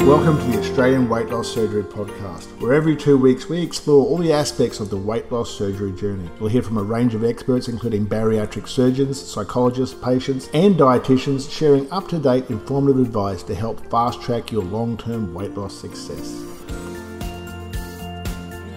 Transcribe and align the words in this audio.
Welcome 0.00 0.38
to 0.38 0.44
the 0.44 0.60
Australian 0.60 1.08
Weight 1.08 1.30
Loss 1.30 1.52
Surgery 1.52 1.82
Podcast, 1.82 2.44
where 2.60 2.74
every 2.74 2.94
two 2.94 3.18
weeks 3.18 3.48
we 3.48 3.60
explore 3.60 4.06
all 4.06 4.18
the 4.18 4.32
aspects 4.32 4.78
of 4.78 4.88
the 4.88 4.96
weight 4.96 5.32
loss 5.32 5.50
surgery 5.50 5.90
journey. 5.92 6.30
We'll 6.38 6.50
hear 6.50 6.62
from 6.62 6.76
a 6.78 6.82
range 6.82 7.14
of 7.14 7.24
experts, 7.24 7.66
including 7.66 8.06
bariatric 8.06 8.68
surgeons, 8.68 9.20
psychologists, 9.20 9.98
patients, 10.00 10.48
and 10.54 10.76
dietitians, 10.76 11.50
sharing 11.50 11.90
up 11.90 12.08
to 12.08 12.18
date 12.18 12.50
informative 12.50 13.00
advice 13.00 13.42
to 13.44 13.54
help 13.54 13.84
fast 13.90 14.22
track 14.22 14.52
your 14.52 14.62
long 14.62 14.96
term 14.96 15.34
weight 15.34 15.54
loss 15.54 15.74
success. 15.74 16.44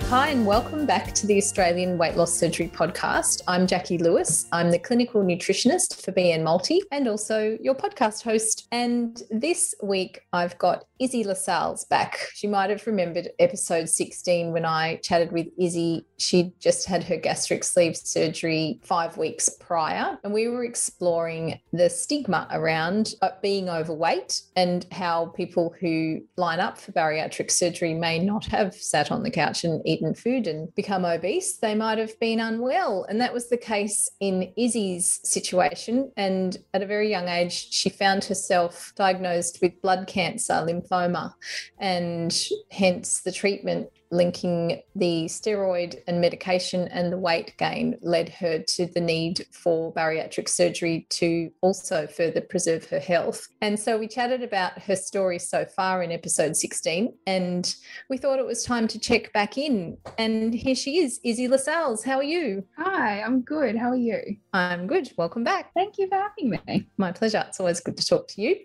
Hi, 0.10 0.30
and 0.30 0.44
welcome 0.44 0.88
back 0.88 1.14
to 1.14 1.28
the 1.28 1.38
Australian 1.38 2.00
Weight 2.00 2.16
Loss 2.16 2.34
Surgery 2.34 2.68
Podcast. 2.68 3.44
I'm 3.48 3.68
Jackie 3.68 4.00
Lewis. 4.00 4.48
I'm 4.52 4.72
the 4.72 4.80
clinical 4.80 5.22
nutritionist 5.22 6.04
for 6.04 6.12
BN 6.12 6.42
Multi 6.42 6.82
and 6.92 7.08
also 7.08 7.60
your 7.62 7.76
podcast 7.76 8.24
host. 8.24 8.68
And 8.72 9.22
this 9.30 9.76
week 9.84 10.22
I've 10.34 10.58
got 10.58 10.86
Izzy 11.00 11.24
LaSalle's 11.24 11.86
back. 11.86 12.30
She 12.34 12.48
might 12.48 12.70
have 12.72 12.86
remembered 12.88 13.30
episode 13.40 13.88
16 13.88 14.52
when 14.52 14.66
I 14.66 14.98
chatted 14.98 15.32
with 15.32 15.48
Izzy. 15.58 16.06
She'd 16.18 16.60
just 16.60 16.88
had 16.88 17.04
her 17.06 17.16
gastric 17.16 17.64
sleeve 17.64 17.96
surgery 17.96 18.80
five 18.84 19.16
weeks 19.16 19.48
prior, 19.60 20.18
and 20.24 20.34
we 20.34 20.48
were 20.50 20.66
exploring 20.66 21.60
the 21.72 21.90
stigma 21.90 22.48
around 22.52 23.14
uh, 23.22 23.30
being 23.42 23.70
overweight 23.70 24.42
and 24.56 24.86
how 24.92 25.28
people 25.28 25.74
who 25.80 26.22
line 26.36 26.60
up 26.60 26.78
for 26.78 26.92
bariatric 26.92 27.52
surgery 27.52 27.94
may 27.94 28.20
not 28.20 28.46
have 28.48 28.74
sat 28.74 29.12
on 29.12 29.24
the 29.24 29.32
couch 29.32 29.64
and 29.64 29.82
eaten 29.88 29.99
eaten 30.00 30.14
food 30.14 30.48
and 30.48 30.74
become 30.76 31.06
obese, 31.06 31.58
they 31.58 31.76
might 31.76 31.98
have 31.98 32.18
been 32.20 32.40
unwell. 32.40 33.06
And 33.10 33.20
that 33.22 33.34
was 33.34 33.50
the 33.50 33.58
case 33.58 34.10
in 34.20 34.54
Izzy's 34.58 35.20
situation. 35.24 36.12
And 36.18 36.58
at 36.74 36.82
a 36.82 36.88
very 36.88 37.10
young 37.10 37.28
age, 37.28 37.68
she 37.72 37.90
found 37.90 38.24
herself 38.26 38.94
diagnosed 38.96 39.60
with 39.62 39.82
blood 39.82 40.08
cancer, 40.08 40.54
lymphoma, 40.54 41.34
and 41.78 42.36
hence 42.72 43.22
the 43.22 43.32
treatment 43.32 43.90
linking 44.12 44.82
the 44.96 45.26
steroid 45.26 46.02
and 46.08 46.20
medication 46.20 46.88
and 46.88 47.12
the 47.12 47.18
weight 47.18 47.54
gain 47.58 47.98
led 48.02 48.30
her 48.30 48.60
to 48.60 48.88
the 48.88 49.00
need 49.00 49.46
for 49.52 49.94
bariatric 49.94 50.50
surgery 50.50 51.06
to 51.10 51.52
also 51.62 52.08
further 52.08 52.42
preserve 52.42 52.86
her 52.90 53.00
health. 53.00 53.48
And 53.62 53.80
so 53.80 53.98
we 53.98 54.08
chatted 54.08 54.42
about 54.42 54.80
her 54.82 54.96
story 54.96 55.40
so 55.40 55.66
far 55.66 56.02
in 56.02 56.12
episode 56.12 56.56
16, 56.56 57.14
and 57.28 57.76
we 58.10 58.18
thought 58.18 58.40
it 58.40 58.46
was 58.46 58.64
time 58.64 58.88
to 58.88 59.00
check 59.00 59.32
back 59.34 59.58
in. 59.58 59.98
And 60.18 60.54
here 60.54 60.76
she 60.76 61.00
is, 61.00 61.20
Izzy 61.24 61.48
LaSalles. 61.48 62.04
How 62.04 62.18
are 62.18 62.24
you? 62.24 62.64
Hi, 62.78 63.22
I'm 63.22 63.42
good. 63.42 63.76
How 63.76 63.90
are 63.90 63.96
you? 63.96 64.38
I'm 64.54 64.88
good. 64.88 65.12
Welcome 65.18 65.44
back. 65.44 65.72
Thank 65.74 65.98
you 65.98 66.08
for 66.08 66.16
having 66.16 66.50
me. 66.66 66.88
My 66.98 67.12
pleasure. 67.12 67.44
It's 67.48 67.60
always 67.60 67.80
good 67.80 67.98
to 67.98 68.06
talk 68.06 68.28
to 68.30 68.42
you. 68.42 68.56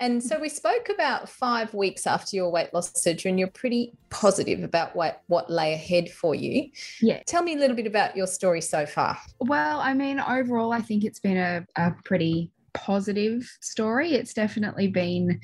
And 0.00 0.22
so 0.22 0.40
we 0.40 0.48
spoke 0.48 0.88
about 0.92 1.28
five 1.28 1.74
weeks 1.74 2.06
after 2.06 2.36
your 2.36 2.50
weight 2.50 2.72
loss 2.72 2.92
surgery, 3.00 3.30
and 3.30 3.38
you're 3.38 3.48
pretty 3.48 3.92
positive 4.10 4.62
about 4.62 4.93
what 4.94 5.22
what 5.26 5.50
lay 5.50 5.74
ahead 5.74 6.10
for 6.10 6.34
you. 6.34 6.70
Yeah. 7.00 7.22
Tell 7.26 7.42
me 7.42 7.54
a 7.54 7.58
little 7.58 7.76
bit 7.76 7.86
about 7.86 8.16
your 8.16 8.26
story 8.26 8.60
so 8.60 8.86
far. 8.86 9.18
Well, 9.40 9.80
I 9.80 9.94
mean, 9.94 10.20
overall, 10.20 10.72
I 10.72 10.80
think 10.80 11.04
it's 11.04 11.20
been 11.20 11.36
a, 11.36 11.66
a 11.76 11.92
pretty 12.04 12.50
positive 12.74 13.48
story. 13.60 14.14
It's 14.14 14.34
definitely 14.34 14.88
been 14.88 15.40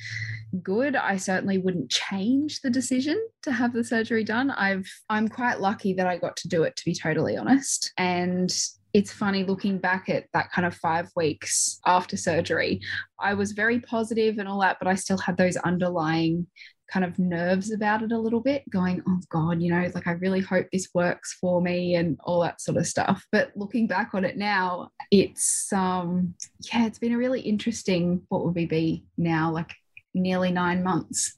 good. 0.62 0.96
I 0.96 1.16
certainly 1.16 1.58
wouldn't 1.58 1.90
change 1.90 2.60
the 2.60 2.70
decision 2.70 3.18
to 3.42 3.52
have 3.52 3.72
the 3.72 3.84
surgery 3.84 4.24
done. 4.24 4.50
I've 4.50 4.86
I'm 5.08 5.28
quite 5.28 5.60
lucky 5.60 5.94
that 5.94 6.06
I 6.06 6.18
got 6.18 6.36
to 6.38 6.48
do 6.48 6.64
it 6.64 6.76
to 6.76 6.84
be 6.84 6.94
totally 6.94 7.36
honest. 7.36 7.92
And 7.96 8.52
it's 8.92 9.12
funny 9.12 9.44
looking 9.44 9.78
back 9.78 10.08
at 10.08 10.24
that 10.32 10.50
kind 10.50 10.66
of 10.66 10.74
five 10.74 11.10
weeks 11.14 11.78
after 11.86 12.16
surgery. 12.16 12.80
I 13.20 13.34
was 13.34 13.52
very 13.52 13.78
positive 13.80 14.38
and 14.38 14.48
all 14.48 14.60
that, 14.60 14.78
but 14.80 14.88
I 14.88 14.96
still 14.96 15.18
had 15.18 15.36
those 15.36 15.56
underlying 15.58 16.48
kind 16.90 17.04
of 17.04 17.18
nerves 17.18 17.72
about 17.72 18.02
it 18.02 18.12
a 18.12 18.18
little 18.18 18.40
bit, 18.40 18.68
going, 18.70 19.02
oh 19.08 19.20
God, 19.28 19.62
you 19.62 19.70
know, 19.70 19.90
like 19.94 20.06
I 20.06 20.12
really 20.12 20.40
hope 20.40 20.66
this 20.72 20.88
works 20.94 21.36
for 21.40 21.60
me 21.60 21.94
and 21.94 22.18
all 22.24 22.40
that 22.40 22.60
sort 22.60 22.76
of 22.76 22.86
stuff. 22.86 23.24
But 23.32 23.52
looking 23.54 23.86
back 23.86 24.10
on 24.14 24.24
it 24.24 24.36
now, 24.36 24.90
it's 25.10 25.72
um 25.72 26.34
yeah, 26.72 26.86
it's 26.86 26.98
been 26.98 27.12
a 27.12 27.18
really 27.18 27.40
interesting 27.40 28.22
what 28.28 28.44
would 28.44 28.54
we 28.54 28.66
be 28.66 29.04
now, 29.16 29.52
like 29.52 29.74
nearly 30.14 30.50
nine 30.50 30.82
months. 30.82 31.36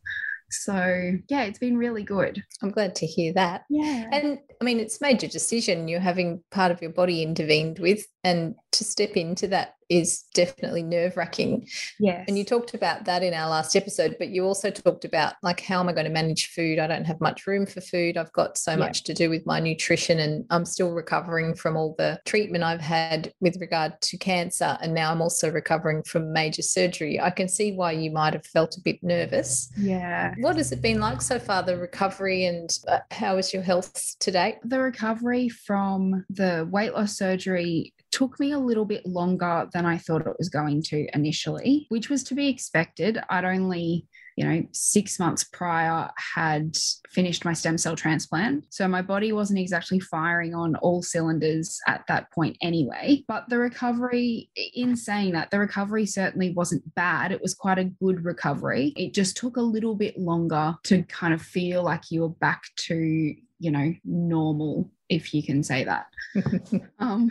So 0.51 1.13
yeah, 1.29 1.45
it's 1.45 1.59
been 1.59 1.79
really 1.79 2.03
good. 2.03 2.43
I'm 2.63 2.71
glad 2.71 2.95
to 2.97 3.07
hear 3.07 3.33
that. 3.35 3.65
Yeah. 3.71 4.09
And 4.13 4.39
I 4.61 4.65
mean, 4.65 4.81
it's 4.81 5.01
major 5.01 5.27
decision 5.27 5.89
you're 5.89 6.01
having 6.01 6.43
part 6.51 6.71
of 6.71 6.83
your 6.83 6.93
body 6.93 7.23
intervened 7.23 7.79
with, 7.79 8.07
and 8.25 8.55
to 8.73 8.85
step 8.85 9.17
into 9.17 9.49
that 9.49 9.75
is 9.89 10.23
definitely 10.33 10.83
nerve 10.83 11.19
wracking. 11.19 11.69
Yes. 12.01 12.25
And 12.27 12.39
you 12.39 12.45
talked 12.45 12.73
about 12.73 13.05
that 13.05 13.23
in 13.23 13.35
our 13.35 13.51
last 13.51 13.77
episode, 13.77 14.17
but 14.19 14.31
you 14.31 14.43
also 14.47 14.71
talked 14.71 15.05
about 15.05 15.35
like, 15.43 15.61
how 15.61 15.81
am 15.81 15.89
I 15.91 15.93
going 15.93 16.07
to 16.07 16.11
manage 16.11 16.47
food? 16.47 16.79
I 16.79 16.87
don't 16.87 17.05
have 17.05 17.21
much 17.21 17.47
room 17.47 17.67
for 17.67 17.83
food. 17.83 18.17
I've 18.17 18.33
got 18.33 18.57
so 18.57 18.71
yeah. 18.71 18.79
much 18.79 19.03
to 19.05 19.13
do 19.13 19.29
with 19.29 19.45
my 19.45 19.61
nutrition, 19.61 20.21
and 20.21 20.47
I'm 20.49 20.65
still 20.65 20.93
recovering 20.93 21.55
from 21.55 21.77
all 21.77 21.95
the 21.99 22.19
treatment 22.25 22.65
I've 22.65 22.81
had 22.81 23.35
with 23.41 23.61
regard 23.61 24.01
to 24.01 24.17
cancer. 24.17 24.79
And 24.81 24.95
now 24.95 25.11
I'm 25.11 25.21
also 25.21 25.51
recovering 25.51 26.03
from 26.05 26.33
major 26.33 26.63
surgery. 26.63 27.21
I 27.21 27.31
can 27.31 27.49
see 27.49 27.73
why 27.73 27.93
you 27.93 28.11
might 28.11 28.33
have 28.33 28.47
felt 28.47 28.77
a 28.77 28.81
bit 28.81 29.03
nervous. 29.03 29.71
Yeah. 29.77 30.35
What 30.39 30.57
has 30.57 30.73
it 30.73 30.81
been 30.81 31.01
like 31.01 31.21
so 31.21 31.39
far, 31.39 31.63
the 31.63 31.77
recovery, 31.77 32.47
and 32.47 32.71
uh, 32.89 33.01
how 33.11 33.37
is 33.37 33.53
your 33.53 33.63
health 33.63 34.17
today? 34.21 34.52
The 34.65 34.81
recovery 34.81 35.49
from 35.49 36.25
the 36.31 36.69
weight 36.71 36.95
loss 36.95 37.17
surgery 37.17 37.95
took 38.11 38.39
me 38.39 38.53
a 38.53 38.59
little 38.59 38.85
bit 38.85 39.07
longer 39.07 39.69
than 39.73 39.87
I 39.87 39.99
thought 39.99 40.27
it 40.27 40.37
was 40.39 40.49
going 40.49 40.83
to 40.85 41.07
initially, 41.15 41.87
which 41.89 42.11
was 42.11 42.23
to 42.25 42.35
be 42.35 42.49
expected. 42.49 43.19
I'd 43.31 43.45
only 43.45 44.07
you 44.37 44.45
know, 44.45 44.63
six 44.73 45.19
months 45.19 45.45
prior 45.45 46.11
had 46.35 46.77
finished 47.11 47.45
my 47.45 47.53
stem 47.53 47.77
cell 47.77 47.97
transplant. 47.97 48.67
So 48.71 48.89
my 48.89 49.03
body 49.03 49.33
wasn't 49.33 49.59
exactly 49.59 50.01
firing 50.01 50.55
on 50.55 50.77
all 50.77 51.03
cylinders 51.03 51.79
at 51.87 52.05
that 52.09 52.33
point 52.33 52.57
anyway. 52.63 53.25
But 53.29 53.49
the 53.49 53.59
recovery, 53.59 54.51
in 54.75 54.97
saying 54.97 55.33
that, 55.33 55.51
the 55.51 55.59
recovery 55.59 56.07
certainly 56.07 56.53
wasn't 56.53 56.95
bad. 56.95 57.33
It 57.33 57.43
was 57.43 57.55
quite 57.55 57.79
a 57.79 57.85
good 57.85 58.25
recovery. 58.25 58.93
It 58.97 59.15
just 59.15 59.37
took 59.37 59.57
a 59.57 59.63
little 59.63 59.95
bit 59.95 60.19
longer 60.19 60.75
to 60.85 61.03
kind 61.05 61.35
of 61.35 61.43
feel 61.43 61.83
like 61.83 62.11
you 62.11 62.23
were 62.23 62.29
back 62.31 62.63
to, 62.89 63.35
you 63.63 63.71
know, 63.71 63.95
normal 64.05 64.91
if 65.09 65.33
you 65.33 65.41
can 65.41 65.63
say 65.63 65.85
that. 65.85 66.07
um, 66.99 67.31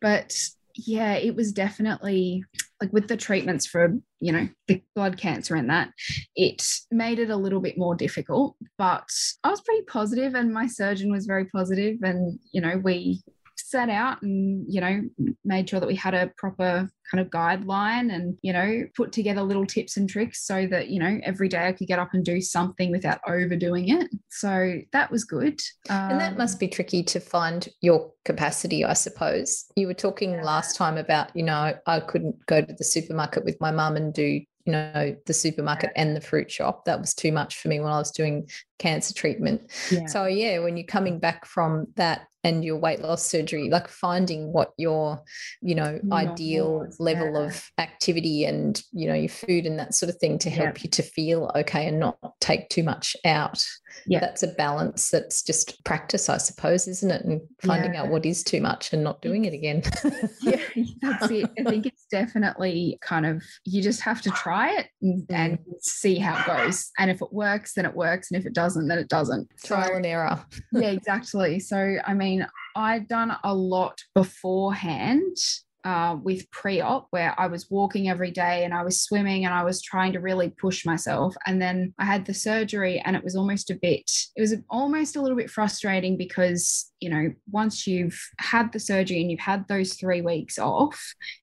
but 0.00 0.34
yeah, 0.74 1.14
it 1.14 1.36
was 1.36 1.52
definitely 1.52 2.44
like 2.80 2.90
with 2.94 3.08
the 3.08 3.16
treatments 3.16 3.66
for, 3.66 3.92
you 4.20 4.32
know, 4.32 4.48
the 4.68 4.82
blood 4.94 5.18
cancer 5.18 5.54
and 5.54 5.68
that, 5.68 5.90
it 6.34 6.62
made 6.90 7.18
it 7.18 7.28
a 7.28 7.36
little 7.36 7.60
bit 7.60 7.76
more 7.76 7.94
difficult. 7.94 8.56
But 8.78 9.10
I 9.44 9.50
was 9.50 9.60
pretty 9.60 9.82
positive 9.82 10.34
and 10.34 10.54
my 10.54 10.66
surgeon 10.66 11.12
was 11.12 11.26
very 11.26 11.44
positive 11.44 11.98
and, 12.02 12.38
you 12.52 12.62
know, 12.62 12.80
we 12.82 13.20
set 13.60 13.88
out 13.88 14.22
and 14.22 14.64
you 14.68 14.80
know 14.80 15.02
made 15.44 15.68
sure 15.68 15.80
that 15.80 15.86
we 15.86 15.94
had 15.94 16.14
a 16.14 16.30
proper 16.36 16.88
kind 17.10 17.20
of 17.20 17.30
guideline 17.30 18.12
and 18.14 18.36
you 18.42 18.52
know 18.52 18.84
put 18.94 19.12
together 19.12 19.42
little 19.42 19.66
tips 19.66 19.96
and 19.96 20.08
tricks 20.08 20.46
so 20.46 20.66
that 20.66 20.88
you 20.88 20.98
know 20.98 21.18
every 21.22 21.48
day 21.48 21.66
i 21.66 21.72
could 21.72 21.86
get 21.86 21.98
up 21.98 22.10
and 22.12 22.24
do 22.24 22.40
something 22.40 22.90
without 22.90 23.20
overdoing 23.26 23.88
it. 23.88 24.08
So 24.30 24.80
that 24.92 25.10
was 25.10 25.24
good. 25.24 25.60
Um, 25.88 26.12
and 26.12 26.20
that 26.20 26.38
must 26.38 26.60
be 26.60 26.68
tricky 26.68 27.02
to 27.04 27.20
find 27.20 27.68
your 27.80 28.12
capacity 28.24 28.84
i 28.84 28.92
suppose. 28.92 29.66
You 29.76 29.86
were 29.86 29.94
talking 29.94 30.32
yeah. 30.32 30.42
last 30.42 30.76
time 30.76 30.98
about 30.98 31.34
you 31.34 31.42
know 31.42 31.74
i 31.86 32.00
couldn't 32.00 32.44
go 32.46 32.60
to 32.60 32.72
the 32.72 32.84
supermarket 32.84 33.44
with 33.44 33.60
my 33.60 33.70
mum 33.70 33.96
and 33.96 34.12
do 34.12 34.40
you 34.68 34.72
know 34.72 35.16
the 35.24 35.32
supermarket 35.32 35.92
and 35.96 36.14
the 36.14 36.20
fruit 36.20 36.50
shop. 36.50 36.84
That 36.84 37.00
was 37.00 37.14
too 37.14 37.32
much 37.32 37.58
for 37.58 37.68
me 37.68 37.80
when 37.80 37.92
i 37.92 37.98
was 37.98 38.10
doing 38.10 38.48
cancer 38.78 39.14
treatment. 39.14 39.62
Yeah. 39.90 40.06
so 40.06 40.26
yeah 40.26 40.58
when 40.58 40.76
you're 40.76 40.86
coming 40.86 41.18
back 41.18 41.46
from 41.46 41.86
that 41.96 42.26
and 42.48 42.64
your 42.64 42.76
weight 42.76 43.00
loss 43.00 43.24
surgery 43.24 43.68
like 43.68 43.88
finding 43.88 44.52
what 44.52 44.72
your 44.78 45.22
you 45.60 45.74
know 45.74 46.00
ideal 46.10 46.86
level 46.98 47.34
yeah. 47.34 47.46
of 47.46 47.70
activity 47.78 48.44
and 48.44 48.82
you 48.92 49.06
know 49.06 49.14
your 49.14 49.28
food 49.28 49.66
and 49.66 49.78
that 49.78 49.94
sort 49.94 50.08
of 50.08 50.16
thing 50.16 50.38
to 50.38 50.50
help 50.50 50.78
yeah. 50.78 50.82
you 50.84 50.90
to 50.90 51.02
feel 51.02 51.50
okay 51.54 51.86
and 51.86 52.00
not 52.00 52.16
take 52.40 52.68
too 52.70 52.82
much 52.82 53.16
out 53.24 53.62
yeah. 54.06 54.20
that's 54.20 54.42
a 54.42 54.48
balance 54.48 55.10
that's 55.10 55.42
just 55.42 55.82
practice 55.84 56.28
i 56.28 56.36
suppose 56.36 56.88
isn't 56.88 57.10
it? 57.10 57.24
And 57.24 57.40
finding 57.62 57.94
yeah. 57.94 58.02
out 58.02 58.08
what 58.08 58.26
is 58.26 58.42
too 58.42 58.60
much 58.60 58.92
and 58.92 59.04
not 59.04 59.22
doing 59.22 59.44
it 59.44 59.52
again. 59.52 59.82
Yeah 60.40 60.60
that's 61.00 61.30
it. 61.30 61.50
I 61.58 61.64
think 61.64 61.86
it's 61.86 62.06
definitely 62.10 62.98
kind 63.00 63.26
of 63.26 63.42
you 63.64 63.82
just 63.82 64.00
have 64.00 64.20
to 64.22 64.30
try 64.30 64.70
it 64.78 64.86
and, 65.02 65.26
and, 65.30 65.58
see 65.80 66.16
how 66.16 66.40
it 66.40 66.46
goes. 66.46 66.90
And 66.98 67.10
if 67.10 67.20
it 67.22 67.32
works 67.32 67.74
then 67.74 67.84
it 67.84 67.94
works. 67.94 68.30
And 68.30 68.40
if 68.40 68.46
it 68.46 68.54
doesn't 68.54 68.88
then 68.88 68.98
it 68.98 69.08
doesn't. 69.08 69.48
Trial 69.64 69.88
so, 69.88 69.94
and 69.96 70.06
error. 70.06 70.44
Yeah 70.72 70.90
exactly. 70.90 71.60
So 71.60 71.96
i 72.04 72.14
mean 72.14 72.46
I'd 72.76 73.08
done 73.08 73.36
a 73.44 73.54
lot 73.54 73.98
beforehand 74.14 75.36
uh, 75.84 76.16
with 76.22 76.50
pre 76.50 76.80
op 76.80 77.06
where 77.10 77.34
I 77.38 77.46
was 77.46 77.70
walking 77.70 78.08
every 78.08 78.30
day 78.30 78.64
and 78.64 78.74
I 78.74 78.82
was 78.82 79.02
swimming 79.02 79.44
and 79.44 79.54
I 79.54 79.62
was 79.62 79.80
trying 79.80 80.12
to 80.12 80.20
really 80.20 80.50
push 80.50 80.84
myself. 80.84 81.34
And 81.46 81.60
then 81.62 81.94
I 81.98 82.04
had 82.04 82.26
the 82.26 82.34
surgery 82.34 83.00
and 83.04 83.16
it 83.16 83.24
was 83.24 83.36
almost 83.36 83.70
a 83.70 83.78
bit, 83.80 84.10
it 84.36 84.40
was 84.40 84.54
almost 84.68 85.16
a 85.16 85.22
little 85.22 85.36
bit 85.36 85.50
frustrating 85.50 86.16
because, 86.16 86.90
you 87.00 87.10
know, 87.10 87.32
once 87.50 87.86
you've 87.86 88.18
had 88.38 88.72
the 88.72 88.80
surgery 88.80 89.20
and 89.20 89.30
you've 89.30 89.40
had 89.40 89.66
those 89.68 89.94
three 89.94 90.20
weeks 90.20 90.58
off, 90.58 91.00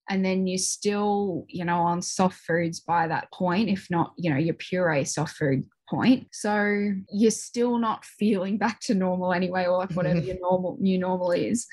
and 0.10 0.24
then 0.24 0.48
you're 0.48 0.58
still, 0.58 1.46
you 1.48 1.66
know, 1.66 1.78
on 1.78 2.02
soft 2.02 2.40
foods 2.42 2.80
by 2.80 3.08
that 3.08 3.32
point, 3.32 3.70
if 3.70 3.88
not, 3.90 4.14
you 4.18 4.30
know, 4.30 4.38
your 4.38 4.56
puree 4.56 5.06
soft 5.06 5.36
food 5.36 5.64
point. 5.90 6.28
So 6.32 6.92
you're 7.12 7.32
still 7.32 7.78
not 7.78 8.06
feeling 8.20 8.58
back 8.58 8.80
to 8.82 8.94
normal 8.94 9.34
anyway, 9.34 9.66
or 9.66 9.78
like 9.78 9.94
whatever 9.94 10.20
your 10.22 10.40
normal 10.40 10.78
new 10.80 10.98
normal 11.00 11.32
is. 11.32 11.68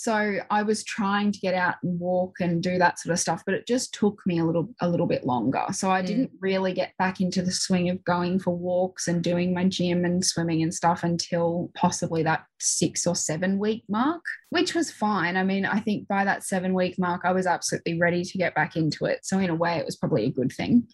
So 0.00 0.38
I 0.48 0.62
was 0.62 0.82
trying 0.82 1.30
to 1.30 1.38
get 1.40 1.52
out 1.52 1.74
and 1.82 2.00
walk 2.00 2.36
and 2.40 2.62
do 2.62 2.78
that 2.78 2.98
sort 2.98 3.12
of 3.12 3.18
stuff, 3.18 3.42
but 3.44 3.54
it 3.54 3.66
just 3.66 3.92
took 3.92 4.18
me 4.24 4.38
a 4.38 4.44
little 4.46 4.70
a 4.80 4.88
little 4.88 5.06
bit 5.06 5.26
longer. 5.26 5.66
So 5.72 5.90
I 5.90 6.00
mm. 6.00 6.06
didn't 6.06 6.30
really 6.40 6.72
get 6.72 6.96
back 6.98 7.20
into 7.20 7.42
the 7.42 7.52
swing 7.52 7.90
of 7.90 8.02
going 8.04 8.38
for 8.38 8.56
walks 8.56 9.08
and 9.08 9.22
doing 9.22 9.52
my 9.52 9.64
gym 9.64 10.06
and 10.06 10.24
swimming 10.24 10.62
and 10.62 10.72
stuff 10.72 11.04
until 11.04 11.70
possibly 11.74 12.22
that 12.22 12.44
six 12.60 13.06
or 13.06 13.14
seven 13.14 13.58
week 13.58 13.84
mark, 13.90 14.22
which 14.50 14.74
was 14.74 14.90
fine. 14.90 15.36
I 15.36 15.44
mean, 15.44 15.66
I 15.66 15.80
think 15.80 16.08
by 16.08 16.24
that 16.24 16.44
seven 16.44 16.72
week 16.72 16.98
mark, 16.98 17.22
I 17.24 17.32
was 17.32 17.46
absolutely 17.46 17.98
ready 17.98 18.24
to 18.24 18.38
get 18.38 18.54
back 18.54 18.76
into 18.76 19.04
it. 19.04 19.20
So, 19.22 19.38
in 19.38 19.50
a 19.50 19.54
way, 19.54 19.76
it 19.76 19.84
was 19.84 19.96
probably 19.96 20.24
a 20.24 20.30
good 20.30 20.52
thing. 20.52 20.86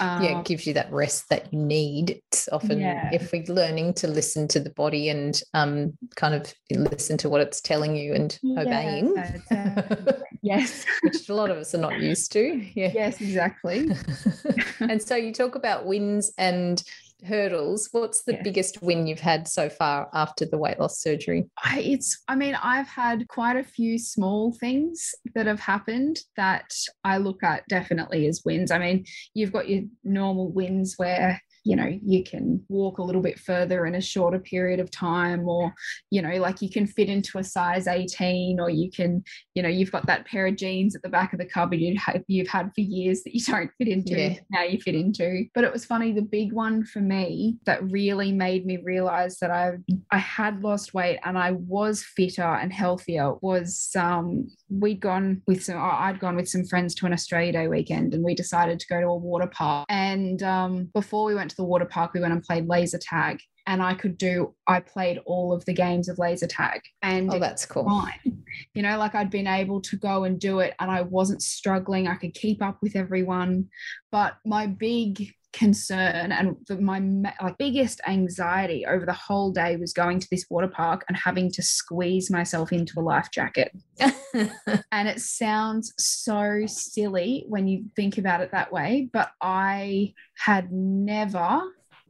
Um, 0.00 0.22
yeah, 0.22 0.30
it 0.30 0.34
um, 0.34 0.42
gives 0.42 0.66
you 0.66 0.74
that 0.74 0.92
rest 0.92 1.30
that 1.30 1.52
you 1.52 1.58
need. 1.58 2.20
It's 2.30 2.48
often, 2.50 2.80
yeah. 2.80 3.10
if 3.12 3.32
we're 3.32 3.44
learning 3.48 3.94
to 3.94 4.08
listen 4.08 4.48
to 4.48 4.60
the 4.60 4.70
body 4.70 5.08
and 5.08 5.40
um, 5.54 5.96
kind 6.16 6.34
of 6.34 6.52
listen 6.70 7.16
to 7.18 7.28
what 7.28 7.40
it's 7.40 7.60
telling 7.60 7.96
you 7.96 8.14
and 8.14 8.38
yeah, 8.54 8.60
obeying. 8.62 9.18
Uh, 9.18 10.12
yes. 10.42 10.84
which 11.02 11.28
a 11.28 11.34
lot 11.34 11.50
of 11.50 11.58
us 11.58 11.74
are 11.74 11.78
not 11.78 12.00
used 12.00 12.32
to. 12.32 12.64
Yeah. 12.74 12.90
Yes, 12.94 13.20
exactly. 13.20 13.90
and 14.80 15.02
so 15.02 15.16
you 15.16 15.32
talk 15.32 15.54
about 15.54 15.86
wins 15.86 16.32
and 16.38 16.82
hurdles 17.26 17.88
what's 17.92 18.22
the 18.22 18.38
biggest 18.42 18.80
win 18.82 19.06
you've 19.06 19.20
had 19.20 19.46
so 19.46 19.68
far 19.68 20.08
after 20.14 20.46
the 20.46 20.56
weight 20.56 20.78
loss 20.78 21.00
surgery 21.00 21.44
I, 21.62 21.80
it's 21.80 22.22
i 22.28 22.34
mean 22.34 22.56
i've 22.62 22.88
had 22.88 23.28
quite 23.28 23.56
a 23.56 23.64
few 23.64 23.98
small 23.98 24.52
things 24.52 25.14
that 25.34 25.46
have 25.46 25.60
happened 25.60 26.20
that 26.36 26.72
i 27.04 27.18
look 27.18 27.42
at 27.42 27.66
definitely 27.68 28.26
as 28.26 28.42
wins 28.44 28.70
i 28.70 28.78
mean 28.78 29.04
you've 29.34 29.52
got 29.52 29.68
your 29.68 29.82
normal 30.02 30.50
wins 30.50 30.94
where 30.96 31.40
you 31.64 31.76
know 31.76 31.98
you 32.02 32.24
can 32.24 32.62
walk 32.68 32.98
a 32.98 33.02
little 33.02 33.20
bit 33.20 33.38
further 33.38 33.86
in 33.86 33.94
a 33.94 34.00
shorter 34.00 34.38
period 34.38 34.80
of 34.80 34.90
time 34.90 35.46
or 35.48 35.72
you 36.10 36.22
know 36.22 36.34
like 36.36 36.62
you 36.62 36.70
can 36.70 36.86
fit 36.86 37.08
into 37.08 37.38
a 37.38 37.44
size 37.44 37.86
18 37.86 38.58
or 38.58 38.70
you 38.70 38.90
can 38.90 39.22
you 39.54 39.62
know 39.62 39.68
you've 39.68 39.92
got 39.92 40.06
that 40.06 40.26
pair 40.26 40.46
of 40.46 40.56
jeans 40.56 40.96
at 40.96 41.02
the 41.02 41.08
back 41.08 41.32
of 41.32 41.38
the 41.38 41.44
cupboard 41.44 41.80
you 41.80 41.98
have, 41.98 42.22
you've 42.28 42.48
had 42.48 42.70
for 42.74 42.80
years 42.80 43.22
that 43.22 43.34
you 43.34 43.40
don't 43.46 43.70
fit 43.78 43.88
into 43.88 44.18
yeah. 44.18 44.34
now 44.50 44.62
you 44.62 44.80
fit 44.80 44.94
into 44.94 45.44
but 45.54 45.64
it 45.64 45.72
was 45.72 45.84
funny 45.84 46.12
the 46.12 46.22
big 46.22 46.52
one 46.52 46.84
for 46.84 47.00
me 47.00 47.58
that 47.66 47.82
really 47.90 48.32
made 48.32 48.64
me 48.64 48.78
realize 48.82 49.38
that 49.38 49.50
I 49.50 49.72
I 50.10 50.18
had 50.18 50.62
lost 50.62 50.94
weight 50.94 51.18
and 51.24 51.36
I 51.36 51.52
was 51.52 52.02
fitter 52.02 52.42
and 52.42 52.72
healthier 52.72 53.34
was 53.42 53.90
um 53.96 54.48
we'd 54.70 55.00
gone 55.00 55.42
with 55.46 55.64
some 55.64 55.76
I'd 55.78 56.20
gone 56.20 56.36
with 56.36 56.48
some 56.48 56.64
friends 56.64 56.94
to 56.96 57.06
an 57.06 57.12
Australia 57.12 57.52
Day 57.52 57.68
weekend 57.68 58.14
and 58.14 58.24
we 58.24 58.34
decided 58.34 58.80
to 58.80 58.86
go 58.88 59.00
to 59.00 59.06
a 59.06 59.16
water 59.16 59.46
park 59.46 59.86
and 59.88 60.42
um 60.42 60.90
before 60.94 61.24
we 61.26 61.34
went 61.34 61.49
to 61.50 61.56
the 61.56 61.64
water 61.64 61.84
park, 61.84 62.14
we 62.14 62.20
went 62.20 62.32
and 62.32 62.42
played 62.42 62.66
laser 62.66 62.98
tag. 62.98 63.40
And 63.66 63.82
I 63.82 63.94
could 63.94 64.16
do, 64.18 64.54
I 64.66 64.80
played 64.80 65.20
all 65.26 65.52
of 65.52 65.64
the 65.64 65.74
games 65.74 66.08
of 66.08 66.18
laser 66.18 66.46
tag. 66.46 66.80
And 67.02 67.32
oh, 67.32 67.38
that's 67.38 67.66
cool. 67.66 67.84
Fine. 67.84 68.42
You 68.74 68.82
know, 68.82 68.98
like 68.98 69.14
I'd 69.14 69.30
been 69.30 69.46
able 69.46 69.80
to 69.82 69.96
go 69.96 70.24
and 70.24 70.40
do 70.40 70.60
it 70.60 70.74
and 70.80 70.90
I 70.90 71.02
wasn't 71.02 71.42
struggling. 71.42 72.08
I 72.08 72.16
could 72.16 72.34
keep 72.34 72.62
up 72.62 72.78
with 72.82 72.96
everyone. 72.96 73.68
But 74.10 74.38
my 74.44 74.66
big 74.66 75.32
concern 75.52 76.32
and 76.32 76.56
the, 76.68 76.80
my 76.80 77.00
like 77.42 77.58
biggest 77.58 78.00
anxiety 78.06 78.86
over 78.86 79.04
the 79.04 79.12
whole 79.12 79.50
day 79.50 79.76
was 79.76 79.92
going 79.92 80.20
to 80.20 80.28
this 80.30 80.46
water 80.48 80.68
park 80.68 81.04
and 81.08 81.16
having 81.16 81.50
to 81.50 81.62
squeeze 81.62 82.30
myself 82.30 82.72
into 82.72 82.98
a 82.98 83.02
life 83.02 83.28
jacket. 83.32 83.72
and 84.32 85.08
it 85.08 85.20
sounds 85.20 85.92
so 85.98 86.62
silly 86.66 87.44
when 87.48 87.66
you 87.66 87.84
think 87.96 88.18
about 88.18 88.40
it 88.40 88.52
that 88.52 88.72
way, 88.72 89.08
but 89.12 89.30
I 89.40 90.14
had 90.36 90.70
never 90.70 91.62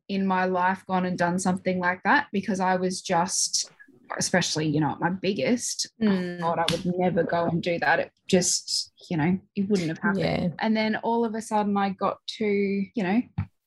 in 0.09 0.27
my 0.27 0.45
life 0.45 0.85
gone 0.87 1.07
and 1.07 1.17
done 1.17 1.39
something 1.39 1.79
like 1.79 2.03
that 2.05 2.27
because 2.33 2.61
I 2.61 2.77
was 2.77 3.01
just 3.01 3.71
especially 4.19 4.67
you 4.67 4.81
know 4.81 4.91
at 4.91 5.01
my 5.01 5.11
biggest 5.11 5.89
mm. 6.03 6.41
god 6.41 6.59
i 6.59 6.65
would 6.71 6.85
never 6.99 7.23
go 7.23 7.47
and 7.47 7.63
do 7.63 7.79
that 7.79 8.01
it 8.01 8.11
just 8.29 8.93
you 9.11 9.17
know 9.17 9.39
it 9.57 9.69
wouldn't 9.69 9.89
have 9.89 9.99
happened 9.99 10.21
yeah. 10.25 10.49
and 10.59 10.77
then 10.77 10.97
all 10.97 11.25
of 11.25 11.35
a 11.35 11.43
sudden 11.43 11.77
i 11.77 11.91
got 11.91 12.19
to 12.27 12.45
you 12.45 13.03
know 13.03 13.21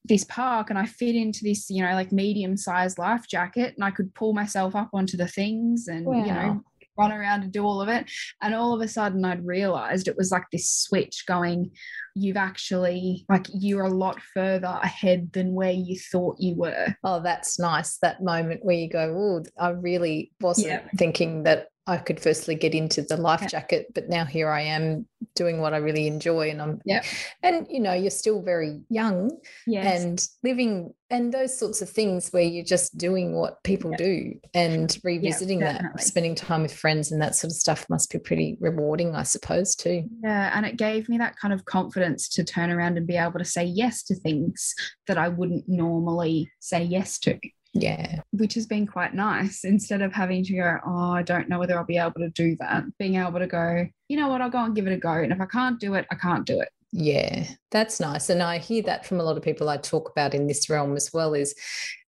this 0.06 0.26
park 0.26 0.70
and 0.70 0.78
i 0.78 0.86
fit 0.86 1.16
into 1.16 1.44
this 1.44 1.70
you 1.70 1.84
know 1.84 1.94
like 1.94 2.12
medium 2.12 2.58
sized 2.58 2.98
life 2.98 3.26
jacket 3.28 3.74
and 3.76 3.84
i 3.84 3.92
could 3.92 4.14
pull 4.16 4.34
myself 4.34 4.76
up 4.76 4.90
onto 4.94 5.16
the 5.16 5.28
things 5.28 5.88
and 5.88 6.06
wow. 6.06 6.26
you 6.26 6.32
know 6.32 6.64
run 6.98 7.12
around 7.12 7.44
and 7.44 7.52
do 7.52 7.64
all 7.64 7.82
of 7.82 7.90
it. 7.90 8.10
And 8.42 8.54
all 8.54 8.74
of 8.74 8.82
a 8.82 8.88
sudden, 8.88 9.26
I'd 9.26 9.46
realized 9.46 10.08
it 10.08 10.18
was 10.18 10.32
like 10.32 10.46
this 10.52 10.70
switch 10.70 11.26
going, 11.28 11.72
you've 12.16 12.38
actually, 12.38 13.26
like, 13.30 13.48
you're 13.54 13.86
a 13.86 13.90
lot 13.90 14.22
further 14.22 14.80
ahead 14.82 15.32
than 15.34 15.54
where 15.54 15.72
you 15.72 15.98
thought 15.98 16.38
you 16.40 16.56
were. 16.56 16.96
Oh, 17.04 17.22
that's 17.22 17.60
nice. 17.60 17.98
That 17.98 18.22
moment 18.22 18.64
where 18.64 18.76
you 18.76 18.90
go, 18.90 19.16
oh, 19.18 19.44
I 19.60 19.70
really 19.70 20.32
wasn't 20.40 20.68
yeah. 20.68 20.88
thinking 20.98 21.44
that 21.44 21.68
I 21.86 21.98
could 21.98 22.20
firstly 22.20 22.56
get 22.56 22.74
into 22.74 23.02
the 23.02 23.18
life 23.18 23.46
jacket, 23.50 23.88
but 23.94 24.08
now 24.08 24.24
here 24.24 24.50
I 24.50 24.62
am 24.62 25.06
doing 25.36 25.60
what 25.60 25.74
I 25.74 25.78
really 25.78 26.08
enjoy. 26.08 26.50
And 26.50 26.62
I'm, 26.62 26.82
yeah. 26.86 27.04
And, 27.42 27.68
you 27.70 27.82
know, 27.82 27.92
you're 27.92 28.10
still 28.10 28.42
very 28.42 28.82
young 28.90 29.32
yes. 29.68 30.04
and 30.04 30.28
living 30.44 30.94
and 31.10 31.34
those 31.34 31.58
sorts 31.58 31.82
of 31.82 31.90
things 31.90 32.30
where 32.30 32.44
you're 32.44 32.64
just 32.64 32.98
doing 32.98 33.36
what 33.36 33.62
people 33.64 33.92
yep. 33.92 34.00
do 34.00 34.34
and 34.54 34.98
revisiting 35.04 35.60
yep, 35.60 35.82
that, 35.82 36.02
spending 36.02 36.36
time 36.36 36.62
with 36.62 36.74
friends 36.74 37.12
and 37.12 37.22
that 37.22 37.36
sort 37.36 37.52
of 37.52 37.58
stuff 37.58 37.86
must 37.90 38.12
be 38.12 38.18
pretty 38.18 38.58
rewarding, 38.62 39.14
I 39.14 39.24
suppose, 39.24 39.76
too. 39.76 40.06
Yeah. 40.24 40.52
And 40.56 40.66
it 40.66 40.78
gave 40.78 41.10
me 41.10 41.18
that 41.18 41.36
kind 41.36 41.54
of 41.54 41.66
confidence 41.66 42.30
to 42.30 42.46
turn 42.46 42.72
around 42.72 42.98
and 42.98 43.06
be 43.06 43.18
able 43.18 43.40
to 43.40 43.46
say 43.46 43.66
yes 43.66 44.04
to 44.04 44.16
things 44.16 44.74
that 45.08 45.18
I 45.18 45.28
wouldn't 45.28 45.68
normally 45.68 46.50
say 46.60 46.82
yes 46.84 47.20
to. 47.20 47.38
Yeah. 47.74 48.22
Which 48.32 48.54
has 48.54 48.68
been 48.68 48.86
quite 48.86 49.14
nice. 49.16 49.64
Instead 49.64 50.02
of 50.02 50.14
having 50.14 50.44
to 50.44 50.54
go, 50.54 50.78
oh, 50.86 51.12
I 51.12 51.24
don't 51.24 51.50
know 51.50 51.60
whether 51.60 51.78
I'll 51.78 51.84
be 51.84 51.98
able 51.98 52.14
to 52.20 52.30
do 52.30 52.56
that, 52.60 52.84
being 53.00 53.16
able 53.16 53.40
to 53.40 53.48
go, 53.48 53.88
you 54.08 54.18
know 54.18 54.28
what, 54.28 54.42
I'll 54.42 54.50
go 54.50 54.64
and 54.64 54.76
give 54.76 54.88
it 54.88 54.94
a 54.94 54.98
go. 54.98 55.14
And 55.14 55.32
if 55.32 55.42
I 55.42 55.48
can't 55.48 55.80
do 55.80 55.96
it, 55.96 56.06
I 56.12 56.16
can't 56.16 56.46
do 56.46 56.60
it. 56.60 56.70
Yeah, 56.92 57.48
that's 57.72 58.00
nice. 58.00 58.30
And 58.30 58.44
I 58.44 58.60
hear 58.60 58.84
that 58.84 59.08
from 59.08 59.20
a 59.20 59.24
lot 59.24 59.36
of 59.36 59.44
people 59.44 59.68
I 59.70 59.78
talk 59.78 60.12
about 60.12 60.36
in 60.36 60.46
this 60.46 60.70
realm 60.70 60.96
as 60.96 61.12
well 61.12 61.34
is 61.34 61.56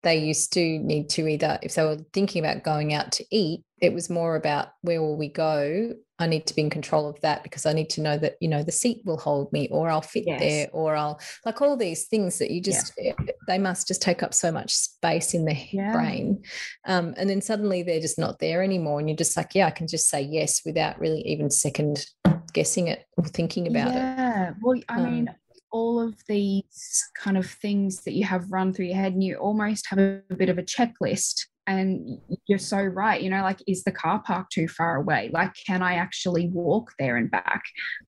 they 0.04 0.18
used 0.18 0.52
to 0.54 0.80
need 0.80 1.10
to 1.12 1.26
either, 1.26 1.58
if 1.64 1.76
they 1.76 1.84
were 1.84 2.00
thinking 2.12 2.44
about 2.44 2.66
going 2.66 2.94
out 2.94 3.14
to 3.14 3.26
eat, 3.32 3.64
it 3.80 3.94
was 3.94 4.10
more 4.10 4.36
about 4.36 4.74
where 4.82 5.02
will 5.02 5.16
we 5.16 5.30
go? 5.30 5.94
I 6.24 6.28
need 6.28 6.48
to 6.48 6.56
be 6.56 6.62
in 6.62 6.70
control 6.70 7.08
of 7.08 7.20
that 7.22 7.44
because 7.44 7.66
I 7.66 7.74
need 7.74 7.90
to 7.92 8.02
know 8.02 8.18
that, 8.18 8.38
you 8.40 8.48
know, 8.48 8.64
the 8.64 8.72
seat 8.72 9.02
will 9.06 9.18
hold 9.18 9.52
me 9.54 9.68
or 9.70 9.90
I'll 9.90 10.02
fit 10.02 10.24
yes. 10.26 10.40
there 10.40 10.68
or 10.72 10.96
I'll 10.96 11.20
like 11.46 11.62
all 11.62 11.78
these 11.78 12.06
things 12.06 12.40
that 12.40 12.50
you 12.50 12.62
just, 12.62 12.94
yeah. 12.98 13.14
They 13.48 13.58
must 13.58 13.88
just 13.88 14.02
take 14.02 14.24
up 14.24 14.34
so 14.34 14.52
much 14.52 14.74
space 14.74 15.34
in 15.34 15.46
the 15.46 15.58
yeah. 15.72 15.92
brain. 15.92 16.44
Um, 16.86 17.14
and 17.18 17.30
then 17.30 17.42
suddenly 17.42 17.84
they're 17.84 18.00
just 18.00 18.18
not 18.18 18.40
there 18.40 18.64
anymore. 18.64 19.00
And 19.00 19.10
you're 19.10 19.18
just 19.18 19.36
like, 19.38 19.54
yeah, 19.54 19.68
I 19.68 19.72
can 19.72 19.88
just 19.88 20.10
say 20.10 20.22
yes 20.22 20.62
without 20.66 21.00
really 21.00 21.22
even 21.28 21.50
second 21.50 22.06
guessing 22.54 22.88
it 22.88 23.06
or 23.18 23.26
thinking 23.26 23.68
about 23.68 23.94
yeah. 23.94 24.14
it. 24.14 24.18
Yeah. 24.18 24.54
Well, 24.62 24.80
I 24.90 24.96
um, 24.96 25.04
mean, 25.04 25.36
all 25.72 26.00
of 26.00 26.16
these 26.28 27.04
kind 27.18 27.38
of 27.38 27.50
things 27.50 28.04
that 28.04 28.14
you 28.14 28.24
have 28.24 28.52
run 28.52 28.72
through 28.72 28.86
your 28.86 28.96
head 28.96 29.14
and 29.14 29.24
you 29.24 29.36
almost 29.36 29.88
have 29.88 30.00
a, 30.00 30.22
a 30.30 30.36
bit 30.36 30.50
of 30.50 30.58
a 30.58 30.64
checklist 30.64 31.48
and 31.68 32.20
you're 32.48 32.60
so 32.60 32.82
right 32.82 33.22
you 33.22 33.30
know 33.30 33.42
like 33.42 33.60
is 33.68 33.84
the 33.84 33.92
car 33.92 34.22
park 34.26 34.50
too 34.50 34.68
far 34.68 34.96
away? 34.96 35.30
Like 35.34 35.54
can 35.66 35.82
i 35.82 35.96
actually 35.96 36.50
walk 36.50 36.92
there 37.00 37.18
and 37.18 37.30
back? 37.30 37.64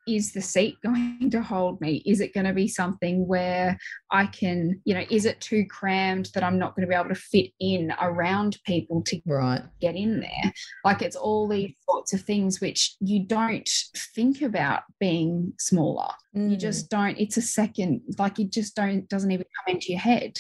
Is 0.08 0.34
the 0.34 0.42
seat 0.42 0.78
going 0.84 1.30
to 1.32 1.42
hold 1.42 1.82
me? 1.82 2.04
Is 2.06 2.20
it 2.20 2.34
going 2.34 2.46
to 2.46 2.54
be 2.54 2.68
something 2.68 3.28
where 3.28 3.78
i 4.12 4.26
can 4.28 4.80
you 4.86 4.94
know 4.94 5.04
is 5.10 5.26
it 5.26 5.42
too 5.42 5.66
crammed 5.66 6.30
that 6.34 6.44
i'm 6.44 6.60
not 6.60 6.76
going 6.76 6.86
to 6.86 6.90
be 6.90 6.96
able 6.96 7.10
to 7.10 7.16
fit 7.16 7.52
in 7.60 7.92
around 8.02 8.58
people 8.66 9.02
to 9.04 9.20
right. 9.26 9.64
get 9.82 9.96
in 9.96 10.20
there? 10.20 10.54
Like 10.84 11.02
it's 11.02 11.16
all 11.16 11.48
these 11.48 11.76
sorts 11.90 12.14
of 12.14 12.22
things 12.22 12.62
which 12.62 12.96
you 13.00 13.26
don't 13.26 13.70
think 14.16 14.42
about 14.42 14.84
being 15.00 15.54
smaller. 15.60 16.12
Mm. 16.36 16.52
you 16.52 16.58
just 16.58 16.90
don't 16.90 17.18
it's 17.18 17.38
a 17.38 17.42
second 17.42 18.02
like 18.18 18.40
it 18.40 18.52
just 18.52 18.76
don't 18.76 19.08
doesn't 19.08 19.32
even 19.32 19.46
come 19.46 19.76
into 19.76 19.92
your 19.92 20.02
head 20.02 20.38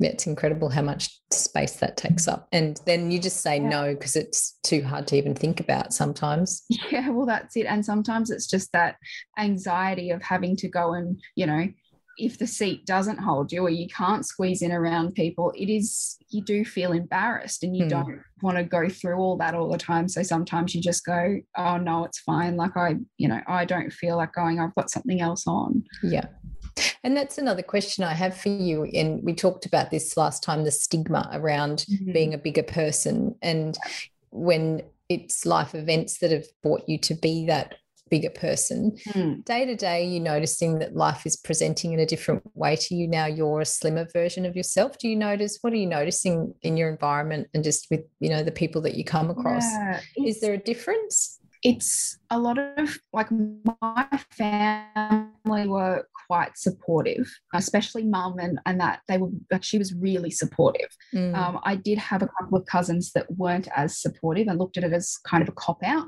it's 0.00 0.26
incredible 0.26 0.68
how 0.68 0.82
much 0.82 1.18
space 1.32 1.76
that 1.76 1.96
takes 1.96 2.28
up. 2.28 2.48
And 2.52 2.80
then 2.86 3.10
you 3.10 3.18
just 3.18 3.40
say 3.40 3.56
yeah. 3.56 3.68
no 3.68 3.94
because 3.94 4.16
it's 4.16 4.58
too 4.62 4.82
hard 4.82 5.06
to 5.08 5.16
even 5.16 5.34
think 5.34 5.60
about 5.60 5.92
sometimes. 5.92 6.64
Yeah, 6.90 7.10
well, 7.10 7.26
that's 7.26 7.56
it. 7.56 7.66
And 7.66 7.84
sometimes 7.84 8.30
it's 8.30 8.46
just 8.46 8.72
that 8.72 8.96
anxiety 9.38 10.10
of 10.10 10.22
having 10.22 10.56
to 10.56 10.68
go 10.68 10.94
and, 10.94 11.20
you 11.34 11.46
know, 11.46 11.68
if 12.18 12.38
the 12.38 12.46
seat 12.46 12.86
doesn't 12.86 13.18
hold 13.18 13.52
you 13.52 13.60
or 13.62 13.68
you 13.68 13.86
can't 13.88 14.24
squeeze 14.24 14.62
in 14.62 14.72
around 14.72 15.14
people, 15.14 15.52
it 15.54 15.68
is, 15.68 16.16
you 16.30 16.42
do 16.42 16.64
feel 16.64 16.92
embarrassed 16.92 17.62
and 17.62 17.76
you 17.76 17.84
Hmm. 17.84 17.88
don't 17.90 18.20
want 18.40 18.56
to 18.56 18.64
go 18.64 18.88
through 18.88 19.16
all 19.16 19.36
that 19.36 19.54
all 19.54 19.70
the 19.70 19.76
time. 19.76 20.08
So 20.08 20.22
sometimes 20.22 20.74
you 20.74 20.80
just 20.80 21.04
go, 21.04 21.36
oh 21.58 21.76
no, 21.76 22.04
it's 22.04 22.20
fine. 22.20 22.56
Like 22.56 22.74
I, 22.76 22.96
you 23.18 23.28
know, 23.28 23.40
I 23.46 23.66
don't 23.66 23.92
feel 23.92 24.16
like 24.16 24.32
going, 24.32 24.60
I've 24.60 24.74
got 24.74 24.90
something 24.90 25.20
else 25.20 25.46
on. 25.46 25.84
Yeah. 26.02 26.24
And 27.02 27.16
that's 27.16 27.38
another 27.38 27.62
question 27.62 28.04
I 28.04 28.14
have 28.14 28.36
for 28.36 28.48
you. 28.48 28.84
And 28.84 29.22
we 29.22 29.34
talked 29.34 29.66
about 29.66 29.90
this 29.90 30.16
last 30.16 30.42
time 30.42 30.64
the 30.64 30.70
stigma 30.70 31.28
around 31.32 31.86
being 32.12 32.34
a 32.34 32.38
bigger 32.38 32.62
person. 32.62 33.36
And 33.42 33.78
when 34.30 34.82
it's 35.08 35.46
life 35.46 35.74
events 35.74 36.18
that 36.18 36.30
have 36.32 36.46
brought 36.62 36.82
you 36.88 36.98
to 36.98 37.14
be 37.14 37.46
that 37.46 37.76
bigger 38.10 38.30
person, 38.30 38.96
Mm. 39.08 39.44
day 39.44 39.64
to 39.64 39.74
day, 39.74 40.04
you're 40.06 40.22
noticing 40.22 40.78
that 40.78 40.94
life 40.94 41.26
is 41.26 41.36
presenting 41.36 41.92
in 41.92 41.98
a 42.00 42.06
different 42.06 42.42
way 42.54 42.76
to 42.76 42.94
you 42.94 43.08
now. 43.08 43.26
You're 43.26 43.62
a 43.62 43.66
slimmer 43.66 44.06
version 44.12 44.44
of 44.46 44.54
yourself. 44.54 44.98
Do 44.98 45.08
you 45.08 45.16
notice 45.16 45.58
what 45.60 45.72
are 45.72 45.76
you 45.76 45.86
noticing 45.88 46.54
in 46.62 46.76
your 46.76 46.88
environment 46.88 47.48
and 47.54 47.64
just 47.64 47.88
with, 47.90 48.02
you 48.20 48.28
know, 48.30 48.42
the 48.44 48.52
people 48.52 48.80
that 48.82 48.94
you 48.94 49.04
come 49.04 49.30
across? 49.30 49.64
Yeah, 49.64 50.00
Is 50.24 50.40
there 50.40 50.54
a 50.54 50.58
difference? 50.58 51.40
It's 51.62 52.18
a 52.30 52.38
lot 52.38 52.58
of 52.58 52.98
like 53.12 53.28
my 53.30 54.08
family 54.30 55.66
were 55.68 56.06
quite 56.26 56.56
supportive, 56.56 57.30
especially 57.54 58.04
mum 58.04 58.38
and, 58.38 58.58
and 58.66 58.80
that 58.80 59.00
they 59.08 59.18
were 59.18 59.28
like 59.50 59.62
she 59.62 59.78
was 59.78 59.94
really 59.94 60.30
supportive. 60.30 60.88
Mm, 61.14 61.34
Um, 61.34 61.60
I 61.64 61.76
did 61.76 61.98
have 61.98 62.22
a 62.22 62.28
couple 62.40 62.58
of 62.58 62.66
cousins 62.66 63.12
that 63.12 63.30
weren't 63.30 63.68
as 63.76 63.98
supportive 64.00 64.48
and 64.48 64.58
looked 64.58 64.76
at 64.76 64.84
it 64.84 64.92
as 64.92 65.18
kind 65.26 65.42
of 65.42 65.48
a 65.48 65.52
cop 65.52 65.82
out 65.84 66.06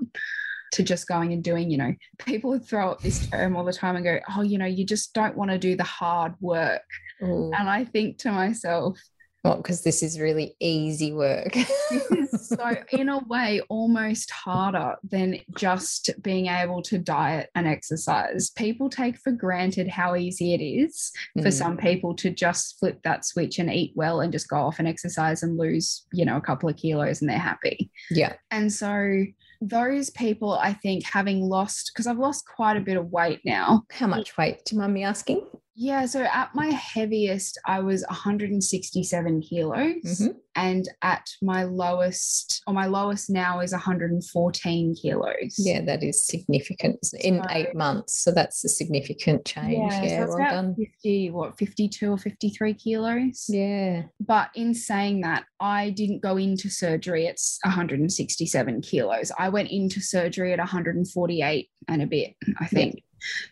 to 0.72 0.82
just 0.82 1.08
going 1.08 1.32
and 1.32 1.42
doing, 1.42 1.70
you 1.70 1.78
know, 1.78 1.94
people 2.26 2.50
would 2.50 2.66
throw 2.66 2.90
up 2.90 3.00
this 3.00 3.26
term 3.28 3.56
all 3.56 3.64
the 3.64 3.72
time 3.72 3.96
and 3.96 4.04
go, 4.04 4.18
oh, 4.36 4.42
you 4.42 4.58
know, 4.58 4.66
you 4.66 4.84
just 4.84 5.14
don't 5.14 5.36
want 5.36 5.50
to 5.50 5.58
do 5.58 5.76
the 5.76 5.84
hard 5.84 6.34
work. 6.40 6.82
ooh. 7.22 7.50
And 7.56 7.70
I 7.70 7.84
think 7.84 8.18
to 8.18 8.32
myself, 8.32 8.98
Well, 9.44 9.56
because 9.58 9.82
this 9.82 10.02
is 10.02 10.18
really 10.20 10.56
easy 10.60 11.12
work. 11.12 11.52
this 11.52 12.10
is 12.10 12.48
so 12.48 12.74
in 12.92 13.08
a 13.08 13.18
way 13.26 13.60
almost 13.68 14.30
harder 14.30 14.96
than 15.04 15.38
just 15.56 16.10
being 16.22 16.46
able 16.46 16.82
to 16.82 16.98
diet 16.98 17.50
and 17.54 17.66
exercise 17.66 18.50
people 18.50 18.88
take 18.88 19.16
for 19.18 19.30
granted 19.32 19.86
how 19.88 20.14
easy 20.16 20.54
it 20.54 20.62
is 20.62 21.12
for 21.34 21.48
Mm. 21.48 21.52
some 21.52 21.76
people 21.76 22.14
to 22.16 22.30
just 22.30 22.78
flip 22.78 23.00
that 23.04 23.24
switch 23.24 23.58
and 23.58 23.72
eat 23.72 23.92
well 23.94 24.20
and 24.20 24.32
just 24.32 24.48
go 24.48 24.56
off 24.56 24.78
and 24.78 24.88
exercise 24.88 25.42
and 25.42 25.56
lose 25.58 26.04
you 26.12 26.24
know 26.24 26.36
a 26.36 26.40
couple 26.40 26.68
of 26.68 26.76
kilos 26.76 27.20
and 27.20 27.28
they're 27.30 27.38
happy 27.38 27.90
yeah. 28.10 28.34
and 28.50 28.72
so 28.72 29.24
those 29.60 30.10
people 30.10 30.52
i 30.54 30.72
think 30.72 31.04
having 31.04 31.40
lost 31.40 31.90
because 31.92 32.06
i've 32.06 32.18
lost 32.18 32.44
quite 32.46 32.76
a 32.76 32.80
bit 32.80 32.96
of 32.96 33.10
weight 33.10 33.40
now 33.44 33.84
How 33.90 34.06
much 34.06 34.36
weight? 34.36 34.64
Do 34.64 34.74
you 34.76 34.80
mind 34.80 34.94
me 34.94 35.04
asking? 35.04 35.44
Yeah 35.80 36.04
so 36.06 36.22
at 36.24 36.52
my 36.54 36.66
heaviest 36.66 37.56
i 37.66 37.78
was 37.78 38.04
167 38.08 39.40
kilos 39.40 39.94
Mhm. 40.04 40.34
and 40.56 40.88
at 41.02 41.24
my 41.40 41.62
lowest 41.62 42.62
or 42.66 42.74
my 42.74 42.86
lowest 42.86 43.30
now 43.30 43.60
is 43.60 43.72
114 43.72 44.94
kilos 45.00 45.54
Yeah, 45.56 45.82
that 45.84 46.02
is 46.02 46.26
significant 46.26 46.98
in 47.20 47.36
So- 47.42 47.46
eight 47.50 47.74
months. 47.76 48.18
So 48.24 48.32
that's 48.32 48.64
a 48.64 48.68
significant 48.68 49.44
change. 49.44 49.92
yeah, 49.92 50.02
Yeah, 50.02 50.24
so 50.24 50.28
well 50.30 50.36
about 50.38 50.50
done. 50.50 50.74
50 50.74 51.30
what 51.30 51.56
52 51.58 52.10
or 52.10 52.18
53 52.18 52.74
kilos 52.74 53.46
Yeah. 53.48 54.02
but 54.18 54.48
in 54.56 54.74
saying 54.74 55.20
that 55.20 55.44
i 55.60 55.90
didn't 55.90 56.22
go 56.22 56.36
into 56.36 56.68
surgery 56.70 57.28
at 57.28 57.38
167 57.64 58.80
kilos 58.80 59.30
i 59.38 59.48
went 59.48 59.70
into 59.70 60.00
surgery 60.00 60.52
at 60.52 60.58
148 60.58 61.68
and 61.86 62.02
a 62.02 62.06
bit 62.06 62.34
i 62.60 62.66
think 62.66 63.02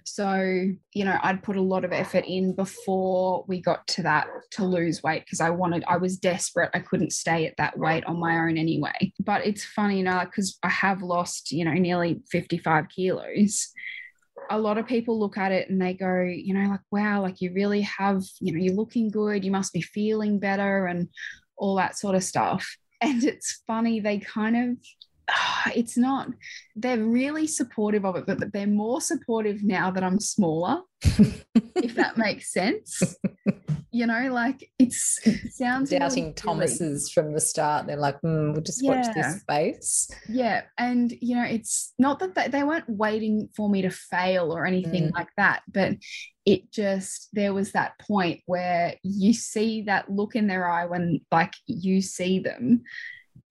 so 0.04 0.34
you 0.92 1.04
know 1.04 1.18
i'd 1.22 1.42
put 1.42 1.56
a 1.56 1.60
lot 1.62 1.84
of 1.84 1.92
effort 1.92 2.24
in 2.26 2.54
before 2.54 3.44
we 3.48 3.60
got 3.60 3.86
to 3.86 4.02
that 4.02 4.26
to 4.50 4.64
lose 4.64 5.02
weight 5.02 5.24
because 5.24 5.40
i 5.40 5.50
wanted 5.50 5.84
i 5.88 5.96
was 5.96 6.16
desperate. 6.16 6.70
I 6.74 6.80
couldn't 6.80 7.12
stay 7.12 7.46
at 7.46 7.56
that 7.56 7.78
weight 7.78 8.04
on 8.06 8.18
my 8.18 8.38
own 8.38 8.56
anyway. 8.58 9.12
But 9.20 9.46
it's 9.46 9.64
funny 9.64 9.98
you 9.98 10.04
know 10.04 10.20
because 10.24 10.58
i 10.62 10.68
have 10.68 11.02
lost 11.02 11.52
you 11.52 11.64
know 11.64 11.72
nearly 11.72 12.20
55 12.30 12.88
kilos. 12.88 13.68
A 14.50 14.58
lot 14.58 14.78
of 14.78 14.86
people 14.86 15.18
look 15.18 15.38
at 15.38 15.50
it 15.50 15.68
and 15.68 15.80
they 15.82 15.92
go, 15.92 16.20
you 16.22 16.54
know, 16.54 16.68
like, 16.70 16.80
wow, 16.92 17.20
like 17.20 17.40
you 17.40 17.52
really 17.52 17.80
have, 17.80 18.22
you 18.40 18.52
know, 18.52 18.60
you're 18.60 18.74
looking 18.74 19.08
good, 19.10 19.44
you 19.44 19.50
must 19.50 19.72
be 19.72 19.82
feeling 19.82 20.38
better, 20.38 20.86
and 20.86 21.08
all 21.56 21.74
that 21.76 21.98
sort 21.98 22.14
of 22.14 22.22
stuff. 22.22 22.76
And 23.02 23.22
it's 23.24 23.62
funny, 23.66 24.00
they 24.00 24.18
kind 24.20 24.56
of, 24.56 24.76
it's 25.74 25.96
not, 25.96 26.28
they're 26.74 27.02
really 27.04 27.46
supportive 27.46 28.04
of 28.04 28.16
it, 28.16 28.26
but 28.26 28.52
they're 28.52 28.66
more 28.66 29.00
supportive 29.00 29.62
now 29.62 29.90
that 29.90 30.04
I'm 30.04 30.20
smaller, 30.20 30.82
if 31.02 31.94
that 31.94 32.16
makes 32.16 32.52
sense. 32.52 33.16
You 33.92 34.06
know, 34.06 34.28
like 34.30 34.68
it's, 34.78 35.18
it 35.26 35.52
sounds 35.52 35.90
really 35.90 36.00
Doubting 36.00 36.24
silly. 36.24 36.34
Thomas's 36.34 37.10
from 37.10 37.32
the 37.32 37.40
start. 37.40 37.86
They're 37.86 37.96
like, 37.96 38.20
mm, 38.20 38.52
we'll 38.52 38.60
just 38.62 38.84
watch 38.84 39.06
this 39.14 39.40
space. 39.40 40.10
Yeah. 40.28 40.62
And, 40.76 41.12
you 41.22 41.34
know, 41.36 41.44
it's 41.44 41.94
not 41.98 42.18
that 42.18 42.34
they, 42.34 42.48
they 42.48 42.62
weren't 42.62 42.88
waiting 42.90 43.48
for 43.56 43.70
me 43.70 43.80
to 43.82 43.90
fail 43.90 44.52
or 44.52 44.66
anything 44.66 45.04
Mm. 45.04 45.12
like 45.12 45.30
that, 45.38 45.62
but 45.72 45.94
it 46.44 46.70
just, 46.70 47.28
there 47.32 47.54
was 47.54 47.72
that 47.72 47.98
point 47.98 48.42
where 48.44 48.96
you 49.02 49.32
see 49.32 49.82
that 49.82 50.10
look 50.10 50.36
in 50.36 50.46
their 50.46 50.68
eye 50.70 50.84
when, 50.84 51.20
like, 51.32 51.54
you 51.66 52.02
see 52.02 52.38
them 52.38 52.82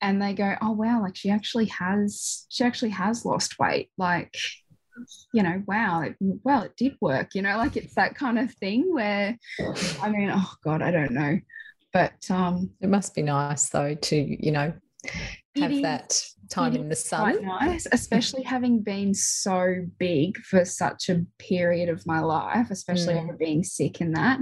and 0.06 0.22
they 0.22 0.34
go, 0.34 0.54
oh, 0.62 0.72
wow, 0.72 1.02
like 1.02 1.16
she 1.16 1.32
actually 1.32 1.66
has, 1.66 2.46
she 2.50 2.64
actually 2.64 2.92
has 2.92 3.26
lost 3.26 3.58
weight. 3.58 3.90
Like, 3.98 4.36
you 5.34 5.42
know, 5.42 5.64
wow, 5.66 6.02
it, 6.02 6.16
well, 6.20 6.62
it 6.62 6.78
did 6.78 6.96
work, 7.02 7.34
you 7.34 7.42
know, 7.42 7.58
like 7.58 7.76
it's 7.76 7.96
that 7.96 8.14
kind 8.14 8.38
of 8.38 8.54
thing 8.54 8.94
where, 8.94 9.36
I 10.00 10.10
mean, 10.10 10.30
oh 10.32 10.54
God, 10.64 10.84
I 10.84 10.92
don't 10.92 11.12
know. 11.12 11.40
But 11.92 12.30
um, 12.30 12.70
It 12.82 12.90
must 12.90 13.16
be 13.16 13.24
nice 13.24 13.70
though 13.70 13.96
to, 13.96 14.16
you 14.16 14.52
know, 14.52 14.74
have 15.56 15.82
that 15.82 16.24
time 16.50 16.76
in 16.76 16.90
the 16.90 16.96
quite 17.10 17.36
sun. 17.36 17.46
nice, 17.46 17.88
especially 17.92 18.44
having 18.44 18.82
been 18.82 19.14
so 19.14 19.86
big 19.98 20.38
for 20.40 20.66
such 20.66 21.10
a 21.10 21.26
period 21.40 21.90
of 21.90 22.06
my 22.06 22.20
life, 22.20 22.72
especially 22.72 23.14
Mm. 23.16 23.24
over 23.24 23.34
being 23.34 23.64
sick 23.64 24.02
and 24.02 24.16
that. 24.16 24.40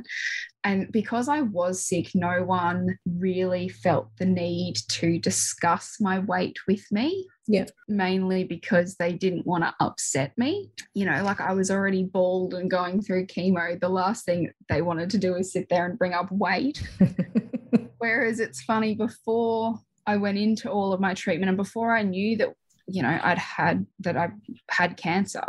And 0.65 0.89
because 0.91 1.27
I 1.27 1.41
was 1.41 1.85
sick, 1.85 2.11
no 2.15 2.43
one 2.43 2.97
really 3.05 3.67
felt 3.67 4.09
the 4.17 4.25
need 4.25 4.77
to 4.91 5.19
discuss 5.19 5.97
my 5.99 6.19
weight 6.19 6.57
with 6.67 6.89
me. 6.89 7.27
Yeah. 7.47 7.65
Mainly 7.89 8.45
because 8.45 8.95
they 8.95 9.11
didn't 9.11 9.45
want 9.45 9.65
to 9.65 9.73
upset 9.81 10.31
me. 10.37 10.71
You 10.93 11.05
know, 11.05 11.21
like 11.23 11.41
I 11.41 11.53
was 11.53 11.69
already 11.69 12.03
bald 12.05 12.53
and 12.53 12.71
going 12.71 13.01
through 13.01 13.27
chemo. 13.27 13.77
The 13.77 13.89
last 13.89 14.23
thing 14.25 14.51
they 14.69 14.81
wanted 14.81 15.09
to 15.09 15.17
do 15.17 15.35
is 15.35 15.51
sit 15.51 15.67
there 15.69 15.85
and 15.85 15.99
bring 15.99 16.13
up 16.13 16.31
weight. 16.31 16.81
Whereas 17.97 18.39
it's 18.39 18.61
funny, 18.63 18.95
before 18.95 19.79
I 20.05 20.17
went 20.17 20.37
into 20.37 20.69
all 20.69 20.93
of 20.93 20.99
my 20.99 21.13
treatment 21.13 21.49
and 21.49 21.57
before 21.57 21.95
I 21.95 22.03
knew 22.03 22.37
that, 22.37 22.49
you 22.87 23.01
know, 23.01 23.17
I'd 23.23 23.37
had 23.37 23.85
that 24.01 24.17
I 24.17 24.29
had 24.69 24.97
cancer, 24.97 25.43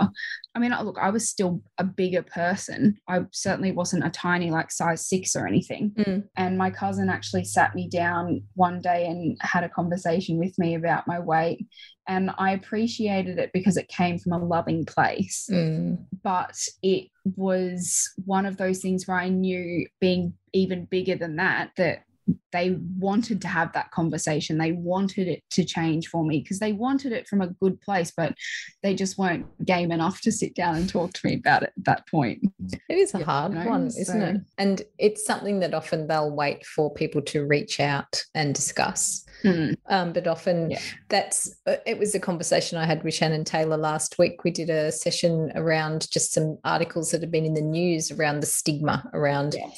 I 0.54 0.58
mean, 0.60 0.70
look, 0.84 0.98
I 1.00 1.10
was 1.10 1.28
still 1.28 1.60
a 1.78 1.84
bigger 1.84 2.22
person. 2.22 2.96
I 3.08 3.22
certainly 3.32 3.72
wasn't 3.72 4.06
a 4.06 4.10
tiny, 4.10 4.52
like 4.52 4.70
size 4.70 5.08
six 5.08 5.34
or 5.34 5.48
anything. 5.48 5.90
Mm. 5.98 6.28
And 6.36 6.56
my 6.56 6.70
cousin 6.70 7.08
actually 7.10 7.42
sat 7.44 7.74
me 7.74 7.88
down 7.88 8.44
one 8.54 8.80
day 8.80 9.06
and 9.06 9.36
had 9.40 9.64
a 9.64 9.68
conversation 9.68 10.38
with 10.38 10.56
me 10.60 10.76
about 10.76 11.08
my 11.08 11.18
weight. 11.18 11.66
And 12.06 12.30
I 12.38 12.52
appreciated 12.52 13.38
it 13.38 13.50
because 13.52 13.76
it 13.76 13.88
came 13.88 14.18
from 14.18 14.32
a 14.32 14.44
loving 14.44 14.84
place 14.84 15.48
Mm. 15.50 16.04
but 16.22 16.54
it 16.82 17.08
was 17.36 18.12
one 18.24 18.46
of 18.46 18.58
those 18.58 18.80
things 18.80 19.08
where 19.08 19.18
I 19.18 19.28
knew 19.28 19.88
being 20.00 20.34
even 20.52 20.84
bigger 20.84 21.16
than 21.16 21.36
that, 21.36 21.70
that 21.78 22.04
they 22.52 22.78
wanted 22.98 23.42
to 23.42 23.48
have 23.48 23.72
that 23.72 23.90
conversation. 23.90 24.58
They 24.58 24.72
wanted 24.72 25.26
it 25.28 25.42
to 25.50 25.64
change 25.64 26.06
for 26.08 26.24
me 26.24 26.40
because 26.40 26.58
they 26.60 26.72
wanted 26.72 27.12
it 27.12 27.26
from 27.28 27.40
a 27.40 27.48
good 27.48 27.80
place, 27.80 28.12
but 28.16 28.34
they 28.82 28.94
just 28.94 29.18
weren't 29.18 29.46
game 29.64 29.90
enough 29.90 30.20
to 30.22 30.32
sit 30.32 30.54
down 30.54 30.76
and 30.76 30.88
talk 30.88 31.12
to 31.14 31.26
me 31.26 31.34
about 31.34 31.64
it 31.64 31.72
at 31.76 31.84
that 31.84 32.08
point. 32.08 32.40
It 32.88 32.96
is 32.96 33.14
a 33.14 33.18
Yeah, 33.18 33.24
hard 33.24 33.52
you 33.52 33.58
know, 33.58 33.70
one, 33.70 33.86
isn't 33.88 34.04
so- 34.06 34.26
it? 34.26 34.36
And 34.56 34.82
it's 34.98 35.26
something 35.26 35.60
that 35.60 35.74
often 35.74 36.06
they'll 36.06 36.30
wait 36.34 36.64
for 36.64 36.92
people 36.94 37.22
to 37.22 37.44
reach 37.46 37.80
out 37.80 38.22
and 38.34 38.54
discuss. 38.54 39.24
Hmm. 39.42 39.72
Um, 39.88 40.12
but 40.12 40.26
often 40.26 40.70
Yeah. 40.70 40.80
that's 41.08 41.54
uh, 41.66 41.76
it 41.86 41.98
was 41.98 42.14
a 42.14 42.20
conversation 42.20 42.78
I 42.78 42.86
had 42.86 43.02
with 43.02 43.12
Shannon 43.14 43.44
Taylor 43.44 43.76
last 43.76 44.18
week. 44.18 44.44
We 44.44 44.50
did 44.50 44.70
a 44.70 44.90
session 44.92 45.52
around 45.56 46.10
just 46.10 46.32
some 46.32 46.58
articles 46.64 47.10
that 47.10 47.20
have 47.20 47.30
been 47.32 47.44
in 47.44 47.54
the 47.54 47.60
news 47.60 48.10
around 48.10 48.40
the 48.40 48.46
stigma 48.46 49.10
around 49.12 49.54
Yeah. 49.54 49.68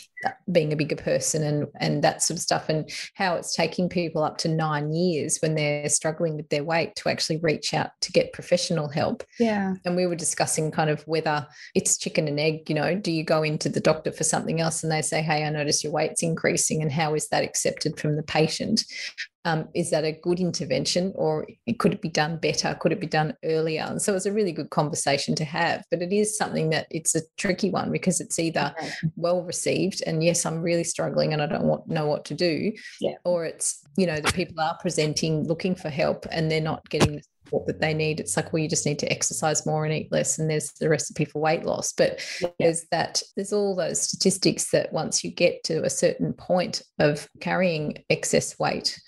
Being 0.53 0.73
a 0.73 0.77
bigger 0.77 0.97
person 0.97 1.43
and 1.43 1.67
and 1.81 2.03
that 2.03 2.23
sort 2.23 2.37
of 2.37 2.43
stuff 2.43 2.69
and 2.69 2.91
how 3.15 3.35
it's 3.35 3.55
taking 3.55 3.89
people 3.89 4.23
up 4.23 4.39
to 4.39 4.49
nine 4.49 4.93
years 4.93 5.39
when 5.41 5.55
they're 5.55 5.89
struggling 5.89 6.37
with 6.37 6.49
their 6.49 6.65
weight 6.65 6.95
to 6.97 7.09
actually 7.09 7.39
reach 7.39 7.75
out 7.75 7.91
to 8.01 8.13
get 8.13 8.33
professional 8.33 8.89
help 8.89 9.23
Yeah. 9.39 9.75
and 9.85 9.97
we 9.97 10.07
were 10.07 10.17
discussing 10.17 10.71
kind 10.71 10.91
of 10.91 11.03
whether 11.03 11.47
it's 11.75 11.97
chicken 11.97 12.29
and 12.29 12.41
egg 12.41 12.69
you 12.69 12.75
know 12.75 12.95
do 12.95 13.13
you 13.13 13.25
go 13.25 13.43
into 13.43 13.69
the 13.69 13.81
doctor 13.81 14.13
for 14.13 14.25
something 14.25 14.61
else 14.61 14.83
and 14.83 14.93
they 14.93 15.03
say 15.03 15.23
hey 15.23 15.45
i 15.45 15.51
notice 15.51 15.83
your 15.83 15.93
weight's 15.93 16.23
increasing 16.23 16.83
and 16.83 16.93
how 16.93 17.15
is 17.15 17.29
that 17.29 17.45
accepted 17.45 17.99
from 17.99 18.17
the 18.17 18.23
patient 18.23 18.85
um, 19.47 19.69
is 19.77 19.91
that 19.91 20.05
a 20.05 20.11
good 20.11 20.41
intervention 20.41 21.13
or 21.15 21.47
could 21.79 21.93
it 21.95 22.03
be 22.03 22.09
done 22.09 22.37
better? 22.39 22.77
Could 22.81 22.91
it 22.91 23.01
be 23.01 23.07
done 23.07 23.33
earlier? 23.45 23.85
And 23.85 24.03
so 24.03 24.17
it's 24.17 24.27
a 24.27 24.33
really 24.33 24.51
good 24.51 24.71
conversation 24.71 25.37
to 25.37 25.45
have, 25.45 25.85
but 25.89 26.03
it 26.03 26.13
is 26.13 26.37
something 26.37 26.71
that 26.71 26.89
it's 26.91 27.15
a 27.15 27.21
tricky 27.39 27.71
one 27.71 27.93
because 27.93 28.21
it's 28.21 28.41
either 28.41 28.75
well 29.15 29.43
received 29.45 30.03
and 30.05 30.16
yes, 30.23 30.47
I'm 30.47 30.63
really 30.63 30.85
struggling 30.85 31.33
and 31.33 31.43
I 31.43 31.47
don't 31.47 31.65
want, 31.65 31.89
know 31.89 32.07
what 32.07 32.25
to 32.27 32.35
do, 32.35 32.73
yeah. 33.01 33.15
or 33.25 33.45
it's, 33.45 33.83
you 33.97 34.07
know, 34.07 34.21
the 34.21 34.33
people 34.33 34.61
are 34.61 34.77
presenting 34.81 35.47
looking 35.47 35.75
for 35.75 35.89
help 35.89 36.27
and 36.31 36.51
they're 36.51 36.61
not 36.61 36.89
getting 36.91 37.17
the 37.17 37.23
support 37.45 37.67
that 37.67 37.81
they 37.81 37.95
need. 37.95 38.21
It's 38.21 38.37
like, 38.37 38.53
well, 38.53 38.63
you 38.63 38.69
just 38.69 38.87
need 38.87 38.99
to 39.01 39.11
exercise 39.11 39.67
more 39.67 39.85
and 39.85 39.95
eat 39.95 40.11
less, 40.11 40.39
and 40.39 40.51
there's 40.51 40.73
the 40.73 40.89
recipe 40.89 41.25
for 41.25 41.41
weight 41.41 41.65
loss. 41.65 41.93
But 41.93 42.21
Yeah. 42.41 42.49
there's 42.59 42.85
that, 42.91 43.23
there's 43.37 43.53
all 43.53 43.77
those 43.77 44.01
statistics 44.01 44.71
that 44.71 44.93
once 44.93 45.23
you 45.25 45.31
get 45.31 45.63
to 45.65 45.85
a 45.85 45.91
certain 45.91 46.33
point 46.33 46.83
of 46.99 47.29
carrying 47.41 48.05
excess 48.11 48.59
weight, 48.59 49.01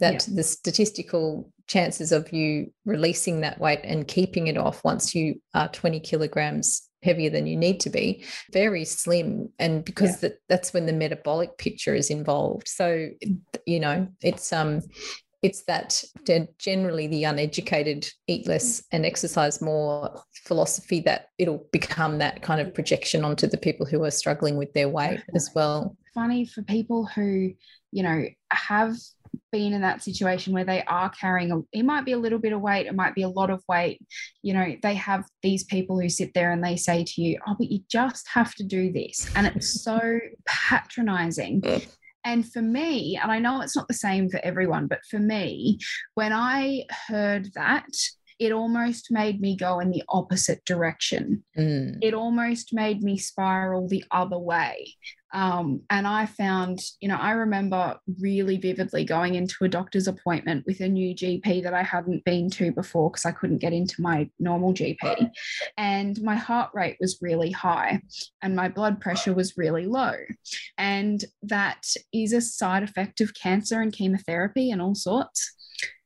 that 0.00 0.26
the 0.32 0.42
statistical 0.42 1.50
chances 1.66 2.12
of 2.12 2.30
you 2.32 2.70
releasing 2.84 3.40
that 3.40 3.58
weight 3.58 3.80
and 3.84 4.06
keeping 4.06 4.48
it 4.48 4.58
off 4.58 4.84
once 4.84 5.14
you 5.14 5.40
are 5.54 5.68
20 5.68 6.00
kilograms 6.00 6.83
heavier 7.04 7.30
than 7.30 7.46
you 7.46 7.56
need 7.56 7.80
to 7.80 7.90
be 7.90 8.24
very 8.52 8.84
slim. 8.84 9.50
And 9.58 9.84
because 9.84 10.10
Yeah. 10.22 10.28
that, 10.28 10.38
that's 10.48 10.72
when 10.72 10.86
the 10.86 10.92
metabolic 10.92 11.58
picture 11.58 11.94
is 11.94 12.10
involved. 12.10 12.68
So 12.68 13.10
you 13.66 13.80
know 13.80 14.08
it's 14.22 14.52
um 14.52 14.80
it's 15.42 15.64
that 15.64 16.02
generally 16.58 17.06
the 17.06 17.24
uneducated 17.24 18.08
eat 18.26 18.48
less 18.48 18.82
and 18.92 19.04
exercise 19.04 19.60
more 19.60 20.22
philosophy 20.46 21.00
that 21.00 21.26
it'll 21.36 21.66
become 21.70 22.16
that 22.18 22.40
kind 22.40 22.62
of 22.62 22.72
projection 22.72 23.24
onto 23.24 23.46
the 23.46 23.58
people 23.58 23.84
who 23.84 24.02
are 24.04 24.10
struggling 24.10 24.56
with 24.56 24.72
their 24.72 24.88
weight 24.88 25.20
as 25.34 25.50
well. 25.54 25.96
funny 26.14 26.46
for 26.46 26.62
people 26.62 27.04
who, 27.04 27.52
you 27.92 28.02
know, 28.02 28.24
have 28.50 28.96
been 29.52 29.72
in 29.72 29.82
that 29.82 30.02
situation 30.02 30.52
where 30.52 30.64
they 30.64 30.82
are 30.84 31.10
carrying 31.10 31.52
a, 31.52 31.60
it 31.72 31.84
might 31.84 32.04
be 32.04 32.12
a 32.12 32.18
little 32.18 32.38
bit 32.38 32.52
of 32.52 32.60
weight, 32.60 32.86
it 32.86 32.94
might 32.94 33.14
be 33.14 33.22
a 33.22 33.28
lot 33.28 33.50
of 33.50 33.62
weight. 33.68 34.00
You 34.42 34.54
know, 34.54 34.76
they 34.82 34.94
have 34.94 35.24
these 35.42 35.64
people 35.64 36.00
who 36.00 36.08
sit 36.08 36.32
there 36.34 36.52
and 36.52 36.62
they 36.62 36.76
say 36.76 37.04
to 37.04 37.22
you, 37.22 37.38
Oh, 37.46 37.54
but 37.58 37.70
you 37.70 37.80
just 37.90 38.26
have 38.32 38.54
to 38.56 38.64
do 38.64 38.92
this. 38.92 39.30
And 39.36 39.46
it's 39.46 39.82
so 39.82 40.18
patronizing. 40.46 41.62
And 42.24 42.50
for 42.50 42.62
me, 42.62 43.18
and 43.20 43.30
I 43.30 43.38
know 43.38 43.60
it's 43.60 43.76
not 43.76 43.88
the 43.88 43.94
same 43.94 44.30
for 44.30 44.40
everyone, 44.42 44.86
but 44.86 45.00
for 45.10 45.18
me, 45.18 45.78
when 46.14 46.32
I 46.32 46.84
heard 47.08 47.50
that, 47.54 47.86
it 48.38 48.50
almost 48.50 49.08
made 49.10 49.40
me 49.40 49.56
go 49.56 49.78
in 49.78 49.90
the 49.90 50.02
opposite 50.08 50.64
direction 50.64 51.44
Mm. 51.56 51.98
it 52.02 52.14
almost 52.14 52.74
made 52.74 53.00
me 53.00 53.16
spiral 53.16 53.86
the 53.88 54.04
other 54.10 54.38
way. 54.38 54.94
Um, 55.34 55.82
and 55.90 56.06
I 56.06 56.26
found, 56.26 56.78
you 57.00 57.08
know, 57.08 57.16
I 57.16 57.32
remember 57.32 57.98
really 58.20 58.56
vividly 58.56 59.04
going 59.04 59.34
into 59.34 59.64
a 59.64 59.68
doctor's 59.68 60.06
appointment 60.06 60.64
with 60.64 60.80
a 60.80 60.88
new 60.88 61.12
GP 61.12 61.64
that 61.64 61.74
I 61.74 61.82
hadn't 61.82 62.24
been 62.24 62.48
to 62.50 62.70
before 62.70 63.10
because 63.10 63.26
I 63.26 63.32
couldn't 63.32 63.58
get 63.58 63.72
into 63.72 64.00
my 64.00 64.30
normal 64.38 64.72
GP. 64.72 65.30
And 65.76 66.20
my 66.22 66.36
heart 66.36 66.70
rate 66.72 66.98
was 67.00 67.18
really 67.20 67.50
high 67.50 68.00
and 68.42 68.54
my 68.54 68.68
blood 68.68 69.00
pressure 69.00 69.34
was 69.34 69.56
really 69.56 69.86
low. 69.86 70.14
And 70.78 71.24
that 71.42 71.84
is 72.12 72.32
a 72.32 72.40
side 72.40 72.84
effect 72.84 73.20
of 73.20 73.34
cancer 73.34 73.80
and 73.80 73.92
chemotherapy 73.92 74.70
and 74.70 74.80
all 74.80 74.94
sorts. 74.94 75.52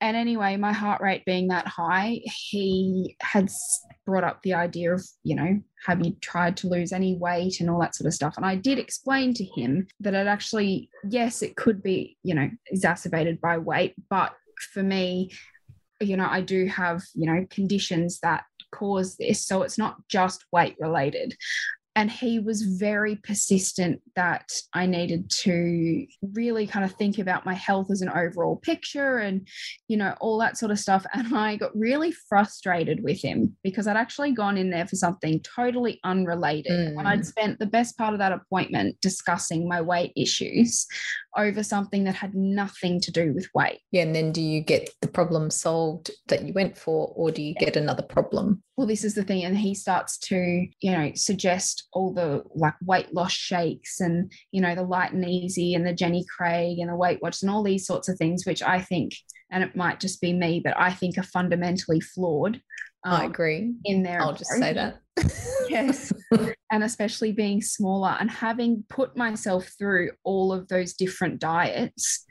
And 0.00 0.16
anyway, 0.16 0.56
my 0.56 0.72
heart 0.72 1.00
rate 1.00 1.24
being 1.24 1.48
that 1.48 1.66
high, 1.66 2.20
he 2.24 3.16
had 3.20 3.50
brought 4.06 4.24
up 4.24 4.42
the 4.42 4.54
idea 4.54 4.94
of, 4.94 5.06
you 5.24 5.34
know, 5.34 5.60
have 5.86 6.04
you 6.04 6.16
tried 6.20 6.56
to 6.58 6.68
lose 6.68 6.92
any 6.92 7.16
weight 7.16 7.60
and 7.60 7.70
all 7.70 7.80
that 7.80 7.94
sort 7.94 8.06
of 8.06 8.14
stuff? 8.14 8.34
And 8.36 8.46
I 8.46 8.54
did 8.54 8.78
explain 8.78 9.34
to 9.34 9.44
him 9.44 9.86
that 10.00 10.14
it 10.14 10.26
actually, 10.26 10.90
yes, 11.08 11.42
it 11.42 11.56
could 11.56 11.82
be, 11.82 12.16
you 12.22 12.34
know, 12.34 12.50
exacerbated 12.66 13.40
by 13.40 13.58
weight, 13.58 13.94
but 14.08 14.34
for 14.72 14.82
me, 14.82 15.30
you 16.00 16.16
know, 16.16 16.28
I 16.28 16.40
do 16.40 16.66
have, 16.66 17.02
you 17.14 17.26
know, 17.26 17.46
conditions 17.50 18.20
that 18.20 18.44
cause 18.70 19.16
this. 19.16 19.46
So 19.46 19.62
it's 19.62 19.78
not 19.78 19.96
just 20.08 20.44
weight 20.52 20.76
related. 20.78 21.36
And 21.98 22.08
he 22.10 22.38
was 22.38 22.62
very 22.62 23.16
persistent 23.16 24.00
that 24.14 24.48
I 24.72 24.86
needed 24.86 25.30
to 25.42 26.06
really 26.32 26.64
kind 26.66 26.84
of 26.84 26.92
think 26.92 27.18
about 27.18 27.44
my 27.44 27.54
health 27.54 27.88
as 27.90 28.02
an 28.02 28.08
overall 28.08 28.54
picture 28.56 29.18
and, 29.18 29.48
you 29.88 29.96
know, 29.96 30.14
all 30.20 30.38
that 30.38 30.56
sort 30.56 30.70
of 30.70 30.78
stuff. 30.78 31.04
And 31.12 31.36
I 31.36 31.56
got 31.56 31.76
really 31.76 32.12
frustrated 32.12 33.02
with 33.02 33.20
him 33.20 33.56
because 33.64 33.88
I'd 33.88 33.96
actually 33.96 34.30
gone 34.32 34.56
in 34.56 34.70
there 34.70 34.86
for 34.86 34.94
something 34.94 35.40
totally 35.40 35.98
unrelated. 36.04 36.70
And 36.72 36.98
Mm. 36.98 37.06
I'd 37.06 37.26
spent 37.26 37.58
the 37.58 37.66
best 37.66 37.98
part 37.98 38.12
of 38.12 38.20
that 38.20 38.30
appointment 38.30 39.00
discussing 39.00 39.66
my 39.66 39.80
weight 39.80 40.12
issues 40.16 40.86
over 41.36 41.62
something 41.62 42.04
that 42.04 42.14
had 42.14 42.34
nothing 42.34 43.00
to 43.00 43.10
do 43.12 43.32
with 43.32 43.48
weight. 43.54 43.80
yeah 43.92 44.02
and 44.02 44.14
then 44.14 44.32
do 44.32 44.40
you 44.42 44.60
get 44.60 44.90
the 45.02 45.08
problem 45.08 45.50
solved 45.50 46.10
that 46.28 46.44
you 46.44 46.52
went 46.52 46.76
for 46.76 47.12
or 47.14 47.30
do 47.30 47.42
you 47.42 47.54
get 47.54 47.76
another 47.76 48.02
problem 48.02 48.62
well 48.76 48.86
this 48.86 49.04
is 49.04 49.14
the 49.14 49.22
thing 49.22 49.44
and 49.44 49.56
he 49.56 49.74
starts 49.74 50.18
to 50.18 50.66
you 50.80 50.90
know 50.90 51.12
suggest 51.14 51.86
all 51.92 52.12
the 52.12 52.42
like 52.54 52.74
weight 52.82 53.12
loss 53.14 53.32
shakes 53.32 54.00
and 54.00 54.30
you 54.52 54.60
know 54.60 54.74
the 54.74 54.82
Lite 54.82 55.14
n' 55.14 55.24
Easy 55.24 55.74
and 55.74 55.86
the 55.86 55.92
jenny 55.92 56.24
craig 56.36 56.78
and 56.78 56.90
the 56.90 56.96
weight 56.96 57.20
watch 57.22 57.42
and 57.42 57.50
all 57.50 57.62
these 57.62 57.86
sorts 57.86 58.08
of 58.08 58.16
things 58.18 58.44
which 58.44 58.62
i 58.62 58.80
think 58.80 59.12
and 59.50 59.62
it 59.64 59.74
might 59.76 60.00
just 60.00 60.20
be 60.20 60.32
me 60.32 60.60
but 60.62 60.74
i 60.78 60.92
think 60.92 61.16
are 61.18 61.22
fundamentally 61.22 62.00
flawed 62.00 62.60
i 63.04 63.24
um, 63.24 63.30
agree. 63.30 63.74
in 63.84 64.02
there, 64.02 64.20
i'll 64.20 64.34
just 64.34 64.50
say 64.50 64.72
that. 64.72 65.00
Yes. 65.68 66.12
And 66.70 66.82
especially 66.82 67.32
being 67.32 67.60
smaller 67.60 68.16
and 68.18 68.30
having 68.30 68.84
put 68.88 69.16
myself 69.16 69.70
through 69.78 70.12
all 70.24 70.52
of 70.52 70.68
those 70.68 70.94
different 70.94 71.40
diets 71.40 72.24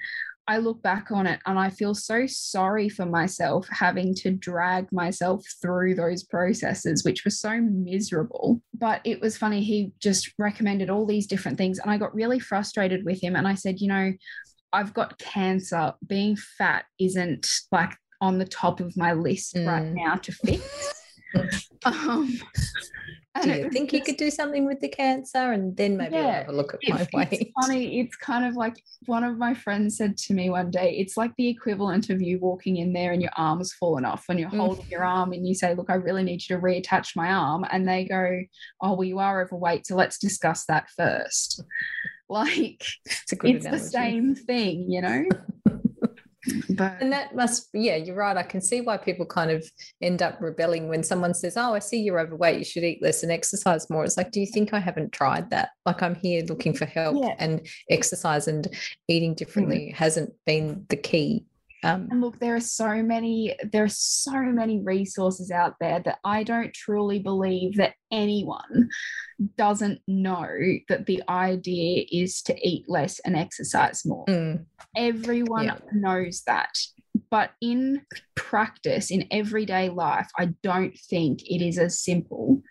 I 0.49 0.57
look 0.59 0.81
back 0.81 1.11
on 1.11 1.27
it 1.27 1.39
and 1.45 1.59
I 1.59 1.69
feel 1.69 1.93
so 1.93 2.25
sorry 2.25 2.87
for 2.87 3.05
myself 3.05 3.67
having 3.69 4.15
to 4.15 4.31
drag 4.31 4.89
myself 4.93 5.43
through 5.61 5.95
those 5.95 6.23
processes, 6.23 7.03
which 7.03 7.25
were 7.25 7.31
so 7.31 7.59
miserable. 7.61 8.61
But 8.73 9.01
it 9.03 9.19
was 9.19 9.37
funny. 9.37 9.61
He 9.61 9.91
just 9.99 10.31
recommended 10.39 10.89
all 10.89 11.05
these 11.05 11.27
different 11.27 11.57
things. 11.57 11.79
And 11.79 11.91
I 11.91 11.97
got 11.97 12.15
really 12.15 12.39
frustrated 12.39 13.03
with 13.03 13.21
him. 13.21 13.35
And 13.35 13.47
I 13.47 13.55
said, 13.55 13.81
you 13.81 13.89
know, 13.89 14.13
I've 14.71 14.93
got 14.93 15.17
cancer. 15.17 15.93
Being 16.05 16.37
fat 16.57 16.85
isn't 16.99 17.47
like 17.71 17.91
on 18.21 18.37
the 18.37 18.45
top 18.45 18.79
of 18.79 18.95
my 18.97 19.13
list 19.13 19.55
right 19.55 19.83
Mm. 19.83 19.93
now 19.95 20.15
to 20.15 20.31
fix. 20.31 20.96
um, 21.85 22.39
do 23.43 23.49
you 23.51 23.69
think 23.69 23.93
you 23.93 24.01
could 24.01 24.17
do 24.17 24.31
something 24.31 24.65
with 24.65 24.79
the 24.79 24.87
cancer 24.89 25.51
and 25.51 25.75
then 25.77 25.95
maybe 25.97 26.15
Yeah, 26.15 26.39
have 26.39 26.49
a 26.49 26.51
look 26.51 26.73
at 26.73 26.79
it- 26.83 26.89
my 26.89 27.01
it's 27.01 27.13
weight 27.13 27.51
funny. 27.61 27.99
It's 27.99 28.15
kind 28.15 28.45
of 28.45 28.55
like 28.55 28.75
one 29.05 29.23
of 29.23 29.37
my 29.37 29.53
friends 29.53 29.97
said 29.97 30.17
to 30.17 30.33
me 30.33 30.49
one 30.49 30.71
day, 30.71 30.95
it's 30.97 31.17
like 31.17 31.31
the 31.37 31.47
equivalent 31.47 32.09
of 32.09 32.21
you 32.21 32.39
walking 32.39 32.77
in 32.77 32.93
there 32.93 33.11
and 33.11 33.21
your 33.21 33.31
arm's 33.37 33.73
fallen 33.73 34.05
off 34.05 34.23
when 34.27 34.37
you're 34.39 34.49
Mm. 34.49 34.57
holding 34.59 34.85
your 34.89 35.03
arm 35.05 35.33
and 35.33 35.47
you 35.47 35.53
say, 35.53 35.75
Look, 35.75 35.89
I 35.89 35.95
really 35.95 36.23
need 36.23 36.41
you 36.47 36.55
to 36.55 36.61
reattach 36.61 37.15
my 37.15 37.31
arm. 37.31 37.63
And 37.71 37.87
they 37.87 38.05
go, 38.05 38.41
Oh, 38.81 38.93
well, 38.93 39.03
you 39.03 39.19
are 39.19 39.41
overweight. 39.43 39.85
So 39.85 39.95
let's 39.95 40.17
discuss 40.17 40.65
that 40.65 40.89
first. 40.89 41.63
Like, 42.29 42.83
it's 43.05 43.31
a 43.31 43.37
good 43.37 43.55
it's 43.55 43.65
the 43.65 43.79
same 43.79 44.35
thing, 44.35 44.91
you 44.91 45.01
know? 45.01 45.23
but 46.69 47.01
And 47.01 47.11
that 47.11 47.35
must, 47.35 47.69
yeah, 47.73 47.95
you're 47.95 48.15
right. 48.15 48.37
I 48.37 48.43
can 48.43 48.61
see 48.61 48.81
why 48.81 48.97
people 48.97 49.25
kind 49.25 49.51
of 49.51 49.69
end 50.01 50.21
up 50.21 50.39
rebelling 50.41 50.87
when 50.87 51.03
someone 51.03 51.33
says, 51.33 51.57
Oh, 51.57 51.73
I 51.73 51.79
see 51.79 51.99
you're 52.01 52.19
overweight. 52.19 52.59
You 52.59 52.65
should 52.65 52.83
eat 52.83 53.01
less 53.01 53.23
and 53.23 53.31
exercise 53.31 53.89
more. 53.89 54.03
It's 54.03 54.17
like, 54.17 54.31
Do 54.31 54.39
you 54.39 54.47
think 54.47 54.73
I 54.73 54.79
haven't 54.79 55.11
tried 55.11 55.49
that? 55.49 55.69
Like, 55.85 56.01
I'm 56.01 56.15
here 56.15 56.43
looking 56.43 56.73
for 56.73 56.85
help, 56.85 57.23
Yeah. 57.23 57.35
and 57.39 57.67
exercise 57.89 58.47
and 58.47 58.67
eating 59.07 59.33
differently 59.33 59.87
mm-hmm. 59.87 59.95
hasn't 59.95 60.33
been 60.45 60.85
the 60.89 60.97
key. 60.97 61.45
Um, 61.83 62.07
And 62.11 62.21
look, 62.21 62.39
there 62.39 62.55
are 62.55 62.59
so 62.59 63.03
many, 63.03 63.55
there 63.71 63.83
are 63.83 63.89
so 63.89 64.41
many 64.41 64.81
resources 64.81 65.51
out 65.51 65.75
there 65.79 66.01
that 66.05 66.19
I 66.23 66.43
don't 66.43 66.73
truly 66.73 67.19
believe 67.19 67.75
that 67.77 67.93
anyone 68.11 68.89
doesn't 69.57 69.99
know 70.07 70.47
that 70.89 71.05
the 71.05 71.21
idea 71.29 72.05
is 72.11 72.41
to 72.43 72.67
eat 72.67 72.85
less 72.87 73.19
and 73.19 73.35
exercise 73.37 74.05
more. 74.05 74.25
mm, 74.25 74.65
Everyone 74.95 75.65
Yeah. 75.65 75.77
knows 75.93 76.43
that. 76.47 76.71
But 77.29 77.51
in 77.61 78.01
practice, 78.35 79.11
in 79.11 79.27
everyday 79.31 79.89
life, 79.89 80.27
I 80.37 80.53
don't 80.63 80.97
think 81.09 81.41
it 81.43 81.61
is 81.61 81.77
as 81.77 81.99
simple 82.01 82.61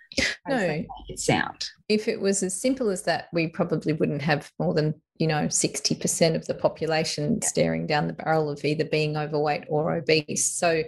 as 0.49 0.63
No. 0.63 0.69
make 0.69 0.87
it 1.09 1.19
sound. 1.19 1.67
if 1.89 2.09
it 2.09 2.21
was 2.21 2.43
as 2.43 2.61
simple 2.61 2.89
as 2.91 3.03
that, 3.03 3.29
we 3.33 3.49
probably 3.49 3.93
wouldn't 3.93 4.23
have 4.23 4.51
more 4.59 4.75
than, 4.75 4.95
you 5.19 5.27
know, 5.27 5.47
60% 5.47 6.35
of 6.35 6.47
the 6.47 6.55
population 6.55 7.41
staring 7.43 7.87
down 7.87 8.07
the 8.07 8.13
barrel 8.13 8.51
of 8.51 8.65
either 8.65 8.85
being 8.85 9.17
overweight 9.17 9.65
or 9.69 9.95
obese. 9.97 10.53
So 10.55 10.83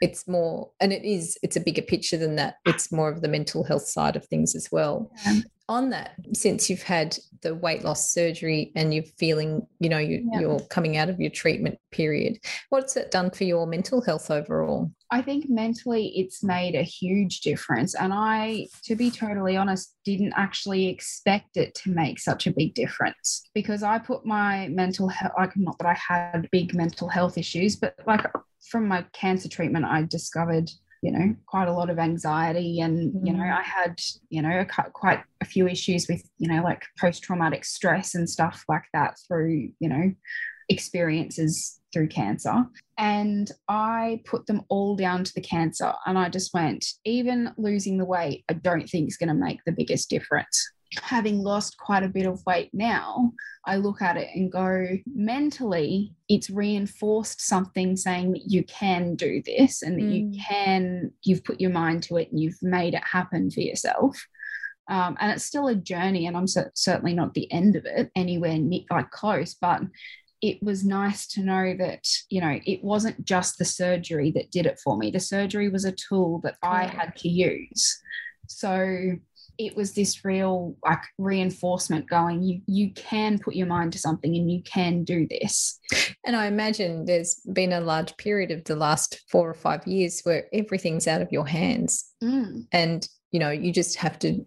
it's 0.00 0.28
more, 0.28 0.70
and 0.80 0.92
it 0.92 1.04
is, 1.04 1.38
it's 1.42 1.56
a 1.56 1.60
bigger 1.60 1.82
picture 1.82 2.16
than 2.16 2.36
that. 2.36 2.56
It's 2.66 2.92
more 2.92 3.10
of 3.10 3.20
the 3.22 3.28
mental 3.28 3.64
health 3.64 3.86
side 3.86 4.16
of 4.16 4.26
things 4.26 4.54
as 4.54 4.68
well. 4.70 5.10
Um, 5.26 5.44
on 5.68 5.90
that, 5.90 6.12
since 6.34 6.68
you've 6.68 6.82
had 6.82 7.16
the 7.42 7.54
weight 7.54 7.84
loss 7.84 8.12
surgery 8.12 8.72
and 8.74 8.92
you're 8.92 9.04
feeling, 9.18 9.66
you 9.80 9.88
know, 9.88 9.98
you, 9.98 10.28
Yeah. 10.32 10.40
you're 10.40 10.60
coming 10.60 10.96
out 10.96 11.08
of 11.08 11.20
your 11.20 11.30
treatment 11.30 11.78
period, 11.90 12.38
what's 12.68 12.96
it 12.96 13.10
done 13.10 13.30
for 13.30 13.44
your 13.44 13.66
mental 13.66 14.02
health 14.02 14.30
overall? 14.30 14.90
I 15.10 15.22
think 15.22 15.48
mentally 15.48 16.08
it's 16.16 16.42
made 16.42 16.74
a 16.74 16.82
huge 16.82 17.40
difference. 17.40 17.94
And 17.94 18.12
I, 18.12 18.66
to 18.84 18.96
be 18.96 19.10
totally 19.10 19.56
honest, 19.56 19.94
didn't 20.04 20.34
actually 20.36 20.86
expect 20.88 21.56
it 21.56 21.74
to 21.76 21.90
make 21.90 22.18
such 22.18 22.46
a 22.46 22.52
big 22.52 22.74
difference 22.74 23.48
because 23.54 23.82
I 23.82 23.98
put 23.98 24.26
my 24.26 24.68
mental 24.68 25.08
health, 25.08 25.32
like, 25.38 25.56
not 25.56 25.78
that 25.78 25.86
I 25.86 25.94
had 25.94 26.48
big 26.50 26.74
mental 26.74 27.08
health 27.08 27.38
issues, 27.38 27.76
but 27.76 27.94
like 28.06 28.26
from 28.68 28.88
my 28.88 29.04
cancer 29.12 29.48
treatment, 29.48 29.84
I 29.84 30.02
discovered. 30.02 30.70
You 31.04 31.12
know, 31.12 31.36
quite 31.46 31.68
a 31.68 31.72
lot 31.72 31.90
of 31.90 31.98
anxiety, 31.98 32.80
and 32.80 33.12
you 33.26 33.32
know, 33.34 33.44
Mm. 33.44 33.58
I 33.58 33.62
had 33.62 34.00
you 34.30 34.40
know 34.40 34.60
a, 34.60 34.90
quite 34.90 35.20
a 35.42 35.44
few 35.44 35.68
issues 35.68 36.06
with 36.08 36.22
you 36.38 36.48
know 36.48 36.62
like 36.62 36.82
post 36.98 37.22
traumatic 37.22 37.64
stress 37.64 38.14
and 38.14 38.28
stuff 38.28 38.64
like 38.68 38.84
that 38.94 39.18
through 39.28 39.68
you 39.78 39.88
know 39.88 40.12
experiences 40.70 41.80
through 41.92 42.08
cancer. 42.08 42.64
And 42.98 43.50
I 43.68 44.22
put 44.26 44.46
them 44.46 44.62
all 44.68 44.96
down 44.96 45.24
to 45.24 45.34
the 45.34 45.40
cancer. 45.40 45.92
And 46.06 46.18
I 46.18 46.28
just 46.28 46.52
went, 46.54 46.84
even 47.04 47.52
losing 47.56 47.98
the 47.98 48.04
weight, 48.04 48.44
I 48.50 48.54
don't 48.54 48.88
think 48.88 49.08
is 49.08 49.16
going 49.16 49.28
to 49.28 49.34
make 49.34 49.60
the 49.64 49.72
biggest 49.72 50.10
difference. 50.10 50.72
Having 51.02 51.42
lost 51.42 51.76
quite 51.78 52.02
a 52.02 52.08
bit 52.08 52.26
of 52.26 52.44
weight 52.46 52.70
now, 52.72 53.32
I 53.66 53.76
look 53.76 54.02
at 54.02 54.16
it 54.16 54.28
and 54.34 54.50
go, 54.52 54.86
mentally, 55.06 56.14
it's 56.28 56.50
reinforced 56.50 57.40
something 57.40 57.96
saying 57.96 58.32
that 58.32 58.50
you 58.50 58.64
can 58.64 59.14
do 59.14 59.42
this 59.44 59.82
and 59.82 59.98
that 59.98 60.04
you 60.04 60.24
Mm. 60.24 60.40
can, 60.46 61.12
you've 61.22 61.44
put 61.44 61.60
your 61.60 61.70
mind 61.70 62.02
to 62.04 62.16
it 62.16 62.30
and 62.30 62.40
you've 62.40 62.62
made 62.62 62.94
it 62.94 63.02
happen 63.04 63.50
for 63.50 63.60
yourself. 63.60 64.26
Um, 64.88 65.16
and 65.18 65.32
it's 65.32 65.44
still 65.44 65.68
a 65.68 65.74
journey, 65.74 66.26
and 66.26 66.36
I'm 66.36 66.46
cer- 66.46 66.72
certainly 66.74 67.14
not 67.14 67.32
the 67.32 67.50
end 67.50 67.74
of 67.74 67.86
it 67.86 68.10
anywhere 68.14 68.58
near, 68.58 68.82
like 68.90 69.10
close, 69.10 69.54
but 69.54 69.80
it 70.42 70.62
was 70.62 70.84
nice 70.84 71.26
to 71.28 71.42
know 71.42 71.74
that 71.78 72.06
you 72.28 72.38
know 72.38 72.60
it 72.66 72.84
wasn't 72.84 73.24
just 73.24 73.56
the 73.56 73.64
surgery 73.64 74.30
that 74.32 74.50
did 74.50 74.66
it 74.66 74.78
for 74.78 74.98
me 74.98 75.10
the 75.10 75.18
surgery 75.18 75.70
was 75.70 75.86
a 75.86 75.92
tool 75.92 76.40
that 76.42 76.56
i 76.62 76.84
had 76.84 77.16
to 77.16 77.28
use 77.30 77.98
so 78.46 79.12
it 79.58 79.76
was 79.76 79.92
this 79.94 80.24
real 80.24 80.76
like 80.84 81.02
reinforcement 81.18 82.08
going 82.08 82.42
you 82.42 82.60
you 82.66 82.92
can 82.94 83.38
put 83.38 83.54
your 83.54 83.66
mind 83.66 83.92
to 83.92 83.98
something 83.98 84.34
and 84.34 84.50
you 84.50 84.62
can 84.62 85.04
do 85.04 85.26
this 85.28 85.78
And 86.24 86.34
I 86.36 86.46
imagine 86.46 87.04
there's 87.04 87.34
been 87.52 87.72
a 87.72 87.80
large 87.80 88.16
period 88.16 88.50
of 88.50 88.64
the 88.64 88.76
last 88.76 89.20
four 89.30 89.48
or 89.48 89.54
five 89.54 89.86
years 89.86 90.20
where 90.24 90.46
everything's 90.52 91.06
out 91.06 91.20
of 91.22 91.30
your 91.30 91.46
hands. 91.46 92.04
Mm, 92.22 92.66
and 92.72 93.08
you 93.30 93.40
know 93.40 93.50
you 93.50 93.72
just 93.72 93.96
have 93.96 94.18
to 94.20 94.42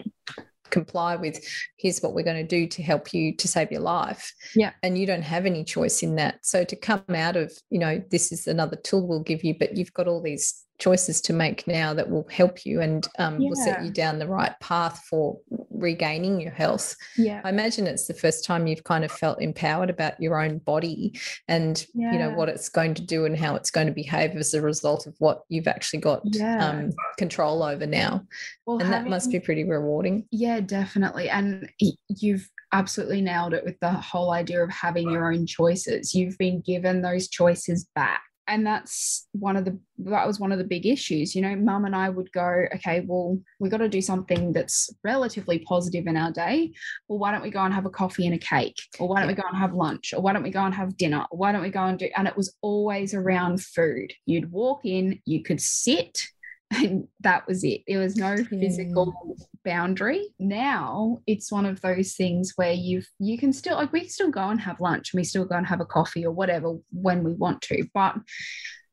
comply 0.69 1.15
with 1.15 1.39
here's 1.77 1.99
what 2.01 2.13
we're 2.13 2.23
going 2.23 2.47
to 2.47 2.55
do 2.59 2.67
to 2.67 2.83
help 2.83 3.13
you 3.13 3.35
to 3.37 3.47
save 3.47 3.71
your 3.71 3.81
life 3.81 4.33
Yeah. 4.55 4.71
and 4.83 4.97
you 4.97 5.05
don't 5.05 5.21
have 5.21 5.45
any 5.45 5.63
choice 5.63 6.03
in 6.03 6.15
that 6.15 6.45
so 6.45 6.63
to 6.65 6.75
come 6.75 7.03
out 7.15 7.37
of 7.37 7.51
you 7.69 7.79
know 7.79 8.03
this 8.11 8.31
is 8.33 8.47
another 8.47 8.75
tool 8.75 9.07
we'll 9.07 9.23
give 9.23 9.43
you 9.45 9.55
but 9.57 9.77
you've 9.77 9.93
got 9.93 10.07
all 10.09 10.21
these 10.21 10.63
choices 10.79 11.21
to 11.21 11.33
make 11.33 11.65
now 11.67 11.93
that 11.93 12.09
will 12.09 12.27
help 12.31 12.65
you 12.65 12.81
and 12.81 13.07
um, 13.19 13.37
will 13.39 13.55
set 13.55 13.83
you 13.83 13.91
down 13.91 14.19
the 14.19 14.27
right 14.27 14.59
path 14.59 15.03
for 15.09 15.37
regaining 15.71 16.39
your 16.39 16.51
health 16.51 16.95
yeah 17.17 17.41
I 17.43 17.49
imagine 17.49 17.87
it's 17.87 18.07
the 18.07 18.13
first 18.13 18.45
time 18.45 18.67
you've 18.67 18.83
kind 18.83 19.03
of 19.03 19.11
felt 19.11 19.41
empowered 19.41 19.89
about 19.89 20.19
your 20.21 20.41
own 20.41 20.59
body 20.59 21.19
and 21.47 21.85
you 21.93 22.17
know 22.19 22.31
what 22.31 22.49
it's 22.49 22.69
going 22.69 22.93
to 22.95 23.01
do 23.01 23.25
and 23.25 23.37
how 23.37 23.55
it's 23.55 23.71
going 23.71 23.87
to 23.87 23.93
behave 23.93 24.31
as 24.35 24.53
a 24.53 24.61
result 24.61 25.07
of 25.07 25.15
what 25.19 25.41
you've 25.49 25.67
actually 25.67 25.99
got 25.99 26.21
Yeah. 26.25 26.67
um, 26.67 26.91
control 27.17 27.63
over 27.63 27.85
now. 27.85 28.25
well 28.65 28.79
And 28.79 28.91
that 28.91 29.07
must 29.07 29.31
be 29.31 29.39
pretty 29.39 29.63
rewarding. 29.63 30.25
Yeah, 30.31 30.59
definitely. 30.59 31.29
And 31.29 31.69
you've 32.07 32.47
absolutely 32.73 33.21
nailed 33.21 33.53
it 33.53 33.63
with 33.63 33.79
the 33.79 33.91
whole 33.91 34.31
idea 34.31 34.63
of 34.63 34.69
having 34.69 35.09
your 35.09 35.31
own 35.31 35.45
choices. 35.45 36.13
You've 36.13 36.37
been 36.37 36.61
given 36.61 37.01
those 37.01 37.27
choices 37.29 37.87
back. 37.95 38.21
And 38.47 38.65
that's 38.65 39.27
one 39.33 39.57
of 39.57 39.65
the 39.65 39.79
that 39.99 40.27
was 40.27 40.39
one 40.39 40.51
of 40.51 40.57
the 40.57 40.63
big 40.63 40.85
issues. 40.85 41.35
You 41.35 41.41
know, 41.41 41.55
mum 41.55 41.85
and 41.85 41.95
I 41.95 42.09
would 42.09 42.31
go, 42.31 42.65
okay, 42.75 43.03
well, 43.05 43.39
we 43.59 43.69
got 43.69 43.77
to 43.77 43.89
do 43.89 44.01
something 44.01 44.53
that's 44.53 44.89
relatively 45.03 45.59
positive 45.59 46.07
in 46.07 46.15
our 46.15 46.31
day. 46.31 46.71
Well, 47.07 47.19
why 47.19 47.31
don't 47.31 47.41
we 47.41 47.49
go 47.49 47.61
and 47.63 47.73
have 47.73 47.85
a 47.85 47.89
coffee 47.89 48.25
and 48.25 48.35
a 48.35 48.39
cake? 48.39 48.77
Or 48.99 49.07
why 49.07 49.19
don't 49.19 49.27
we 49.27 49.33
go 49.33 49.43
and 49.47 49.57
have 49.57 49.73
lunch? 49.73 50.13
Or 50.13 50.21
why 50.21 50.33
don't 50.33 50.43
we 50.43 50.51
go 50.51 50.63
and 50.63 50.73
have 50.73 50.97
dinner? 50.97 51.25
Why 51.31 51.51
don't 51.51 51.61
we 51.63 51.69
go 51.69 51.83
and 51.83 51.99
do 51.99 52.09
and 52.15 52.27
it 52.27 52.37
was 52.37 52.55
always 52.61 53.13
around 53.13 53.63
food. 53.63 54.13
You'd 54.25 54.51
walk 54.51 54.81
in, 54.85 55.19
you 55.25 55.43
could 55.43 55.61
sit, 55.61 56.21
and 56.71 57.07
that 57.21 57.47
was 57.47 57.63
it. 57.63 57.81
There 57.87 57.99
was 57.99 58.15
no 58.15 58.37
physical 58.37 59.11
hmm. 59.11 59.31
boundary. 59.63 60.27
Now 60.39 61.21
it's 61.27 61.51
one 61.51 61.65
of 61.65 61.81
those 61.81 62.13
things 62.13 62.53
where 62.55 62.73
you've 62.73 63.07
you 63.19 63.37
can 63.37 63.53
still 63.53 63.75
like 63.75 63.91
we 63.93 64.01
can 64.01 64.09
still 64.09 64.31
go 64.31 64.49
and 64.49 64.59
have 64.59 64.81
lunch 64.81 65.13
and 65.13 65.19
we 65.19 65.23
still 65.23 65.45
go 65.45 65.55
and 65.55 65.67
have 65.67 65.81
a 65.81 65.85
coffee 65.85 66.25
or 66.25 66.31
whatever 66.31 66.77
when 66.91 67.23
we 67.23 67.33
want 67.33 67.61
to. 67.63 67.85
But 67.93 68.15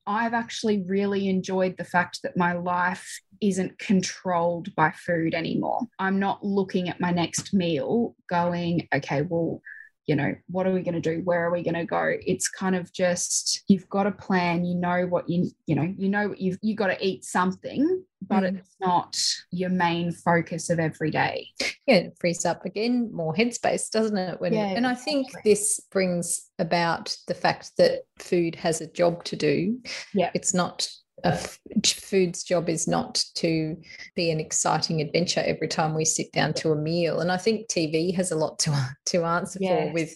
I've 0.06 0.34
actually 0.34 0.84
really 0.86 1.28
enjoyed 1.28 1.76
the 1.76 1.84
fact 1.84 2.20
that 2.22 2.36
my 2.36 2.52
life 2.52 3.20
isn't 3.40 3.78
controlled 3.78 4.74
by 4.74 4.90
food 4.92 5.34
anymore. 5.34 5.80
I'm 5.98 6.18
not 6.18 6.44
looking 6.44 6.88
at 6.88 7.00
my 7.00 7.10
next 7.10 7.54
meal 7.54 8.14
going, 8.28 8.86
okay, 8.94 9.22
well, 9.22 9.60
you 10.06 10.16
know, 10.16 10.34
what 10.48 10.66
are 10.66 10.72
we 10.72 10.82
going 10.82 11.00
to 11.00 11.00
do? 11.00 11.22
Where 11.24 11.44
are 11.46 11.52
we 11.52 11.62
going 11.62 11.74
to 11.74 11.84
go? 11.84 12.12
It's 12.26 12.48
kind 12.48 12.76
of 12.76 12.92
just 12.92 13.62
you've 13.68 13.88
got 13.88 14.06
a 14.06 14.12
plan, 14.12 14.64
you 14.64 14.74
know 14.74 15.06
what 15.06 15.28
you 15.28 15.50
you 15.66 15.74
know, 15.74 15.94
you 15.96 16.08
know 16.08 16.28
what 16.28 16.40
you've 16.40 16.58
you 16.62 16.74
got 16.74 16.88
to 16.88 17.06
eat 17.06 17.24
something, 17.24 18.04
but 18.26 18.42
Mm. 18.42 18.58
it's 18.58 18.76
not 18.80 19.16
your 19.50 19.70
main 19.70 20.12
focus 20.12 20.70
of 20.70 20.78
every 20.78 21.10
day. 21.10 21.48
Yeah, 21.86 21.96
it 21.96 22.16
frees 22.20 22.44
up 22.46 22.64
again 22.64 23.10
more 23.12 23.34
headspace, 23.34 23.90
doesn't 23.90 24.16
it? 24.16 24.40
When 24.40 24.52
Yeah, 24.52 24.68
and 24.76 24.86
I 24.86 24.94
think 24.94 25.26
exactly. 25.28 25.50
this 25.52 25.80
brings 25.90 26.50
about 26.58 27.16
the 27.28 27.34
fact 27.34 27.72
that 27.78 28.02
food 28.18 28.54
has 28.56 28.80
a 28.80 28.86
job 28.86 29.24
to 29.24 29.36
do. 29.36 29.80
Yeah. 30.12 30.30
It's 30.34 30.54
not 30.54 30.88
a 31.24 31.36
food's 31.84 32.44
job 32.44 32.68
is 32.68 32.86
not 32.86 33.24
to 33.36 33.76
be 34.14 34.30
an 34.30 34.38
exciting 34.40 35.00
adventure 35.00 35.42
every 35.44 35.68
time 35.68 35.94
we 35.94 36.04
sit 36.04 36.30
down 36.32 36.52
to 36.54 36.70
a 36.70 36.76
meal. 36.76 37.20
And 37.20 37.32
I 37.32 37.38
think 37.38 37.68
TV 37.68 38.14
has 38.14 38.30
a 38.30 38.36
lot 38.36 38.58
to 38.60 38.72
to 39.06 39.24
answer 39.24 39.58
for 39.58 39.64
Yes. 39.64 39.94
with 39.94 40.14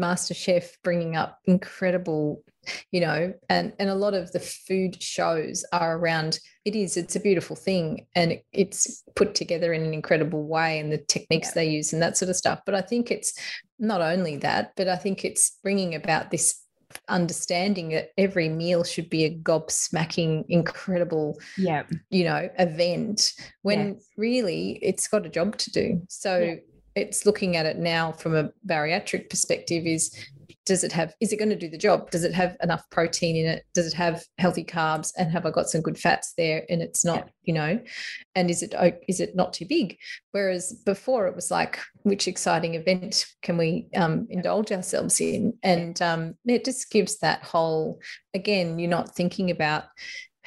MasterChef 0.00 0.72
bringing 0.84 1.16
up 1.16 1.38
incredible, 1.46 2.42
you 2.92 3.00
know, 3.00 3.32
and 3.48 3.72
and 3.78 3.88
a 3.90 3.94
lot 3.94 4.14
of 4.14 4.30
the 4.32 4.40
food 4.40 5.02
shows 5.02 5.64
are 5.72 5.96
around. 5.98 6.38
It 6.64 6.76
is. 6.76 6.96
It's 6.96 7.16
a 7.16 7.20
beautiful 7.20 7.56
thing, 7.56 8.06
and 8.14 8.32
it, 8.32 8.44
it's 8.52 9.02
put 9.14 9.34
together 9.34 9.72
in 9.72 9.82
an 9.84 9.94
incredible 9.94 10.46
way, 10.46 10.78
and 10.78 10.92
the 10.92 10.98
techniques 10.98 11.48
Yeah. 11.48 11.54
they 11.62 11.68
use 11.70 11.92
and 11.92 12.02
that 12.02 12.16
sort 12.16 12.28
of 12.28 12.36
stuff. 12.36 12.60
But 12.66 12.74
I 12.74 12.82
think 12.82 13.10
it's 13.10 13.32
not 13.78 14.00
only 14.00 14.36
that, 14.38 14.72
but 14.76 14.86
I 14.88 14.96
think 14.96 15.24
it's 15.24 15.58
bringing 15.62 15.94
about 15.94 16.30
this 16.30 16.62
understanding 17.08 17.90
that 17.90 18.10
every 18.18 18.48
meal 18.48 18.84
should 18.84 19.08
be 19.08 19.24
a 19.24 19.34
gobsmacking, 19.34 20.44
incredible 20.48 21.38
Yeah. 21.56 21.84
you 22.10 22.24
know 22.24 22.48
event 22.58 23.32
when 23.62 23.94
Yes. 23.94 24.08
really 24.16 24.78
it's 24.82 25.08
got 25.08 25.26
a 25.26 25.28
job 25.28 25.56
to 25.58 25.70
do 25.70 26.02
so 26.08 26.38
Yeah. 26.38 26.54
it's 26.94 27.26
looking 27.26 27.56
at 27.56 27.66
it 27.66 27.78
now 27.78 28.12
from 28.12 28.34
a 28.34 28.50
bariatric 28.66 29.30
perspective 29.30 29.86
is 29.86 30.14
does 30.66 30.82
it 30.82 30.92
have 30.92 31.14
is 31.20 31.32
it 31.32 31.38
going 31.38 31.48
to 31.48 31.56
do 31.56 31.70
the 31.70 31.78
job? 31.78 32.10
Does 32.10 32.24
it 32.24 32.34
have 32.34 32.56
enough 32.62 32.82
protein 32.90 33.36
in 33.36 33.46
it? 33.46 33.64
Does 33.72 33.86
it 33.86 33.94
have 33.94 34.24
healthy 34.38 34.64
carbs? 34.64 35.12
And 35.16 35.30
have 35.30 35.46
i 35.46 35.50
got 35.50 35.70
some 35.70 35.80
good 35.80 35.98
fats 35.98 36.34
there? 36.36 36.64
And 36.68 36.82
it's 36.82 37.04
not 37.04 37.30
you 37.44 37.54
know 37.54 37.80
and 38.34 38.50
is 38.50 38.62
it 38.62 38.74
is 39.08 39.20
it 39.20 39.36
not 39.36 39.52
too 39.52 39.64
big? 39.66 39.96
Whereas 40.32 40.72
before 40.84 41.28
it 41.28 41.36
was 41.36 41.50
like 41.50 41.78
which 42.02 42.28
exciting 42.28 42.74
event 42.74 43.26
can 43.42 43.56
we 43.56 43.88
um, 43.96 44.26
indulge 44.28 44.72
ourselves 44.72 45.20
in? 45.20 45.54
And 45.62 46.00
um, 46.02 46.34
it 46.44 46.64
just 46.64 46.90
gives 46.90 47.18
that 47.18 47.42
whole 47.44 48.00
again 48.34 48.78
you're 48.78 48.90
not 48.90 49.14
thinking 49.14 49.50
about 49.50 49.84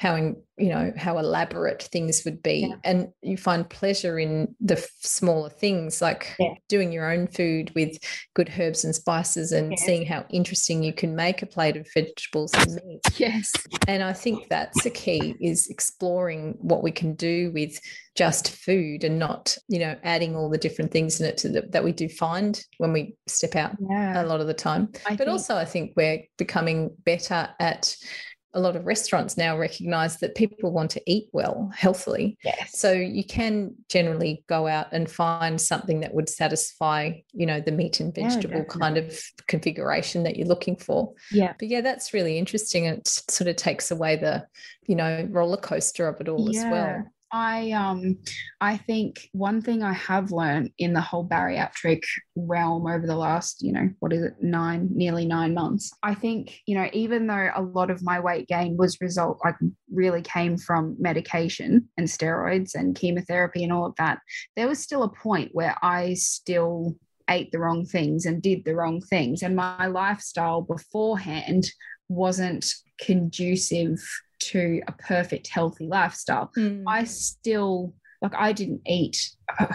how 0.00 0.14
in, 0.16 0.34
you 0.56 0.70
know 0.70 0.90
how 0.96 1.18
elaborate 1.18 1.82
things 1.82 2.24
would 2.24 2.42
be 2.42 2.66
Yeah. 2.68 2.76
and 2.84 3.08
you 3.20 3.36
find 3.36 3.68
pleasure 3.68 4.18
in 4.18 4.54
the 4.58 4.78
f- 4.78 4.88
smaller 5.00 5.50
things 5.50 6.00
like 6.00 6.34
Yeah. 6.38 6.54
doing 6.68 6.90
your 6.90 7.10
own 7.12 7.26
food 7.26 7.70
with 7.74 7.98
good 8.34 8.50
herbs 8.58 8.82
and 8.82 8.94
spices 8.94 9.52
and 9.52 9.72
Yes. 9.72 9.82
seeing 9.84 10.06
how 10.06 10.24
interesting 10.30 10.82
you 10.82 10.94
can 10.94 11.14
make 11.14 11.42
a 11.42 11.46
plate 11.46 11.76
of 11.76 11.86
vegetables 11.92 12.54
and 12.54 12.80
meat 12.86 13.00
Yes. 13.20 13.52
and 13.88 14.02
i 14.02 14.14
think 14.14 14.48
that's 14.48 14.82
the 14.84 14.90
key 14.90 15.34
is 15.38 15.68
exploring 15.68 16.54
what 16.60 16.82
we 16.82 16.92
can 16.92 17.14
do 17.14 17.50
with 17.52 17.78
just 18.16 18.50
food 18.50 19.04
and 19.04 19.18
not 19.18 19.56
you 19.68 19.78
know 19.78 19.96
adding 20.02 20.34
all 20.34 20.48
the 20.48 20.58
different 20.58 20.90
things 20.92 21.20
in 21.20 21.26
it 21.26 21.36
to 21.38 21.48
the, 21.50 21.62
that 21.72 21.84
we 21.84 21.92
do 21.92 22.08
find 22.08 22.64
when 22.78 22.92
we 22.94 23.14
step 23.28 23.54
out 23.54 23.76
Yeah. 23.90 24.22
a 24.22 24.24
lot 24.24 24.40
of 24.40 24.46
the 24.46 24.54
time 24.54 24.88
I 25.06 25.10
but 25.10 25.18
think- 25.18 25.28
also 25.30 25.56
i 25.56 25.64
think 25.66 25.92
we're 25.94 26.22
becoming 26.38 26.90
better 27.04 27.50
at 27.60 27.94
a 28.52 28.60
lot 28.60 28.74
of 28.76 28.86
restaurants 28.86 29.36
now 29.36 29.56
recognize 29.56 30.18
that 30.18 30.34
people 30.34 30.72
want 30.72 30.90
to 30.90 31.02
eat 31.06 31.28
well 31.32 31.70
healthily. 31.74 32.36
Yes. 32.44 32.78
so 32.78 32.92
you 32.92 33.24
can 33.24 33.74
generally 33.88 34.44
go 34.48 34.66
out 34.66 34.88
and 34.92 35.10
find 35.10 35.60
something 35.60 36.00
that 36.00 36.14
would 36.14 36.28
satisfy 36.28 37.12
you 37.32 37.46
know 37.46 37.60
the 37.60 37.72
meat 37.72 38.00
and 38.00 38.12
Yeah, 38.16 38.28
vegetable 38.28 38.64
kind 38.64 38.96
of 38.98 39.18
configuration 39.46 40.24
that 40.24 40.36
you're 40.36 40.48
looking 40.48 40.76
for. 40.76 41.12
Yeah. 41.30 41.54
but 41.58 41.68
yeah 41.68 41.80
that's 41.80 42.12
really 42.12 42.38
interesting. 42.38 42.86
It 42.86 43.06
sort 43.06 43.48
of 43.48 43.56
takes 43.56 43.90
away 43.90 44.16
the 44.16 44.46
you 44.86 44.96
know 44.96 45.26
roller 45.30 45.56
coaster 45.56 46.08
of 46.08 46.20
it 46.20 46.28
all 46.28 46.48
as 46.48 46.64
well 46.64 47.04
I 47.32 47.70
um 47.72 48.18
I 48.60 48.76
think 48.76 49.28
one 49.32 49.62
thing 49.62 49.82
I 49.82 49.92
have 49.92 50.32
learned 50.32 50.72
in 50.78 50.92
the 50.92 51.00
whole 51.00 51.26
bariatric 51.26 52.02
realm 52.34 52.86
over 52.86 53.06
the 53.06 53.16
last, 53.16 53.62
you 53.62 53.72
know, 53.72 53.90
what 54.00 54.12
is 54.12 54.24
it, 54.24 54.34
nine, 54.40 54.88
nearly 54.92 55.26
nine 55.26 55.54
months. 55.54 55.92
I 56.02 56.14
think, 56.14 56.60
you 56.66 56.76
know, 56.76 56.88
even 56.92 57.26
though 57.26 57.50
a 57.54 57.62
lot 57.62 57.90
of 57.90 58.02
my 58.02 58.20
weight 58.20 58.48
gain 58.48 58.76
was 58.76 59.00
result 59.00 59.40
like 59.44 59.56
really 59.92 60.22
came 60.22 60.56
from 60.56 60.96
medication 60.98 61.88
and 61.96 62.06
steroids 62.06 62.74
and 62.74 62.96
chemotherapy 62.96 63.62
and 63.62 63.72
all 63.72 63.86
of 63.86 63.96
that, 63.96 64.18
there 64.56 64.68
was 64.68 64.80
still 64.80 65.04
a 65.04 65.08
point 65.14 65.50
where 65.52 65.76
I 65.82 66.14
still 66.14 66.96
ate 67.28 67.52
the 67.52 67.60
wrong 67.60 67.86
things 67.86 68.26
and 68.26 68.42
did 68.42 68.64
the 68.64 68.74
wrong 68.74 69.00
things. 69.00 69.42
And 69.42 69.54
my 69.54 69.86
lifestyle 69.86 70.62
beforehand 70.62 71.70
wasn't 72.08 72.66
conducive 73.00 74.00
to 74.40 74.80
a 74.88 74.92
perfect 74.92 75.48
healthy 75.48 75.86
lifestyle 75.86 76.50
Mm. 76.56 76.84
i 76.88 77.04
still 77.04 77.94
like 78.22 78.34
i 78.34 78.52
didn't 78.52 78.82
eat 78.86 79.30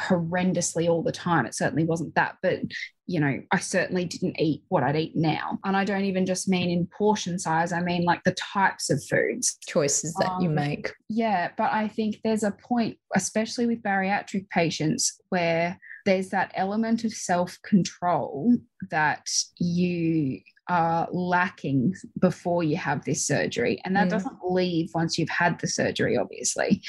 horrendously 0.09 0.87
all 0.89 1.01
the 1.03 1.11
time 1.11 1.45
it 1.45 1.55
certainly 1.55 1.83
wasn't 1.85 2.13
that 2.15 2.37
but 2.41 2.59
you 3.07 3.19
know 3.19 3.39
i 3.51 3.59
certainly 3.59 4.05
didn't 4.05 4.39
eat 4.39 4.63
what 4.69 4.83
i'd 4.83 4.95
eat 4.95 5.15
now 5.15 5.59
and 5.63 5.75
i 5.77 5.83
don't 5.83 6.05
even 6.05 6.25
just 6.25 6.47
mean 6.47 6.69
in 6.69 6.87
portion 6.87 7.37
size 7.39 7.71
i 7.71 7.81
mean 7.81 8.03
like 8.03 8.23
the 8.23 8.33
types 8.53 8.89
of 8.89 9.03
foods 9.05 9.57
choices 9.67 10.13
that 10.19 10.31
you 10.41 10.49
Um, 10.49 10.55
make. 10.55 10.91
yeah, 11.09 11.49
but 11.57 11.71
I 11.71 11.87
think 11.87 12.17
there's 12.23 12.43
a 12.43 12.51
point, 12.51 12.97
especially 13.15 13.65
with 13.67 13.83
bariatric 13.83 14.49
patients, 14.49 15.19
where 15.29 15.77
there's 16.05 16.29
that 16.29 16.51
element 16.55 17.03
of 17.03 17.13
self 17.13 17.57
control 17.63 18.57
that 18.91 19.27
you 19.59 20.41
are 20.67 21.07
lacking 21.11 21.93
before 22.19 22.63
you 22.63 22.75
have 22.77 23.03
this 23.05 23.25
surgery. 23.25 23.79
And 23.85 23.95
that 23.95 24.09
doesn't 24.09 24.37
leave 24.49 24.89
once 24.95 25.17
you've 25.17 25.29
had 25.29 25.59
the 25.59 25.67
surgery, 25.67 26.17
obviously, 26.17 26.81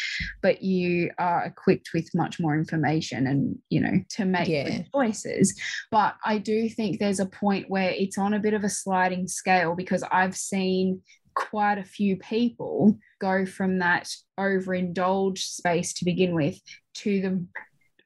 but 0.43 0.63
you 0.63 1.11
are 1.19 1.45
equipped 1.45 1.91
with 1.93 2.09
much 2.15 2.41
more 2.41 2.57
information 2.57 3.27
and, 3.27 3.59
you 3.69 3.81
know, 3.81 4.03
to 4.11 4.25
make 4.25 4.49
Yeah. 4.49 4.83
choices. 4.95 5.59
But 5.91 6.17
I 6.25 6.39
do 6.39 6.69
think 6.69 6.99
there's 6.99 7.21
a 7.21 7.27
point 7.27 7.69
where 7.69 7.91
it's 7.91 8.19
on 8.19 8.33
a 8.35 8.41
bit 8.41 8.55
of 8.55 8.65
a 8.65 8.69
sliding 8.71 9.29
scale 9.29 9.75
because 9.75 10.03
I've 10.11 10.37
seen 10.37 11.03
quite 11.35 11.77
a 11.77 11.85
few 11.85 12.17
people 12.17 12.99
go 13.21 13.45
from 13.45 13.79
that 13.81 14.09
overindulged 14.39 15.45
space 15.45 15.93
to 15.95 16.05
begin 16.05 16.35
with 16.35 16.59
to 16.95 17.21
the 17.21 17.47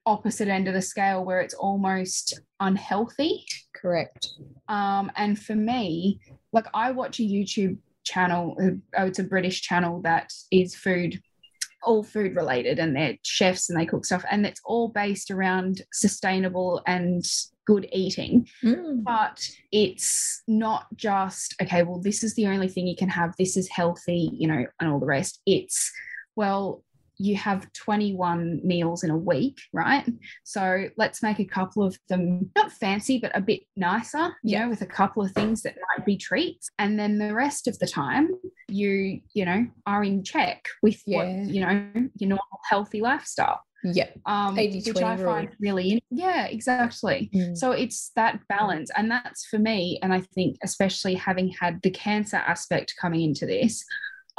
opposite 0.07 0.49
end 0.49 0.67
of 0.67 0.75
the 0.75 0.83
scale 0.83 1.25
where 1.25 1.41
it's 1.41 1.55
almost 1.55 2.41
unhealthy. 2.59 3.45
Correct. 3.81 4.29
Um, 4.69 5.11
and 5.17 5.39
for 5.39 5.55
me, 5.55 6.21
like 6.53 6.67
I 6.75 6.91
watch 6.91 7.19
a 7.21 7.23
YouTube 7.23 7.79
channel, 8.05 8.57
uh, 8.63 9.01
oh, 9.01 9.07
it's 9.07 9.19
a 9.19 9.25
British 9.25 9.63
channel 9.63 10.01
that 10.03 10.33
is 10.51 10.75
food, 10.75 11.21
all 11.83 12.03
food 12.03 12.37
related, 12.37 12.79
and 12.79 12.95
they're 12.95 13.17
chefs 13.23 13.71
and 13.71 13.79
they 13.81 13.87
cook 13.87 14.05
stuff, 14.05 14.25
and 14.31 14.45
it's 14.45 14.61
all 14.65 14.89
based 14.89 15.31
around 15.31 15.83
sustainable 15.93 16.83
and 16.87 17.25
good 17.67 17.87
eating 17.93 18.49
Mm. 18.65 19.05
but 19.05 19.39
it's 19.71 20.43
not 20.49 20.87
just 20.97 21.55
okay 21.63 21.85
well 21.85 22.01
this 22.01 22.25
is 22.25 22.35
the 22.35 22.49
only 22.49 22.67
thing 22.69 22.89
you 22.89 22.97
can 22.97 23.09
have 23.09 23.35
this 23.39 23.57
is 23.57 23.69
healthy 23.69 24.31
you 24.33 24.49
know 24.49 24.65
and 24.81 24.91
all 24.91 24.99
the 24.99 25.07
rest 25.07 25.41
it's 25.47 25.93
well 26.35 26.83
you 27.21 27.37
have 27.37 27.71
21 27.75 28.61
meals 28.65 29.05
in 29.05 29.11
a 29.11 29.17
week 29.17 29.59
right 29.75 30.07
so 30.45 30.87
let's 30.97 31.23
make 31.23 31.39
a 31.39 31.45
couple 31.45 31.83
of 31.83 31.99
them 32.09 32.51
not 32.57 32.73
fancy 32.73 33.19
but 33.19 33.31
a 33.37 33.41
bit 33.41 33.61
nicer 33.77 34.29
you 34.43 34.53
Yeah. 34.53 34.65
know 34.65 34.71
with 34.71 34.81
a 34.81 34.87
couple 34.87 35.23
of 35.23 35.31
things 35.33 35.63
that 35.63 35.75
might 35.89 36.07
be 36.07 36.17
treats 36.17 36.71
and 36.79 36.99
then 36.99 37.19
the 37.19 37.35
rest 37.35 37.69
of 37.69 37.79
the 37.79 37.87
time 37.87 38.31
you 38.69 39.21
you 39.35 39.45
know 39.45 39.67
are 39.87 40.03
in 40.03 40.25
check 40.25 40.65
with 40.83 41.03
Yeah. 41.07 41.19
what 41.19 41.49
you 41.55 41.61
know 41.61 41.91
your 42.19 42.29
normal 42.31 42.61
healthy 42.69 43.01
lifestyle 43.03 43.61
Yeah. 43.85 44.09
um 44.27 44.57
80-20 44.57 44.87
which 44.95 45.03
i 45.03 45.15
rule. 45.15 45.27
find 45.33 45.49
really 45.61 46.03
yeah 46.11 46.47
exactly 46.47 47.31
Mm. 47.35 47.57
so 47.57 47.73
it's 47.73 48.11
that 48.17 48.41
balance. 48.49 48.91
And 48.97 49.11
that's 49.11 49.47
for 49.47 49.59
me. 49.59 49.99
And 50.03 50.13
I 50.13 50.21
think, 50.35 50.57
especially 50.63 51.15
having 51.15 51.49
had 51.61 51.81
the 51.83 51.91
cancer 51.91 52.37
aspect 52.39 52.95
coming 53.01 53.23
into 53.23 53.47
this, 53.47 53.85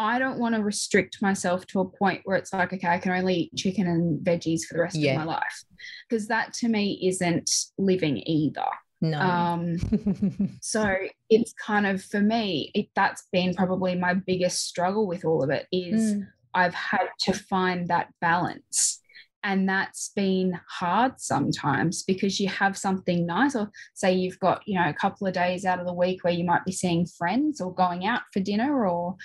I 0.01 0.19
don't 0.19 0.39
want 0.39 0.55
to 0.55 0.63
restrict 0.63 1.21
myself 1.21 1.65
to 1.67 1.79
a 1.81 1.85
point 1.85 2.21
where 2.23 2.37
it's 2.37 2.51
like, 2.51 2.73
okay, 2.73 2.87
I 2.87 2.97
can 2.97 3.11
only 3.11 3.35
eat 3.35 3.55
chicken 3.55 3.87
and 3.87 4.19
veggies 4.25 4.61
for 4.67 4.73
the 4.75 4.81
rest 4.81 4.95
Yeah. 4.95 5.11
of 5.13 5.17
my 5.19 5.23
life. 5.25 5.63
Because 6.09 6.27
that 6.27 6.53
to 6.55 6.67
me 6.69 6.99
isn't 7.07 7.49
living 7.77 8.17
either. 8.25 8.65
No. 9.01 9.19
Um, 9.19 10.57
so 10.61 10.95
it's 11.29 11.53
kind 11.53 11.85
of 11.87 12.03
for 12.03 12.19
me, 12.19 12.71
it, 12.73 12.87
that's 12.95 13.27
been 13.31 13.53
probably 13.53 13.95
my 13.95 14.13
biggest 14.13 14.67
struggle 14.67 15.07
with 15.07 15.25
all 15.25 15.43
of 15.43 15.49
it 15.49 15.67
is 15.71 16.15
Mm. 16.15 16.27
I've 16.53 16.73
had 16.73 17.07
to 17.21 17.33
find 17.33 17.87
that 17.87 18.09
balance. 18.19 18.99
And 19.43 19.67
that's 19.67 20.11
been 20.15 20.59
hard 20.69 21.13
sometimes 21.19 22.03
because 22.03 22.39
you 22.39 22.47
have 22.49 22.77
something 22.77 23.25
nice, 23.25 23.55
or 23.55 23.71
say 23.95 24.13
you've 24.13 24.37
got, 24.39 24.61
you 24.67 24.77
know, 24.79 24.87
a 24.87 24.93
couple 24.93 25.25
of 25.25 25.33
days 25.33 25.65
out 25.65 25.79
of 25.79 25.87
the 25.87 25.93
week 25.93 26.23
where 26.23 26.33
you 26.33 26.43
might 26.43 26.63
be 26.65 26.71
seeing 26.71 27.05
friends 27.07 27.59
or 27.61 27.73
going 27.73 28.05
out 28.05 28.21
for 28.33 28.39
dinner 28.39 28.85
or 28.85 29.15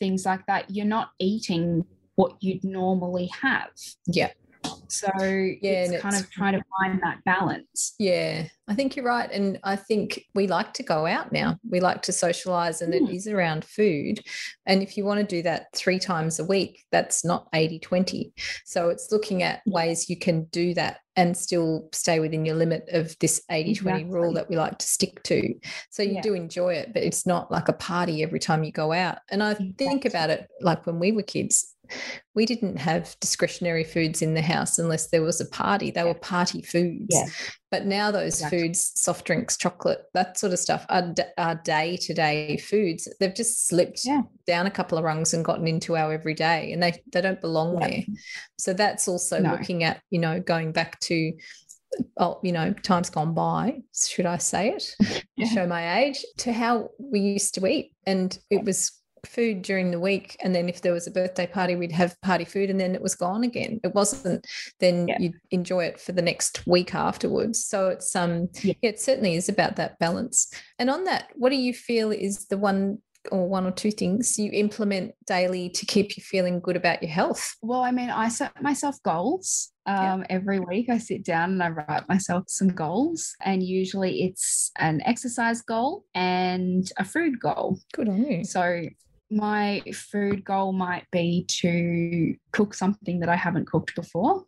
things 0.00 0.26
like 0.26 0.44
that. 0.46 0.70
You're 0.70 0.86
not 0.86 1.12
eating 1.20 1.84
what 2.16 2.36
you'd 2.40 2.64
normally 2.64 3.30
have. 3.40 3.70
Yeah. 4.06 4.30
So 4.90 5.08
Yeah, 5.16 5.82
it's 5.84 5.90
kind 6.02 6.14
it's- 6.14 6.20
of 6.22 6.30
trying 6.30 6.52
to 6.54 6.62
find 6.78 7.00
that 7.02 7.22
balance. 7.24 7.94
Yeah, 7.98 8.46
I 8.68 8.74
think 8.74 8.96
you're 8.96 9.04
right. 9.04 9.30
And 9.30 9.58
I 9.64 9.76
think 9.76 10.24
we 10.34 10.46
like 10.46 10.74
to 10.74 10.82
go 10.82 11.06
out 11.06 11.32
now. 11.32 11.58
We 11.68 11.80
like 11.80 12.02
to 12.02 12.12
socialize, 12.12 12.82
and 12.82 12.92
Mm. 12.92 13.08
it 13.08 13.14
is 13.14 13.26
around 13.26 13.64
food. 13.64 14.20
And 14.66 14.82
if 14.82 14.96
you 14.96 15.04
want 15.04 15.20
to 15.20 15.26
do 15.36 15.42
that 15.42 15.66
three 15.74 15.98
times 15.98 16.38
a 16.38 16.44
week, 16.44 16.84
that's 16.92 17.24
not 17.24 17.48
80 17.54 17.78
20. 17.78 18.32
So 18.64 18.90
it's 18.90 19.10
looking 19.10 19.42
at 19.42 19.62
ways 19.66 20.08
you 20.10 20.16
can 20.16 20.44
do 20.44 20.74
that 20.74 20.98
and 21.16 21.36
still 21.36 21.88
stay 21.92 22.20
within 22.20 22.44
your 22.44 22.54
limit 22.54 22.84
of 22.92 23.16
this 23.18 23.42
80 23.50 23.74
20 23.74 24.04
rule 24.04 24.32
that 24.34 24.48
we 24.48 24.56
like 24.56 24.78
to 24.78 24.86
stick 24.86 25.22
to. 25.24 25.54
So 25.90 26.02
you 26.02 26.14
Yeah. 26.14 26.20
do 26.22 26.34
enjoy 26.34 26.74
it, 26.74 26.92
but 26.94 27.02
it's 27.02 27.26
not 27.26 27.50
like 27.50 27.68
a 27.68 27.72
party 27.74 28.22
every 28.22 28.38
time 28.38 28.62
you 28.64 28.72
go 28.72 28.92
out. 28.92 29.18
And 29.30 29.42
I 29.42 29.54
think 29.76 30.04
about 30.04 30.30
it 30.30 30.48
like 30.60 30.86
when 30.86 30.98
we 30.98 31.12
were 31.12 31.22
kids, 31.22 31.74
we 32.34 32.46
didn't 32.46 32.76
have 32.76 33.16
discretionary 33.20 33.84
foods 33.84 34.22
in 34.22 34.34
the 34.34 34.42
house 34.42 34.78
unless 34.78 35.08
there 35.08 35.22
was 35.22 35.40
a 35.40 35.46
party. 35.46 35.90
They 35.90 36.04
were 36.04 36.14
party 36.14 36.62
foods. 36.62 37.06
Yeah. 37.10 37.26
But 37.70 37.86
now 37.86 38.10
those 38.10 38.34
Exactly. 38.34 38.60
foods, 38.62 38.92
soft 38.94 39.24
drinks, 39.26 39.56
chocolate, 39.56 40.02
that 40.14 40.38
sort 40.38 40.52
of 40.52 40.58
stuff 40.58 40.84
are, 40.88 41.14
are 41.38 41.54
day-to-day 41.64 42.56
foods. 42.58 43.08
They've 43.18 43.34
just 43.34 43.66
slipped 43.68 44.04
Yeah. 44.04 44.22
down 44.46 44.66
a 44.66 44.70
couple 44.70 44.98
of 44.98 45.04
rungs 45.04 45.34
and 45.34 45.44
gotten 45.44 45.66
into 45.68 45.96
our 45.96 46.12
everyday, 46.12 46.72
and 46.72 46.82
they 46.82 47.00
they 47.12 47.20
don't 47.20 47.40
belong 47.40 47.80
Yeah. 47.80 47.88
there. 47.88 48.02
So 48.58 48.72
that's 48.72 49.08
also 49.08 49.38
No. 49.40 49.52
looking 49.52 49.84
at 49.84 50.00
you 50.10 50.18
know 50.20 50.40
going 50.40 50.72
back 50.72 50.98
to 51.00 51.32
oh 52.18 52.38
you 52.42 52.52
know 52.52 52.72
times 52.72 53.10
gone 53.10 53.34
by. 53.34 53.80
Should 53.94 54.26
I 54.26 54.38
say 54.38 54.70
it? 54.70 54.94
Yeah. 55.36 55.46
Show 55.48 55.66
my 55.66 56.00
age 56.02 56.22
to 56.38 56.52
how 56.52 56.90
we 56.98 57.20
used 57.20 57.54
to 57.54 57.66
eat, 57.66 57.92
and 58.06 58.36
it 58.50 58.62
was 58.64 58.92
food 59.26 59.62
during 59.62 59.90
the 59.90 60.00
week 60.00 60.36
and 60.40 60.54
then 60.54 60.68
if 60.68 60.80
there 60.82 60.92
was 60.92 61.06
a 61.06 61.10
birthday 61.10 61.46
party 61.46 61.76
we'd 61.76 61.92
have 61.92 62.20
party 62.22 62.44
food 62.44 62.70
and 62.70 62.80
then 62.80 62.94
it 62.94 63.02
was 63.02 63.14
gone 63.14 63.44
again 63.44 63.80
it 63.84 63.94
wasn't 63.94 64.46
then 64.78 65.08
Yeah. 65.08 65.18
you'd 65.20 65.34
enjoy 65.50 65.84
it 65.84 66.00
for 66.00 66.12
the 66.12 66.22
next 66.22 66.66
week 66.66 66.94
afterwards 66.94 67.64
so 67.64 67.88
it's 67.88 68.14
um 68.16 68.48
Yeah. 68.62 68.74
yeah, 68.82 68.90
it 68.90 69.00
certainly 69.00 69.34
is 69.34 69.48
about 69.48 69.76
that 69.76 69.98
balance 69.98 70.52
and 70.78 70.90
on 70.90 71.04
that 71.04 71.28
what 71.34 71.50
do 71.50 71.56
you 71.56 71.72
feel 71.74 72.10
is 72.12 72.46
the 72.46 72.58
one 72.58 72.98
or 73.30 73.46
one 73.46 73.66
or 73.66 73.70
two 73.70 73.90
things 73.90 74.38
you 74.38 74.50
implement 74.52 75.12
daily 75.26 75.68
to 75.68 75.84
keep 75.84 76.16
you 76.16 76.22
feeling 76.22 76.58
good 76.58 76.74
about 76.76 77.02
your 77.02 77.12
health 77.12 77.54
Well, 77.60 77.82
I 77.82 77.90
mean, 77.90 78.08
I 78.08 78.30
set 78.30 78.62
myself 78.62 78.96
goals. 79.02 79.72
Yeah. 79.86 80.14
Um, 80.14 80.24
Every 80.30 80.58
week, 80.60 80.88
I 80.88 80.96
sit 80.96 81.22
down 81.22 81.50
and 81.50 81.62
I 81.62 81.68
write 81.68 82.08
myself 82.08 82.44
some 82.48 82.68
goals, 82.68 83.34
and 83.44 83.62
usually 83.62 84.22
it's 84.22 84.70
an 84.78 85.02
exercise 85.04 85.60
goal 85.60 86.04
and 86.14 86.90
a 86.96 87.04
food 87.04 87.38
goal. 87.40 87.78
good 87.92 88.08
on 88.08 88.24
you 88.24 88.42
So, 88.44 88.84
my 89.30 89.82
food 89.94 90.44
goal 90.44 90.72
might 90.72 91.06
be 91.12 91.44
to 91.48 92.34
cook 92.52 92.74
something 92.74 93.20
that 93.20 93.28
I 93.28 93.36
haven't 93.36 93.66
cooked 93.66 93.94
before, 93.94 94.44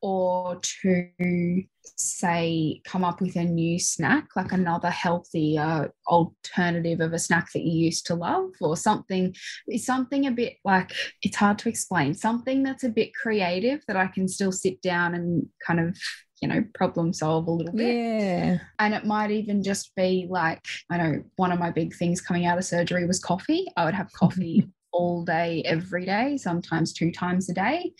or 0.00 0.60
to 0.82 1.64
say 1.96 2.80
come 2.84 3.04
up 3.04 3.20
with 3.20 3.36
a 3.36 3.44
new 3.44 3.78
snack, 3.78 4.28
like 4.36 4.52
another 4.52 4.88
healthy 4.88 5.58
alternative 6.06 7.00
of 7.00 7.12
a 7.12 7.18
snack 7.18 7.52
that 7.52 7.64
you 7.64 7.86
used 7.86 8.06
to 8.06 8.14
love, 8.14 8.50
or 8.60 8.76
something. 8.76 9.34
Something 9.76 10.26
a 10.26 10.30
bit 10.30 10.54
like 10.64 10.92
it's 11.22 11.36
hard 11.36 11.58
to 11.58 11.68
explain. 11.68 12.14
Something 12.14 12.62
that's 12.62 12.84
a 12.84 12.88
bit 12.88 13.14
creative 13.14 13.82
that 13.88 13.96
I 13.96 14.06
can 14.06 14.26
still 14.28 14.52
sit 14.52 14.80
down 14.80 15.14
and 15.14 15.48
kind 15.66 15.80
of 15.80 15.98
you 16.40 16.48
know 16.48 16.64
problem 16.74 17.12
solve 17.12 17.46
a 17.46 17.50
little 17.50 17.72
bit. 17.72 17.94
Yeah. 17.94 18.58
And 18.78 18.94
it 18.94 19.04
might 19.04 19.30
even 19.30 19.62
just 19.62 19.94
be 19.96 20.26
like 20.30 20.64
i 20.90 20.96
know 20.96 21.22
one 21.36 21.52
of 21.52 21.58
my 21.58 21.70
big 21.70 21.94
things 21.94 22.20
coming 22.20 22.46
out 22.46 22.58
of 22.58 22.64
surgery 22.64 23.06
was 23.06 23.20
coffee. 23.20 23.66
I 23.76 23.84
would 23.84 23.94
have 23.94 24.12
coffee 24.22 24.68
all 24.92 25.24
day 25.24 25.62
every 25.66 26.06
day 26.06 26.36
sometimes 26.38 26.92
two 26.92 27.12
times 27.12 27.48
a 27.50 27.54
day 27.54 27.92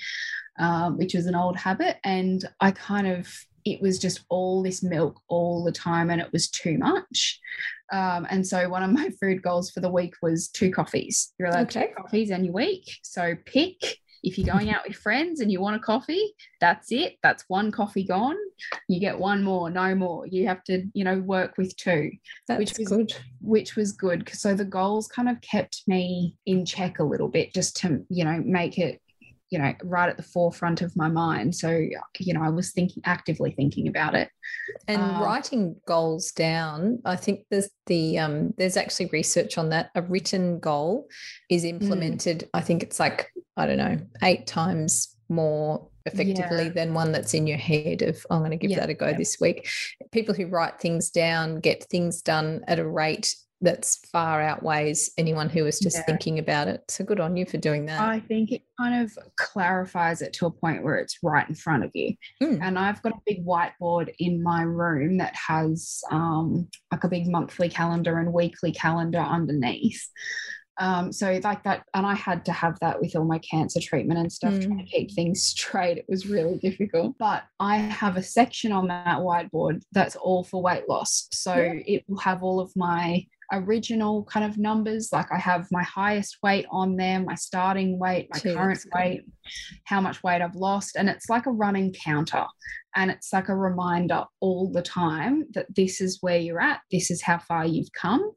um, 0.59 0.97
which 0.99 1.15
was 1.15 1.27
an 1.27 1.35
old 1.37 1.57
habit. 1.57 1.99
And 2.05 2.45
i 2.61 2.71
kind 2.73 3.07
of 3.07 3.29
it 3.65 3.83
was 3.83 3.99
just 3.99 4.25
all 4.31 4.63
this 4.63 4.83
milk 4.83 5.21
all 5.29 5.63
the 5.63 5.73
time 5.73 6.09
and 6.11 6.21
it 6.21 6.33
was 6.33 6.49
too 6.49 6.79
much. 6.79 7.39
Um, 7.93 8.27
and 8.31 8.47
so 8.47 8.69
one 8.69 8.83
of 8.83 8.91
my 8.91 9.11
food 9.21 9.43
goals 9.43 9.71
for 9.71 9.81
the 9.81 9.91
week 9.91 10.15
was 10.23 10.49
two 10.49 10.71
coffees. 10.71 11.35
You're 11.39 11.49
allowed 11.49 11.67
Okay. 11.69 11.89
two 11.89 11.95
coffees 12.03 12.31
in 12.31 12.45
your 12.45 12.55
week 12.55 12.85
so 13.03 13.35
pick 13.45 13.99
if 14.23 14.39
you're 14.39 14.53
going 14.53 14.71
out 14.71 14.87
with 14.87 14.97
friends 14.97 15.41
and 15.41 15.51
you 15.51 15.61
want 15.61 15.77
a 15.77 15.79
coffee, 15.79 16.35
that's 16.61 16.91
it. 16.93 17.17
That's 17.23 17.45
one 17.49 17.71
coffee 17.71 18.05
gone. 18.05 18.37
You 18.89 19.01
get 19.01 19.19
one 19.19 19.43
more, 19.43 19.71
no 19.71 19.95
more. 19.95 20.27
You 20.27 20.47
have 20.47 20.65
to, 20.65 20.85
you 20.95 21.05
know, 21.05 21.19
work 21.21 21.57
with 21.57 21.77
two. 21.77 22.11
That's 22.47 22.59
which 22.59 22.79
was 22.79 22.89
good. 22.89 23.13
Which 23.41 23.77
was 23.77 23.93
good. 23.93 24.29
So 24.33 24.55
the 24.55 24.65
goals 24.65 25.09
kind 25.09 25.29
of 25.29 25.41
kept 25.41 25.83
me 25.87 26.35
in 26.47 26.65
check 26.65 26.99
a 26.99 27.05
little 27.05 27.29
bit 27.29 27.55
just 27.55 27.77
to, 27.79 28.05
you 28.09 28.25
know, 28.25 28.43
make 28.45 28.79
it 28.79 29.01
you 29.51 29.59
know 29.59 29.73
right 29.85 30.09
at 30.11 30.17
the 30.17 30.23
forefront 30.23 30.83
of 30.83 30.95
my 30.97 31.09
mind 31.09 31.55
so 31.55 31.71
you 32.19 32.35
know 32.35 32.43
i 32.43 32.49
was 32.49 32.73
thinking 32.73 33.03
actively 33.07 33.51
thinking 33.53 33.89
about 33.89 34.15
it 34.15 34.29
and 34.87 35.01
Um, 35.01 35.23
writing 35.23 35.77
goals 35.87 36.33
down 36.33 37.01
i 37.05 37.17
think 37.17 37.45
there's 37.51 37.69
the 37.87 38.19
um 38.19 38.53
there's 38.59 38.77
actually 38.77 39.07
research 39.13 39.57
on 39.59 39.71
that 39.71 39.91
a 39.95 40.03
written 40.03 40.59
goal 40.59 41.09
is 41.51 41.65
Mm. 41.65 41.69
implemented 41.81 42.49
i 42.53 42.61
think 42.61 42.83
it's 42.83 43.01
like 43.01 43.31
i 43.57 43.67
don't 43.67 43.79
know 43.79 43.99
eight 44.23 44.47
times 44.47 45.17
more 45.29 45.89
effectively 46.07 46.65
Yeah. 46.65 46.71
than 46.71 46.95
one 46.95 47.13
that's 47.13 47.35
in 47.35 47.47
your 47.47 47.59
head 47.59 48.03
of 48.03 48.25
i'm 48.31 48.39
going 48.41 48.51
to 48.51 48.57
give 48.57 48.71
Yeah, 48.71 48.81
that 48.81 48.91
a 48.91 48.95
go 48.95 49.09
yeah. 49.09 49.17
this 49.17 49.39
week 49.41 49.69
people 50.13 50.35
who 50.35 50.47
write 50.47 50.81
things 50.81 51.11
down 51.11 51.61
get 51.61 51.85
things 51.85 52.23
done 52.23 52.65
at 52.67 52.79
a 52.79 52.87
rate 52.89 53.35
that's 53.61 53.97
far 54.13 54.41
outweighs 54.41 55.11
anyone 55.19 55.49
who 55.49 55.67
is 55.67 55.81
just 55.81 55.97
Yeah. 55.97 56.05
thinking 56.05 56.39
about 56.39 56.69
it 56.69 56.85
so 56.89 57.05
good 57.05 57.19
on 57.19 57.37
you 57.37 57.45
for 57.45 57.57
doing 57.57 57.87
that 57.87 58.01
I 58.01 58.21
think 58.21 58.53
it 58.53 58.63
kind 58.81 59.03
of 59.03 59.19
clarifies 59.37 60.23
it 60.23 60.33
to 60.35 60.47
a 60.47 60.51
point 60.51 60.85
where 60.85 60.97
it's 60.97 61.19
right 61.23 61.49
in 61.49 61.55
front 61.57 61.83
of 61.85 61.91
you. 61.95 62.15
Mm. 62.43 62.61
And 62.63 62.79
I've 62.79 63.03
got 63.03 63.13
a 63.15 63.21
big 63.27 63.45
whiteboard 63.45 64.15
in 64.21 64.43
my 64.43 64.63
room 64.63 65.19
that 65.19 65.35
has 65.35 66.01
um, 66.13 66.69
like 66.93 67.03
a 67.03 67.09
big 67.09 67.27
monthly 67.27 67.69
calendar 67.69 68.19
and 68.19 68.33
weekly 68.33 68.71
calendar 68.73 69.19
underneath. 69.19 70.07
Um, 70.81 71.13
so 71.13 71.41
like 71.43 71.65
that, 71.65 71.83
and 71.93 72.07
I 72.07 72.15
had 72.15 72.45
to 72.45 72.53
have 72.53 72.79
that 72.81 73.01
with 73.01 73.17
all 73.17 73.25
my 73.25 73.41
cancer 73.41 73.81
treatment 73.81 74.21
and 74.21 74.33
stuff, 74.33 74.61
trying 74.61 74.79
to 74.79 74.85
keep 74.85 75.13
things 75.13 75.43
straight. 75.55 75.99
It 75.99 76.05
was 76.09 76.29
really 76.29 76.59
difficult. 76.59 77.17
But 77.19 77.43
I 77.59 77.79
have 77.79 78.17
a 78.17 78.23
section 78.23 78.71
on 78.71 78.87
that 78.87 79.19
whiteboard 79.19 79.83
that's 79.91 80.15
all 80.15 80.45
for 80.45 80.63
weight 80.63 80.89
loss. 80.89 81.27
So 81.33 81.55
Yeah. 81.57 81.73
it 81.85 82.05
will 82.07 82.19
have 82.19 82.45
all 82.45 82.61
of 82.61 82.71
my 82.77 83.27
original 83.53 84.25
kind 84.25 84.45
of 84.45 84.59
numbers. 84.59 85.11
Like 85.13 85.31
I 85.33 85.39
have 85.39 85.67
my 85.71 85.83
highest 85.83 86.39
weight 86.43 86.67
on 86.71 86.97
there, 86.97 87.21
my 87.21 87.35
starting 87.35 87.99
weight, 87.99 88.29
my 88.33 88.41
Gee, 88.41 88.55
current 88.55 88.85
weight, 88.95 89.25
how 89.85 90.01
much 90.01 90.23
weight 90.23 90.43
I've 90.43 90.55
lost. 90.55 90.97
And 90.97 91.09
it's 91.09 91.29
like 91.29 91.47
a 91.47 91.51
running 91.51 91.93
counter. 91.93 92.45
And 92.99 93.13
it's 93.13 93.33
like 93.33 93.49
a 93.49 93.55
reminder 93.55 94.25
all 94.41 94.73
the 94.73 94.83
time 94.83 95.45
that 95.55 95.73
this 95.75 96.01
is 96.01 96.19
where 96.21 96.37
you're 96.37 96.61
at, 96.61 96.81
this 96.91 97.13
is 97.13 97.23
how 97.23 97.39
far 97.39 97.65
you've 97.65 97.93
come. 97.93 98.33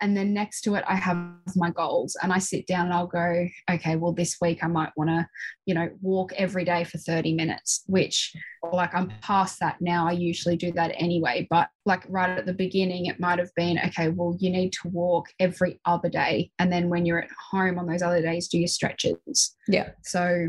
And 0.00 0.16
then 0.16 0.34
next 0.34 0.62
to 0.62 0.74
it, 0.74 0.82
I 0.88 0.96
have 0.96 1.16
my 1.54 1.70
goals. 1.70 2.16
And 2.20 2.32
I 2.32 2.38
sit 2.38 2.66
down 2.66 2.86
and 2.86 2.94
I'll 2.94 3.06
go, 3.06 3.46
okay, 3.70 3.94
well, 3.94 4.12
this 4.12 4.38
week 4.40 4.64
I 4.64 4.66
might 4.66 4.90
want 4.96 5.10
to, 5.10 5.28
you 5.66 5.74
know, 5.74 5.88
walk 6.00 6.32
every 6.32 6.64
day 6.64 6.82
for 6.82 6.98
30 6.98 7.34
minutes, 7.34 7.84
which 7.86 8.34
like 8.72 8.92
I'm 8.92 9.12
past 9.22 9.60
that 9.60 9.76
now. 9.80 10.08
I 10.08 10.12
usually 10.12 10.56
do 10.56 10.72
that 10.72 10.92
anyway. 10.96 11.46
But 11.48 11.68
like 11.86 12.04
right 12.08 12.38
at 12.38 12.46
the 12.46 12.54
beginning, 12.54 13.06
it 13.06 13.20
might 13.20 13.38
have 13.38 13.50
been, 13.54 13.78
okay, 13.86 14.08
well, 14.08 14.36
you 14.40 14.50
need 14.50 14.72
to 14.82 14.88
walk 14.88 15.26
every 15.38 15.80
other 15.84 16.08
day. 16.08 16.50
And 16.58 16.72
then 16.72 16.88
when 16.88 17.06
you're 17.06 17.22
at 17.22 17.30
home 17.50 17.78
on 17.78 17.86
those 17.86 18.02
other 18.02 18.22
days, 18.22 18.48
do 18.48 18.58
your 18.58 18.66
stretches. 18.68 19.56
yeah 19.68 19.90
So 20.02 20.48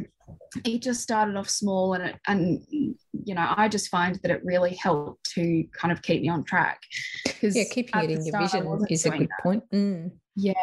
it 0.65 0.81
just 0.81 1.01
started 1.01 1.35
off 1.35 1.49
small 1.49 1.93
and 1.93 2.03
it, 2.03 2.15
and 2.27 2.61
you 2.69 3.35
know, 3.35 3.53
I 3.55 3.67
just 3.67 3.89
find 3.89 4.19
that 4.21 4.31
it 4.31 4.41
really 4.43 4.75
helped 4.75 5.29
to 5.31 5.63
kind 5.73 5.91
of 5.91 6.01
keep 6.01 6.21
me 6.21 6.29
on 6.29 6.43
track. 6.43 6.79
Because 7.25 7.55
yeah 7.55 7.63
keeping 7.71 8.01
it 8.01 8.11
in 8.11 8.25
your 8.25 8.39
vision 8.39 8.85
is 8.89 9.05
a 9.05 9.09
good 9.09 9.29
that. 9.29 9.43
point 9.43 9.63
Mm. 9.71 10.11
Yeah. 10.35 10.53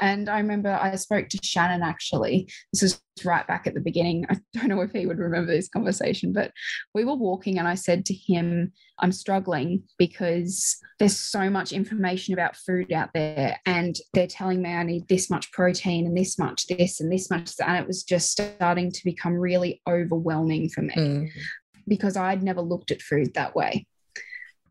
And 0.00 0.30
I 0.30 0.38
remember 0.38 0.70
I 0.70 0.96
spoke 0.96 1.28
to 1.28 1.38
Shannon 1.42 1.82
actually. 1.82 2.48
This 2.72 2.82
is 2.82 3.02
right 3.22 3.46
back 3.46 3.66
at 3.66 3.74
the 3.74 3.80
beginning. 3.80 4.24
I 4.30 4.36
don't 4.54 4.68
know 4.68 4.80
if 4.80 4.92
he 4.92 5.04
would 5.04 5.18
remember 5.18 5.52
this 5.52 5.68
conversation, 5.68 6.32
but 6.32 6.52
we 6.94 7.04
were 7.04 7.14
walking 7.16 7.58
and 7.58 7.68
I 7.68 7.74
said 7.74 8.06
to 8.06 8.14
him, 8.14 8.72
I'm 8.98 9.12
struggling 9.12 9.82
because 9.98 10.78
there's 10.98 11.18
so 11.18 11.50
much 11.50 11.72
information 11.72 12.32
about 12.32 12.56
food 12.56 12.92
out 12.92 13.10
there 13.12 13.58
and 13.66 13.94
they're 14.14 14.26
telling 14.26 14.62
me 14.62 14.70
I 14.72 14.84
need 14.84 15.06
this 15.08 15.28
much 15.28 15.52
protein 15.52 16.06
and 16.06 16.16
this 16.16 16.38
much 16.38 16.66
this 16.66 17.00
and 17.00 17.12
this 17.12 17.28
much. 17.30 17.50
And 17.64 17.76
it 17.76 17.86
was 17.86 18.02
just 18.02 18.30
starting 18.32 18.90
to 18.90 19.04
become 19.04 19.34
really 19.34 19.82
overwhelming 19.88 20.70
for 20.70 20.80
me 20.82 20.94
Mm. 20.96 21.28
because 21.86 22.16
I'd 22.16 22.42
never 22.42 22.60
looked 22.62 22.90
at 22.90 23.02
food 23.02 23.34
that 23.34 23.54
way. 23.54 23.86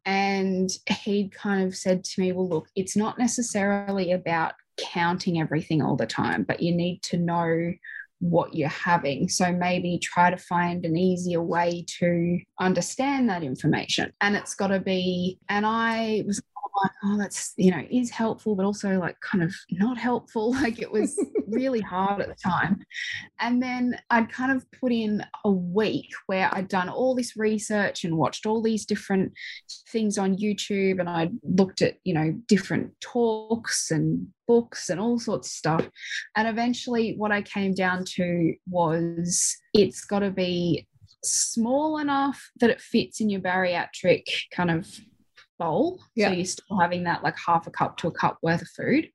And 0.09 0.71
he 1.03 1.29
kind 1.29 1.63
of 1.63 1.75
said 1.75 2.03
to 2.03 2.21
me, 2.21 2.31
Well, 2.31 2.49
look, 2.49 2.67
it's 2.75 2.97
not 2.97 3.19
necessarily 3.19 4.11
about 4.11 4.53
counting 4.77 5.39
everything 5.39 5.83
all 5.83 5.95
the 5.95 6.07
time, 6.07 6.43
but 6.47 6.63
you 6.63 6.73
need 6.73 7.03
to 7.03 7.17
know 7.17 7.73
what 8.17 8.55
you're 8.55 8.69
having. 8.69 9.29
So 9.29 9.51
maybe 9.53 9.99
try 10.01 10.31
to 10.31 10.37
find 10.37 10.83
an 10.83 10.97
easier 10.97 11.43
way 11.43 11.85
to 11.99 12.39
understand 12.59 13.29
that 13.29 13.43
information. 13.43 14.11
And 14.19 14.35
it's 14.35 14.55
got 14.55 14.67
to 14.69 14.79
be, 14.79 15.37
and 15.47 15.63
I 15.63 16.23
was 16.25 16.41
like, 16.83 16.91
oh, 17.03 17.17
that's, 17.17 17.53
you 17.57 17.71
know, 17.71 17.85
is 17.89 18.09
helpful, 18.09 18.55
but 18.55 18.65
also 18.65 18.97
like 18.99 19.19
kind 19.21 19.43
of 19.43 19.53
not 19.71 19.97
helpful. 19.97 20.55
Like 20.59 20.81
it 20.81 20.91
was 20.91 21.17
really 21.47 21.79
hard 21.79 22.21
at 22.21 22.27
the 22.27 22.35
time. 22.35 22.81
And 23.39 23.63
then 23.63 23.97
I'd 24.09 24.29
kind 24.29 24.51
of 24.51 24.65
put 24.79 24.91
in 24.91 25.23
a 25.45 25.51
week 25.51 26.09
where 26.25 26.49
I'd 26.51 26.67
done 26.67 26.89
all 26.89 27.15
this 27.15 27.37
research 27.37 28.03
and 28.03 28.17
watched 28.17 28.45
all 28.45 28.61
these 28.61 28.85
different 28.85 29.31
things 29.89 30.17
on 30.17 30.35
YouTube 30.35 30.99
and 30.99 31.09
I 31.09 31.29
looked 31.43 31.81
at, 31.81 31.95
you 32.03 32.13
know, 32.13 32.33
different 32.47 32.91
talks 32.99 33.89
and 33.89 34.27
books 34.47 34.89
and 34.89 34.99
all 34.99 35.17
sorts 35.17 35.47
of 35.47 35.53
stuff. 35.53 35.89
And 36.35 36.47
eventually 36.47 37.15
what 37.15 37.31
I 37.31 37.41
came 37.41 37.73
down 37.73 38.03
to 38.15 38.53
was 38.69 39.55
it's 39.73 40.03
got 40.03 40.19
to 40.19 40.31
be 40.31 40.87
small 41.23 41.97
enough 41.97 42.49
that 42.59 42.69
it 42.69 42.81
fits 42.81 43.21
in 43.21 43.29
your 43.29 43.41
bariatric 43.41 44.23
kind 44.51 44.71
of 44.71 44.87
bowl. 45.59 45.99
Yeah. 46.15 46.29
So 46.29 46.33
you're 46.35 46.45
still 46.45 46.79
having 46.79 47.03
that 47.03 47.23
like 47.23 47.35
half 47.37 47.67
a 47.67 47.71
cup 47.71 47.97
to 47.97 48.07
a 48.07 48.11
cup 48.11 48.39
worth 48.41 48.63
of 48.63 48.67
food 48.69 49.09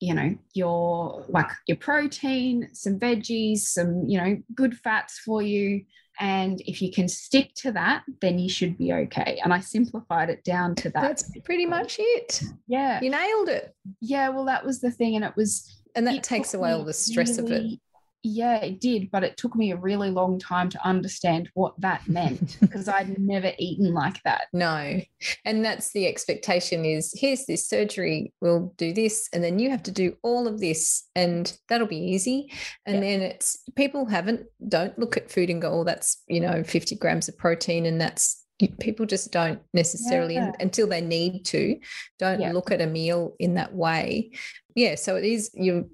you 0.00 0.14
know 0.14 0.36
your 0.54 1.24
like 1.28 1.48
your 1.66 1.76
protein 1.76 2.68
some 2.72 2.96
veggies 2.96 3.58
some 3.58 4.04
you 4.06 4.16
know 4.16 4.36
good 4.54 4.72
fats 4.78 5.18
for 5.18 5.42
you 5.42 5.84
and 6.20 6.60
if 6.64 6.80
you 6.80 6.92
can 6.92 7.08
stick 7.08 7.52
to 7.56 7.72
that 7.72 8.04
then 8.20 8.38
you 8.38 8.48
should 8.48 8.78
be 8.78 8.92
okay 8.92 9.40
and 9.42 9.52
i 9.52 9.58
simplified 9.58 10.30
it 10.30 10.44
down 10.44 10.76
to 10.76 10.90
that 10.90 11.02
That's 11.02 11.28
pretty 11.44 11.66
much 11.66 11.96
it. 11.98 12.40
yeah 12.68 13.00
You 13.02 13.10
nailed 13.10 13.48
it. 13.48 13.74
yeah 14.00 14.28
well 14.28 14.44
that 14.44 14.64
was 14.64 14.80
the 14.80 14.92
thing 14.92 15.16
and 15.16 15.24
it 15.24 15.34
was 15.34 15.82
And 15.96 16.06
that 16.06 16.14
it 16.14 16.22
takes 16.22 16.54
away 16.54 16.70
all 16.70 16.84
the 16.84 16.92
stress 16.92 17.36
of 17.38 17.50
it. 17.50 17.80
Yeah 18.22 18.56
it 18.58 18.80
did 18.80 19.10
but 19.10 19.24
it 19.24 19.36
took 19.36 19.56
me 19.56 19.72
a 19.72 19.76
really 19.76 20.10
long 20.10 20.38
time 20.38 20.68
to 20.68 20.86
understand 20.86 21.48
what 21.54 21.74
that 21.80 22.06
meant 22.08 22.56
because 22.60 22.88
i'd 22.88 23.18
never 23.18 23.52
eaten 23.58 23.92
like 23.92 24.22
that 24.24 24.42
No. 24.52 25.00
And 25.44 25.64
that's 25.64 25.92
the 25.92 26.06
expectation 26.08 26.84
is 26.84 27.12
here's 27.16 27.46
this 27.46 27.68
surgery, 27.68 28.32
we'll 28.40 28.74
do 28.76 28.92
this, 28.92 29.28
and 29.32 29.42
then 29.42 29.58
you 29.60 29.70
have 29.70 29.82
to 29.84 29.90
do 29.92 30.16
all 30.22 30.48
of 30.48 30.58
this, 30.58 31.08
and 31.14 31.56
that'll 31.68 31.86
be 31.86 31.96
easy. 32.14 32.50
And 32.86 32.96
Yeah. 32.96 33.00
then 33.02 33.20
it's 33.22 33.58
people 33.76 34.04
haven't 34.06 34.46
don't 34.68 34.98
look 34.98 35.16
at 35.16 35.30
food 35.30 35.48
and 35.50 35.62
go, 35.62 35.70
oh, 35.80 35.84
that's 35.84 36.22
you 36.28 36.40
know, 36.40 36.64
50 36.64 36.96
grams 36.96 37.28
of 37.28 37.38
protein, 37.38 37.86
and 37.86 38.00
that's 38.00 38.44
people 38.80 39.06
just 39.06 39.32
don't 39.32 39.60
necessarily 39.74 40.34
Yeah. 40.34 40.52
until 40.60 40.86
they 40.88 41.00
need 41.00 41.44
to 41.46 41.78
don't 42.18 42.40
Yeah. 42.40 42.52
look 42.52 42.70
at 42.72 42.80
a 42.80 42.86
meal 42.86 43.34
in 43.38 43.54
that 43.54 43.74
way 43.74 44.32
yeah 44.74 44.94
so 44.94 45.16
it 45.16 45.24
is 45.24 45.50
you're 45.54 45.84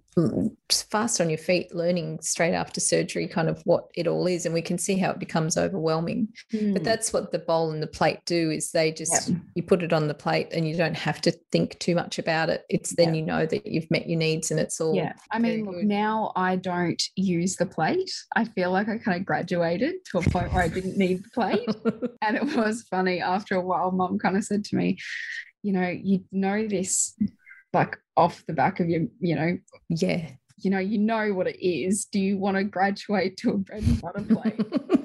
just 0.69 0.91
fast 0.91 1.21
on 1.21 1.31
your 1.31 1.39
feet 1.39 1.73
learning 1.73 2.19
straight 2.21 2.53
after 2.55 2.81
surgery 2.81 3.29
kind 3.29 3.49
of 3.49 3.63
what 3.65 3.85
it 3.95 4.09
all 4.09 4.27
is 4.27 4.47
and 4.47 4.53
we 4.55 4.61
can 4.61 4.77
see 4.77 4.97
how 4.97 5.11
it 5.13 5.19
becomes 5.21 5.57
overwhelming 5.57 6.27
but 6.51 6.59
Mm. 6.61 6.83
that's 6.85 7.13
what 7.13 7.31
the 7.31 7.39
bowl 7.39 7.71
and 7.71 7.81
the 7.81 7.87
plate 7.87 8.19
do 8.27 8.51
is 8.51 8.73
they 8.73 8.91
just 8.91 9.29
Yep. 9.31 9.39
you 9.55 9.63
put 9.63 9.83
it 9.85 9.93
on 9.93 10.09
the 10.09 10.15
plate 10.15 10.49
and 10.53 10.69
you 10.69 10.77
don't 10.77 10.97
have 10.97 11.21
to 11.21 11.31
think 11.53 11.79
too 11.79 11.95
much 11.95 12.19
about 12.19 12.51
it 12.51 12.65
it's 12.69 12.97
then 12.97 13.15
Yeah. 13.15 13.21
you 13.21 13.27
know 13.27 13.47
that 13.47 13.65
you've 13.65 13.91
met 13.93 14.09
your 14.09 14.19
needs 14.19 14.51
and 14.51 14.59
it's 14.59 14.81
all 14.81 14.95
Yeah, 14.97 15.13
I 15.31 15.39
mean, 15.39 15.65
look, 15.67 15.85
now 15.85 16.33
I 16.35 16.57
don't 16.57 17.01
use 17.15 17.55
the 17.57 17.67
plate. 17.67 18.11
I 18.35 18.45
feel 18.45 18.73
like 18.73 18.89
I 18.89 18.99
kind 18.99 19.21
of 19.21 19.25
graduated 19.25 20.05
to 20.07 20.19
a 20.19 20.23
point 20.23 20.53
where 20.53 20.63
I 20.65 20.69
didn't 20.69 20.97
need 20.97 21.23
the 21.23 21.31
plate. 21.31 21.69
and 22.23 22.37
it 22.37 22.57
was 22.57 22.83
funny 22.91 23.21
after 23.21 23.55
a 23.55 23.61
while, 23.61 23.93
mom 23.93 24.19
kind 24.19 24.37
of 24.37 24.43
said 24.45 24.65
to 24.65 24.77
me, 24.77 24.99
you 25.63 25.73
know, 25.73 25.89
you 25.89 26.25
know 26.33 26.67
this 26.67 27.15
like 27.73 27.97
off 28.17 28.45
the 28.47 28.53
back 28.55 28.81
of 28.81 28.89
your, 28.89 29.03
you 29.21 29.35
know, 29.35 29.59
yeah 29.89 30.31
you 30.61 30.71
know, 30.73 30.79
you 30.81 30.99
know 30.99 31.33
what 31.35 31.47
it 31.47 31.65
is. 31.65 32.07
Do 32.07 32.19
you 32.19 32.37
want 32.37 32.57
to 32.57 32.65
graduate 32.65 33.37
to 33.37 33.51
a 33.51 33.59
bread 33.59 33.83
and 33.85 34.01
butter 34.03 34.23
plate? 34.23 34.61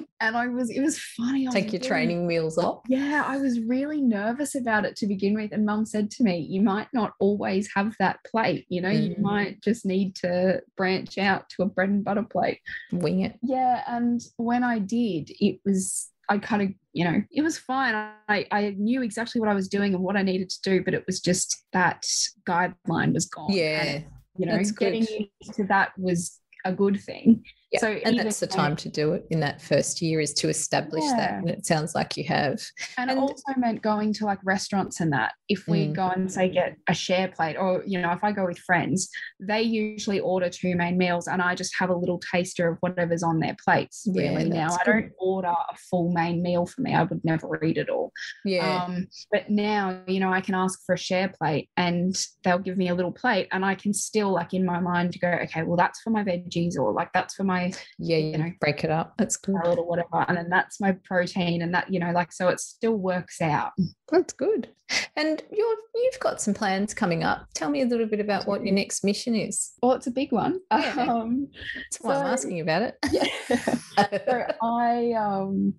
and 0.19 0.35
I 0.35 0.47
was, 0.47 0.71
it 0.71 0.79
was 0.81 0.97
funny. 0.97 1.45
I 1.45 1.49
was 1.49 1.53
take 1.53 1.65
your 1.65 1.79
really- 1.79 1.87
training 1.87 2.25
wheels 2.25 2.57
off 2.57 2.81
yeah, 2.87 3.23
I 3.23 3.37
was 3.37 3.59
really 3.59 4.01
nervous 4.01 4.55
about 4.55 4.83
it 4.83 4.95
to 4.95 5.05
begin 5.05 5.35
with. 5.35 5.51
And 5.51 5.63
mum 5.63 5.85
said 5.85 6.09
to 6.11 6.23
me, 6.23 6.39
You 6.39 6.61
might 6.61 6.87
not 6.91 7.13
always 7.19 7.69
have 7.75 7.93
that 7.99 8.17
plate. 8.25 8.65
You 8.69 8.81
know, 8.81 8.89
you 8.89 9.13
Mm. 9.15 9.19
might 9.19 9.61
just 9.61 9.85
need 9.85 10.15
to 10.17 10.61
branch 10.75 11.19
out 11.19 11.49
to 11.51 11.61
a 11.61 11.67
bread 11.67 11.89
and 11.89 12.03
butter 12.03 12.23
plate. 12.23 12.59
wing 12.91 13.19
it 13.21 13.37
Yeah. 13.43 13.83
And 13.87 14.21
when 14.37 14.63
I 14.63 14.79
did, 14.79 15.29
it 15.39 15.59
was, 15.63 16.09
I 16.29 16.37
kind 16.37 16.61
of, 16.61 16.69
you 16.93 17.03
know, 17.05 17.21
it 17.31 17.41
was 17.41 17.57
fine. 17.57 17.93
I, 17.95 18.45
I 18.51 18.75
knew 18.77 19.01
exactly 19.01 19.41
what 19.41 19.49
I 19.49 19.53
was 19.53 19.67
doing 19.67 19.93
and 19.93 20.03
what 20.03 20.15
I 20.15 20.21
needed 20.21 20.49
to 20.49 20.61
do, 20.61 20.83
but 20.83 20.93
it 20.93 21.03
was 21.05 21.19
just 21.19 21.65
that 21.73 22.05
guideline 22.47 23.13
was 23.13 23.25
gone. 23.25 23.49
And, 23.49 23.57
yeah 23.57 23.99
you 24.37 24.45
know, 24.45 24.59
getting 24.79 25.01
used 25.01 25.53
to 25.55 25.63
that 25.65 25.91
was 25.97 26.39
a 26.65 26.73
good 26.73 26.99
thing. 26.99 27.43
Yeah. 27.73 27.79
So 27.79 27.87
and 28.05 28.19
that's 28.19 28.39
the 28.39 28.45
time 28.47 28.75
to 28.77 28.89
do 28.89 29.13
it 29.13 29.25
in 29.31 29.39
that 29.39 29.59
first 29.61 29.99
year 30.01 30.19
is 30.19 30.31
to 30.35 30.47
establish 30.47 31.03
that. 31.17 31.31
And 31.33 31.49
it 31.49 31.65
sounds 31.65 31.95
like 31.95 32.15
you 32.15 32.23
have. 32.25 32.61
And, 32.97 33.09
And- 33.09 33.19
also 33.19 33.43
meant 33.57 33.81
going 33.81 34.13
to 34.13 34.25
like 34.25 34.37
restaurants 34.43 34.99
and 35.01 35.11
that. 35.11 35.33
If 35.49 35.67
we 35.67 35.87
Mm. 35.87 35.93
go 35.95 36.07
and 36.09 36.31
say 36.31 36.49
get 36.49 36.75
a 36.87 36.93
share 36.93 37.29
plate, 37.29 37.55
or 37.57 37.83
you 37.87 37.99
know, 37.99 38.11
if 38.11 38.23
I 38.23 38.31
go 38.31 38.45
with 38.45 38.59
friends, 38.59 39.09
they 39.39 39.63
usually 39.63 40.19
order 40.19 40.49
two 40.49 40.75
main 40.75 40.97
meals, 40.97 41.27
and 41.27 41.41
I 41.41 41.55
just 41.55 41.73
have 41.79 41.89
a 41.89 41.95
little 41.95 42.19
taster 42.31 42.69
of 42.69 42.77
whatever's 42.81 43.23
on 43.23 43.39
their 43.39 43.55
plates. 43.63 44.03
Yeah, 44.05 44.29
Really, 44.37 44.49
now 44.49 44.69
that's 44.69 44.81
I 44.87 44.91
don't 44.91 45.11
order 45.17 45.47
a 45.49 45.75
full 45.89 46.11
main 46.11 46.43
meal 46.43 46.65
for 46.67 46.81
me. 46.81 46.93
I 46.93 47.03
would 47.03 47.25
never 47.25 47.63
eat 47.63 47.77
it 47.77 47.89
all. 47.89 48.11
Yeah. 48.45 48.83
Um, 48.83 49.07
but 49.31 49.49
now, 49.49 49.99
you 50.07 50.19
know, 50.19 50.31
I 50.31 50.41
can 50.41 50.53
ask 50.55 50.79
for 50.85 50.93
a 50.93 50.97
share 50.97 51.29
plate, 51.29 51.69
and 51.75 52.15
they'll 52.43 52.59
give 52.59 52.77
me 52.77 52.89
a 52.89 52.95
little 52.95 53.11
plate, 53.11 53.47
and 53.51 53.65
I 53.65 53.73
can 53.75 53.93
still 53.93 54.31
like 54.31 54.53
in 54.53 54.63
my 54.65 54.79
mind 54.79 55.15
go, 55.19 55.29
okay, 55.43 55.63
well 55.63 55.77
that's 55.77 56.01
for 56.01 56.11
my 56.11 56.23
veggies, 56.23 56.77
or 56.77 56.93
like 56.93 57.09
that's 57.13 57.33
for 57.33 57.43
my 57.43 57.62
yeah. 57.99 58.17
You, 58.17 58.37
know, 58.37 58.51
break 58.59 58.83
it 58.83 58.89
up. 58.89 59.13
That's 59.17 59.37
good. 59.37 59.55
or 59.55 59.87
whatever, 59.87 60.25
and 60.27 60.37
then 60.37 60.49
that's 60.49 60.79
my 60.79 60.93
protein, 61.03 61.61
and 61.61 61.73
that 61.73 61.91
you 61.91 61.99
know, 61.99 62.11
like 62.11 62.31
so 62.31 62.47
it 62.49 62.59
still 62.59 62.95
works 62.95 63.41
out. 63.41 63.71
That's 64.11 64.33
good. 64.33 64.69
And 65.15 65.41
you're 65.51 65.75
you've 65.95 66.19
got 66.19 66.41
some 66.41 66.53
plans 66.53 66.93
coming 66.93 67.23
up. 67.23 67.47
Tell 67.53 67.69
me 67.69 67.81
a 67.81 67.85
little 67.85 68.07
bit 68.07 68.19
about 68.19 68.47
what 68.47 68.63
your 68.63 68.73
next 68.73 69.03
mission 69.03 69.35
is. 69.35 69.73
Well, 69.81 69.93
it's 69.93 70.07
a 70.07 70.11
big 70.11 70.31
one. 70.31 70.59
Yeah. 70.71 71.05
Um, 71.09 71.47
That's 71.75 71.97
why 72.01 72.15
I'm 72.15 72.27
asking 72.27 72.59
about 72.59 72.81
it. 72.83 72.97
yeah. 73.11 74.07
so 74.25 74.45
I 74.61 75.13
um 75.13 75.73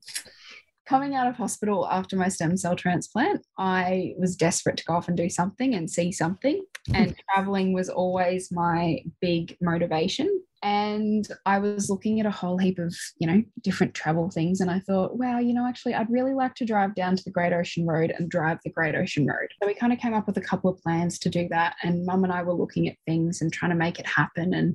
coming 0.87 1.15
out 1.15 1.27
of 1.27 1.37
hospital 1.37 1.89
after 1.89 2.17
my 2.17 2.29
stem 2.29 2.57
cell 2.57 2.77
transplant, 2.77 3.45
I 3.59 4.15
was 4.19 4.37
desperate 4.37 4.77
to 4.79 4.85
go 4.85 4.95
off 4.95 5.09
and 5.09 5.17
do 5.17 5.31
something 5.31 5.75
and 5.75 5.91
see 5.91 6.13
something. 6.13 6.63
And 6.93 7.17
traveling 7.35 7.73
was 7.73 7.89
always 7.89 8.51
my 8.53 8.99
big 9.21 9.57
motivation. 9.61 10.43
And 10.65 11.29
I 11.45 11.59
was 11.59 11.91
looking 11.91 12.21
at 12.21 12.27
a 12.27 12.31
whole 12.31 12.57
heap 12.57 12.79
of, 12.79 12.97
you 13.19 13.27
know, 13.27 13.43
different 13.61 13.93
travel 13.93 14.31
things. 14.31 14.63
And 14.63 14.71
I 14.71 14.79
thought, 14.79 15.19
wow, 15.19 15.39
you 15.39 15.53
know, 15.53 15.67
actually, 15.67 15.93
I'd 15.93 16.11
really 16.11 16.33
like 16.33 16.55
to 16.55 16.65
drive 16.65 16.95
down 16.95 17.17
to 17.17 17.23
the 17.23 17.31
Great 17.31 17.53
Ocean 17.53 17.87
Road 17.87 18.15
and 18.17 18.31
drive 18.31 18.61
the 18.65 18.71
Great 18.71 18.95
Ocean 18.95 19.27
Road. 19.27 19.51
So 19.61 19.67
we 19.67 19.75
kind 19.75 19.93
of 19.93 19.99
came 19.99 20.15
up 20.15 20.27
with 20.27 20.39
a 20.39 20.41
couple 20.41 20.71
of 20.71 20.81
plans 20.81 21.19
to 21.19 21.29
do 21.29 21.49
that. 21.51 21.77
And 21.83 22.07
mum 22.07 22.25
and 22.25 22.33
I 22.33 22.43
were 22.43 22.55
looking 22.55 22.89
at 22.89 22.97
things 23.07 23.43
and 23.43 23.53
trying 23.53 23.73
to 23.73 23.77
make 23.77 24.01
it 24.01 24.07
happen. 24.07 24.55
And 24.55 24.75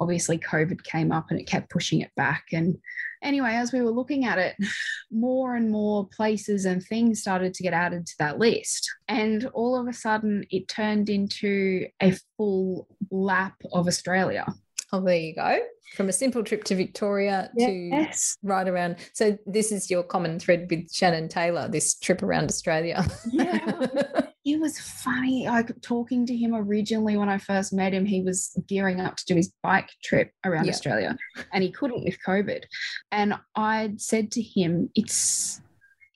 obviously 0.00 0.38
COVID 0.38 0.82
came 0.82 1.12
up 1.12 1.30
and 1.30 1.38
it 1.38 1.46
kept 1.46 1.70
pushing 1.70 2.00
it 2.00 2.10
back. 2.16 2.46
And 2.52 2.76
anyway, 3.22 3.52
as 3.54 3.72
we 3.72 3.80
were 3.80 3.92
looking 3.92 4.24
at 4.24 4.38
it, 4.38 4.56
more 5.12 5.54
and 5.54 5.70
more 5.70 6.08
places 6.08 6.64
and 6.64 6.82
things 6.82 7.20
started 7.20 7.54
to 7.54 7.62
get 7.62 7.74
added 7.74 8.06
to 8.06 8.14
that 8.18 8.40
list. 8.40 8.90
And 9.06 9.46
all 9.54 9.76
of 9.76 9.86
a 9.86 9.92
sudden, 9.92 10.46
it 10.50 10.66
turned 10.66 11.08
into 11.08 11.86
a 12.02 12.16
full 12.36 12.88
lap 13.12 13.54
of 13.72 13.86
Australia. 13.86 14.44
Oh, 14.92 15.00
there 15.00 15.16
you 15.16 15.34
go. 15.34 15.58
From 15.94 16.08
a 16.08 16.12
simple 16.12 16.42
trip 16.44 16.64
to 16.64 16.74
Victoria 16.74 17.50
to 17.58 17.70
Yes. 17.70 18.36
right 18.42 18.66
around. 18.68 18.96
So 19.12 19.36
this 19.46 19.72
is 19.72 19.90
your 19.90 20.02
common 20.02 20.38
thread 20.38 20.66
with 20.70 20.90
Shannon 20.92 21.28
Taylor, 21.28 21.68
this 21.68 21.98
trip 21.98 22.22
around 22.22 22.44
Australia. 22.50 23.04
Yeah. 23.30 23.86
It 24.44 24.58
was 24.60 24.80
funny. 24.80 25.46
Like 25.46 25.78
talking 25.82 26.24
to 26.24 26.34
him 26.34 26.54
originally 26.54 27.18
when 27.18 27.28
I 27.28 27.36
first 27.36 27.70
met 27.70 27.92
him, 27.92 28.06
he 28.06 28.22
was 28.22 28.58
gearing 28.66 28.98
up 28.98 29.16
to 29.16 29.24
do 29.26 29.34
his 29.34 29.52
bike 29.62 29.90
trip 30.02 30.32
around. 30.42 30.66
Australia 30.70 31.18
and 31.52 31.62
he 31.62 31.70
couldn't 31.70 32.02
with 32.02 32.16
COVID. 32.26 32.62
And 33.12 33.34
I'd 33.56 34.00
said 34.00 34.30
to 34.32 34.42
him, 34.42 34.88
it's, 34.94 35.60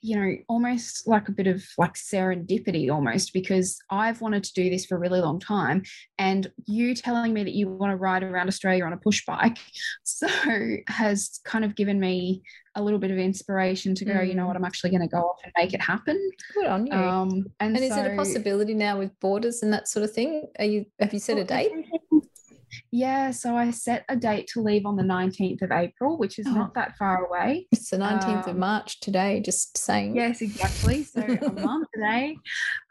you 0.05 0.19
know, 0.19 0.35
almost 0.49 1.07
like 1.07 1.29
a 1.29 1.31
bit 1.31 1.47
of 1.47 1.63
like 1.77 1.93
serendipity 1.93 2.91
almost 2.91 3.31
because 3.33 3.77
I've 3.89 4.19
wanted 4.19 4.43
to 4.43 4.53
do 4.53 4.69
this 4.69 4.85
for 4.85 4.97
a 4.97 4.99
really 4.99 5.21
long 5.21 5.39
time. 5.39 5.81
And 6.17 6.51
you 6.65 6.93
telling 6.93 7.33
me 7.33 7.41
that 7.45 7.53
you 7.53 7.69
want 7.69 7.91
to 7.91 7.95
ride 7.95 8.21
around 8.21 8.49
Australia 8.49 8.83
on 8.85 8.91
a 8.93 8.97
push 8.97 9.25
bike. 9.25 9.57
So 10.03 10.27
has 10.87 11.39
kind 11.45 11.63
of 11.65 11.75
given 11.75 11.99
me 11.99 12.43
a 12.75 12.83
little 12.83 12.99
bit 12.99 13.11
of 13.11 13.17
inspiration 13.17 13.95
to 13.95 14.05
go, 14.05 14.21
you 14.21 14.33
know 14.35 14.43
Mm. 14.43 14.47
what, 14.47 14.55
I'm 14.57 14.65
actually 14.65 14.89
going 14.89 15.01
to 15.01 15.07
go 15.07 15.19
off 15.19 15.39
and 15.43 15.53
make 15.57 15.73
it 15.73 15.81
happen. 15.81 16.17
Good 16.53 16.65
on 16.67 16.85
you. 16.87 16.93
Um, 16.93 17.29
and 17.59 17.75
and 17.75 17.85
is 17.85 17.95
it 17.95 18.05
a 18.11 18.15
possibility 18.15 18.73
now 18.73 18.97
with 18.99 19.17
borders 19.19 19.63
and 19.63 19.71
that 19.73 19.87
sort 19.87 20.03
of 20.03 20.11
thing? 20.11 20.47
Are 20.59 20.65
you 20.65 20.85
have 20.99 21.13
you 21.13 21.19
set 21.19 21.37
a 21.37 21.43
date? 21.43 21.71
Yeah, 22.95 23.31
so 23.31 23.55
I 23.57 23.71
set 23.71 24.05
a 24.07 24.15
date 24.15 24.45
to 24.53 24.61
leave 24.61 24.85
on 24.85 24.95
the 24.95 25.01
19th 25.03 25.63
of 25.63 25.71
April, 25.71 26.19
which 26.19 26.37
is 26.37 26.45
Oh. 26.45 26.51
not 26.53 26.75
that 26.75 26.95
far 26.95 27.25
away. 27.25 27.65
It's 27.71 27.89
the 27.89 27.97
19th 27.97 28.45
of 28.45 28.53
um, 28.53 28.59
March 28.59 28.99
today, 28.99 29.41
just 29.41 29.75
saying. 29.75 30.15
Yes, 30.15 30.41
exactly. 30.43 31.03
So 31.03 31.21
a 31.21 31.51
month 31.65 31.87
today. 31.91 32.37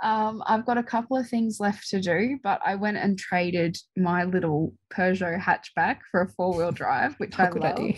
Um, 0.02 0.42
I've 0.44 0.66
got 0.66 0.76
a 0.76 0.82
couple 0.82 1.16
of 1.16 1.28
things 1.28 1.60
left 1.60 1.88
to 1.90 2.00
do, 2.00 2.40
but 2.42 2.60
I 2.66 2.74
went 2.74 2.96
and 2.96 3.16
traded 3.16 3.78
my 3.96 4.24
little 4.24 4.74
Peugeot 4.92 5.40
hatchback 5.40 5.98
for 6.10 6.22
a 6.22 6.28
four 6.30 6.56
wheel 6.56 6.72
drive, 6.72 7.14
which 7.18 7.38
Oh, 7.38 7.44
I 7.44 7.48
love, 7.50 7.78
idea. 7.78 7.94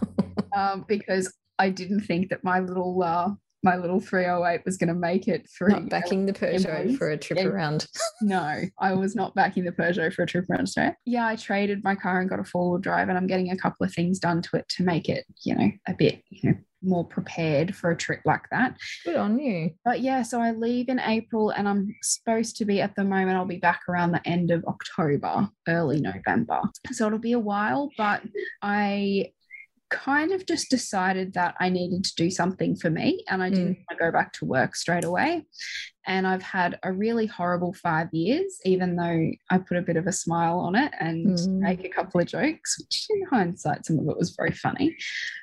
um, 0.56 0.86
because 0.88 1.30
I 1.58 1.68
didn't 1.68 2.00
think 2.00 2.30
that 2.30 2.42
my 2.42 2.60
little 2.60 3.02
uh, 3.02 3.28
my 3.62 3.76
little 3.76 4.00
308 4.00 4.62
was 4.64 4.76
going 4.76 4.88
to 4.88 4.94
make 4.94 5.28
it 5.28 5.48
through. 5.48 5.68
Not 5.70 5.88
backing 5.88 6.26
the 6.26 6.32
Peugeot 6.32 6.96
for 6.98 7.10
a 7.10 7.16
trip 7.16 7.38
Yeah. 7.38 7.46
around. 7.46 7.86
No, 8.24 8.60
I 8.78 8.92
was 8.94 9.16
not 9.16 9.34
backing 9.34 9.64
the 9.64 9.72
Peugeot 9.72 10.12
for 10.12 10.22
a 10.22 10.26
trip 10.26 10.48
around 10.48 10.62
Australia. 10.62 10.96
Yeah, 11.04 11.26
I 11.26 11.34
traded 11.34 11.82
my 11.82 11.96
car 11.96 12.20
and 12.20 12.30
got 12.30 12.38
a 12.38 12.44
four 12.44 12.70
wheel 12.70 12.78
drive, 12.78 13.08
and 13.08 13.18
I'm 13.18 13.26
getting 13.26 13.50
a 13.50 13.56
couple 13.56 13.84
of 13.84 13.92
things 13.92 14.20
done 14.20 14.42
to 14.42 14.56
it 14.58 14.68
to 14.76 14.84
make 14.84 15.08
it, 15.08 15.24
you 15.44 15.56
know, 15.56 15.70
a 15.88 15.94
bit, 15.94 16.22
you 16.30 16.50
know, 16.50 16.56
more 16.84 17.04
prepared 17.04 17.74
for 17.74 17.90
a 17.90 17.96
trip 17.96 18.20
like 18.24 18.42
that. 18.52 18.76
Good 19.04 19.16
on 19.16 19.38
you. 19.40 19.70
But 19.84 20.00
yeah, 20.02 20.22
so 20.22 20.40
I 20.40 20.52
leave 20.52 20.88
in 20.88 21.00
April, 21.00 21.50
and 21.50 21.68
I'm 21.68 21.94
supposed 22.02 22.56
to 22.58 22.64
be 22.64 22.80
at 22.80 22.94
the 22.94 23.02
moment, 23.04 23.36
I'll 23.36 23.44
be 23.44 23.56
back 23.58 23.80
around 23.88 24.12
the 24.12 24.26
end 24.28 24.52
of 24.52 24.64
October, 24.66 25.48
early 25.68 26.00
November. 26.00 26.60
So 26.92 27.06
it'll 27.06 27.18
be 27.18 27.32
a 27.32 27.38
while, 27.40 27.90
but 27.98 28.22
I 28.62 29.32
kind 29.92 30.32
of 30.32 30.46
just 30.46 30.70
decided 30.70 31.34
that 31.34 31.54
I 31.60 31.68
needed 31.68 32.02
to 32.04 32.14
do 32.16 32.30
something 32.30 32.74
for 32.74 32.90
me 32.90 33.22
and 33.28 33.42
I 33.42 33.50
didn't 33.50 33.76
want 33.78 33.88
to 33.90 33.96
go 33.96 34.10
back 34.10 34.32
to 34.34 34.44
work 34.44 34.74
straight 34.74 35.04
away. 35.04 35.46
And 36.06 36.26
I've 36.26 36.42
had 36.42 36.78
a 36.82 36.92
really 36.92 37.26
horrible 37.26 37.72
five 37.74 38.08
years, 38.12 38.58
even 38.64 38.96
though 38.96 39.30
I 39.50 39.58
put 39.58 39.76
a 39.76 39.82
bit 39.82 39.96
of 39.96 40.06
a 40.08 40.12
smile 40.12 40.58
on 40.58 40.74
it 40.74 40.92
and 40.98 41.28
Mm. 41.28 41.58
make 41.60 41.84
a 41.84 41.88
couple 41.88 42.20
of 42.20 42.26
jokes, 42.26 42.78
which 42.80 43.06
in 43.10 43.22
hindsight, 43.30 43.86
some 43.86 43.98
of 44.00 44.08
it 44.08 44.16
was 44.18 44.34
very 44.34 44.50
funny. 44.50 44.96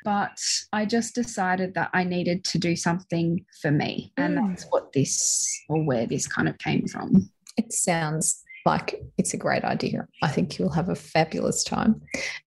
But 0.03 0.37
I 0.73 0.85
just 0.85 1.15
decided 1.15 1.75
that 1.75 1.91
I 1.93 2.03
needed 2.03 2.43
to 2.45 2.57
do 2.57 2.75
something 2.75 3.45
for 3.61 3.71
me. 3.71 4.11
And 4.17 4.37
Mm. 4.37 4.49
that's 4.49 4.65
what 4.69 4.91
this 4.93 5.47
or 5.69 5.83
where 5.85 6.05
this 6.07 6.27
kind 6.27 6.49
of 6.49 6.57
came 6.57 6.87
from. 6.87 7.31
It 7.55 7.71
sounds 7.71 8.43
like 8.65 9.01
it's 9.17 9.33
a 9.33 9.37
great 9.37 9.63
idea. 9.63 10.07
I 10.21 10.27
think 10.29 10.57
you'll 10.57 10.69
have 10.71 10.89
a 10.89 10.95
fabulous 10.95 11.63
time. 11.63 12.01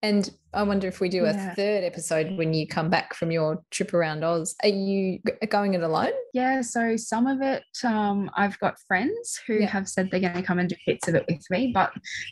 And 0.01 0.29
I 0.53 0.63
wonder 0.63 0.87
if 0.87 0.99
we 0.99 1.09
do 1.09 1.23
Yeah. 1.23 1.51
a 1.51 1.55
third 1.55 1.83
episode 1.83 2.37
when 2.37 2.53
you 2.53 2.67
come 2.67 2.89
back 2.89 3.13
from 3.15 3.31
your 3.31 3.63
trip 3.71 3.93
around 3.93 4.23
Oz. 4.23 4.55
Are 4.63 4.69
you 4.69 5.19
going 5.49 5.73
it 5.73 5.81
alone? 5.83 6.11
Yeah, 6.33 6.61
so 6.61 6.95
some 6.95 7.27
of 7.27 7.41
it, 7.41 7.63
um, 7.83 8.29
I've 8.35 8.57
got 8.59 8.79
friends 8.87 9.41
who 9.47 9.55
Yeah. 9.55 9.67
have 9.67 9.87
said 9.87 10.09
they're 10.11 10.19
going 10.19 10.35
to 10.35 10.41
come 10.43 10.59
and 10.59 10.69
do 10.69 10.75
bits 10.85 11.07
of 11.07 11.15
it 11.15 11.25
with 11.27 11.43
me, 11.49 11.71
but 11.73 11.91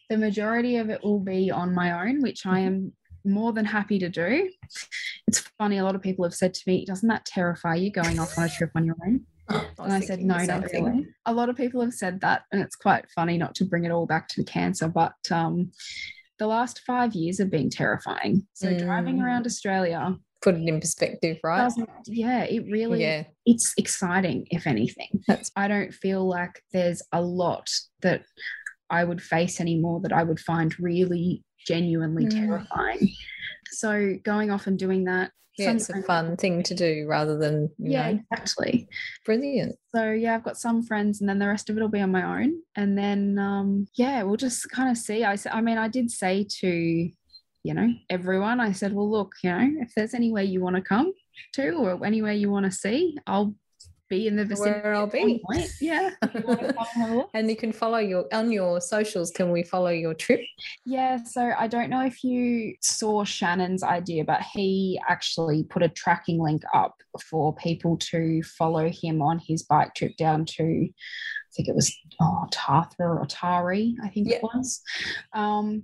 the 0.09 0.17
majority 0.17 0.77
of 0.77 0.89
it 0.89 1.03
will 1.03 1.19
be 1.19 1.49
on 1.51 1.73
my 1.73 2.07
own, 2.07 2.21
which 2.21 2.45
I 2.45 2.59
am 2.59 2.93
more 3.25 3.53
than 3.53 3.65
happy 3.65 3.97
to 3.99 4.09
do. 4.09 4.49
It's 5.27 5.39
funny, 5.57 5.77
a 5.77 5.83
lot 5.83 5.95
of 5.95 6.01
people 6.01 6.25
have 6.25 6.35
said 6.35 6.53
to 6.53 6.61
me, 6.67 6.85
Doesn't 6.85 7.07
that 7.09 7.25
terrify 7.25 7.75
you 7.75 7.91
going 7.91 8.19
off 8.19 8.37
on 8.37 8.43
a 8.43 8.49
trip 8.49 8.71
on 8.75 8.85
your 8.85 8.97
own? 9.05 9.25
And 9.79 9.91
I 9.91 9.99
said, 9.99 10.21
No, 10.21 10.37
not 10.37 10.63
really. 10.71 11.07
A 11.25 11.33
lot 11.33 11.49
of 11.49 11.55
people 11.57 11.81
have 11.81 11.93
said 11.93 12.21
that, 12.21 12.43
and 12.51 12.61
it's 12.61 12.75
quite 12.75 13.09
funny 13.11 13.37
not 13.37 13.55
to 13.55 13.65
bring 13.65 13.83
it 13.85 13.91
all 13.91 14.05
back 14.05 14.27
to 14.29 14.41
the 14.41 14.45
cancer, 14.49 14.87
but 14.87 15.13
um, 15.31 15.71
the 16.39 16.47
last 16.47 16.81
five 16.87 17.13
years 17.13 17.37
have 17.39 17.49
been 17.51 17.69
terrifying. 17.69 18.47
So 18.53 18.75
driving 18.77 19.17
Mm. 19.17 19.23
around 19.25 19.45
Australia 19.45 20.15
Put 20.41 20.55
it 20.55 20.67
in 20.67 20.79
perspective, 20.81 21.37
right? 21.43 21.71
yeah, 22.05 22.43
it 22.43 22.65
really 22.69 23.01
Yeah, 23.01 23.23
it's 23.45 23.73
exciting 23.77 24.45
if 24.51 24.67
anything 24.67 25.23
that's 25.27 25.49
i 25.55 25.67
don't 25.69 25.93
feel 25.93 26.27
like 26.27 26.61
there's 26.73 27.01
a 27.13 27.21
lot 27.21 27.69
that 28.01 28.23
i 28.89 29.03
would 29.03 29.21
face 29.21 29.59
anymore 29.61 29.99
that 30.01 30.11
i 30.13 30.21
would 30.23 30.39
find 30.39 30.77
really 30.79 31.43
genuinely 31.65 32.25
Mm. 32.25 32.39
terrifying 32.41 33.09
so 33.71 34.15
going 34.23 34.51
off 34.51 34.67
and 34.67 34.77
doing 34.77 35.05
that 35.05 35.31
yeah, 35.57 35.71
it's 35.71 35.89
a 35.89 36.01
fun 36.03 36.35
thing 36.37 36.63
to 36.63 36.73
do 36.73 37.05
rather 37.07 37.37
than 37.37 37.69
you 37.77 37.91
yeah 37.91 38.11
know, 38.11 38.19
exactly. 38.31 38.87
Brilliant. 39.25 39.75
so 39.95 40.11
yeah 40.11 40.35
i've 40.35 40.43
got 40.43 40.57
some 40.57 40.83
friends 40.83 41.19
and 41.21 41.29
then 41.29 41.39
the 41.39 41.47
rest 41.47 41.69
of 41.69 41.77
it 41.77 41.81
will 41.81 41.89
be 41.89 42.01
on 42.01 42.11
my 42.11 42.41
own. 42.41 42.61
And 42.75 42.97
then 42.97 43.37
um 43.37 43.87
yeah 43.95 44.23
we'll 44.23 44.37
just 44.37 44.69
kind 44.71 44.89
of 44.89 44.97
see. 44.97 45.23
I 45.23 45.37
i 45.51 45.61
mean 45.61 45.77
i 45.77 45.87
did 45.87 46.09
say 46.11 46.45
to 46.61 47.11
you 47.65 47.73
know 47.73 47.87
everyone 48.09 48.59
i 48.59 48.71
said 48.73 48.93
well 48.93 49.09
look 49.09 49.31
you 49.41 49.49
know 49.49 49.69
if 49.79 49.93
there's 49.95 50.13
anywhere 50.13 50.43
you 50.43 50.61
want 50.61 50.75
to 50.75 50.81
come 50.81 51.13
to 51.53 51.69
or 51.71 52.05
anywhere 52.05 52.33
you 52.33 52.51
want 52.51 52.65
to 52.65 52.71
see 52.71 53.17
i'll 53.25 53.55
be 54.09 54.27
in 54.27 54.35
the 54.35 54.45
vicinity 54.45 54.81
Where 54.81 54.93
I'll 54.93 55.07
be. 55.07 55.41
point. 55.49 55.71
yeah 55.81 56.11
if 56.21 56.33
you 56.33 56.41
wanna 56.45 56.73
come 56.73 56.85
and 56.95 57.01
have 57.01 57.09
a 57.09 57.15
look. 57.15 57.29
And 57.33 57.49
you 57.49 57.55
can 57.55 57.71
follow 57.71 57.97
your 57.97 58.25
on 58.33 58.51
your 58.51 58.79
socials. 58.81 59.31
Can 59.31 59.51
we 59.51 59.63
follow 59.63 59.89
your 59.89 60.13
trip? 60.13 60.41
Yeah, 60.85 61.23
so 61.23 61.51
I 61.57 61.67
don't 61.67 61.89
know 61.89 62.05
if 62.05 62.23
you 62.23 62.75
saw 62.81 63.23
Shannon's 63.23 63.83
idea, 63.83 64.23
but 64.25 64.41
he 64.53 64.99
actually 65.09 65.63
put 65.63 65.83
a 65.83 65.89
tracking 65.89 66.39
link 66.41 66.63
up 66.73 66.95
for 67.29 67.55
people 67.55 67.97
to 67.97 68.41
follow 68.43 68.89
him 68.89 69.21
on 69.21 69.39
his 69.39 69.63
bike 69.63 69.93
trip 69.95 70.15
down 70.17 70.45
to, 70.45 70.63
I 70.63 71.51
think 71.55 71.67
it 71.69 71.75
was 71.75 71.95
oh, 72.21 72.45
Tartha 72.51 72.99
or 72.99 73.25
Tari, 73.27 73.95
I 74.03 74.09
think 74.09 74.27
Yeah. 74.29 74.37
it 74.37 74.43
was. 74.43 74.81
Um, 75.33 75.83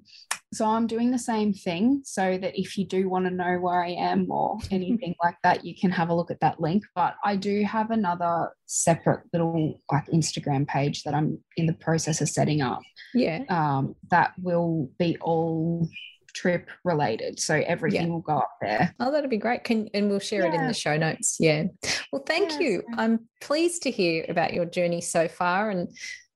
So 0.51 0.65
I'm 0.65 0.87
doing 0.87 1.11
the 1.11 1.19
same 1.19 1.53
thing 1.53 2.01
so 2.03 2.37
that 2.39 2.59
if 2.59 2.75
you 2.77 2.85
do 2.85 3.07
want 3.07 3.25
to 3.25 3.31
know 3.31 3.59
where 3.59 3.83
I 3.83 3.91
am 3.91 4.31
or 4.31 4.57
anything 4.71 5.15
like 5.23 5.35
that, 5.43 5.63
you 5.63 5.75
can 5.79 5.91
have 5.91 6.09
a 6.09 6.13
look 6.15 6.31
at 6.31 6.39
that 6.39 6.59
link. 6.59 6.83
But 6.95 7.15
I 7.23 7.35
do 7.35 7.63
have 7.65 7.91
another 7.91 8.49
separate 8.65 9.21
little 9.31 9.79
like 9.91 10.07
Instagram 10.07 10.67
page 10.67 11.03
that 11.03 11.13
I'm 11.13 11.37
in 11.55 11.67
the 11.67 11.73
process 11.73 12.19
of 12.21 12.29
setting 12.29 12.61
up. 12.61 12.81
Yeah. 13.13 13.43
Um, 13.49 13.95
that 14.09 14.33
will 14.41 14.89
be 14.97 15.17
all 15.21 15.87
trip 16.33 16.69
related. 16.83 17.39
So 17.39 17.55
everything 17.55 18.07
Yeah. 18.07 18.13
will 18.13 18.21
go 18.21 18.37
up 18.39 18.51
there. 18.61 18.95
Oh, 18.99 19.11
that'd 19.11 19.29
be 19.29 19.37
great. 19.37 19.63
Can 19.63 19.87
and 19.93 20.09
we'll 20.09 20.19
share 20.19 20.45
it 20.45 20.53
in 20.53 20.67
the 20.67 20.73
show 20.73 20.97
notes. 20.97 21.37
Yeah. 21.39 21.65
Well, 22.11 22.23
thank 22.25 22.51
Yeah, 22.53 22.59
you. 22.59 22.83
I'm 22.97 23.27
pleased 23.41 23.83
to 23.83 23.91
hear 23.91 24.25
about 24.29 24.53
your 24.53 24.65
journey 24.65 25.01
so 25.01 25.27
far 25.27 25.69
and 25.69 25.89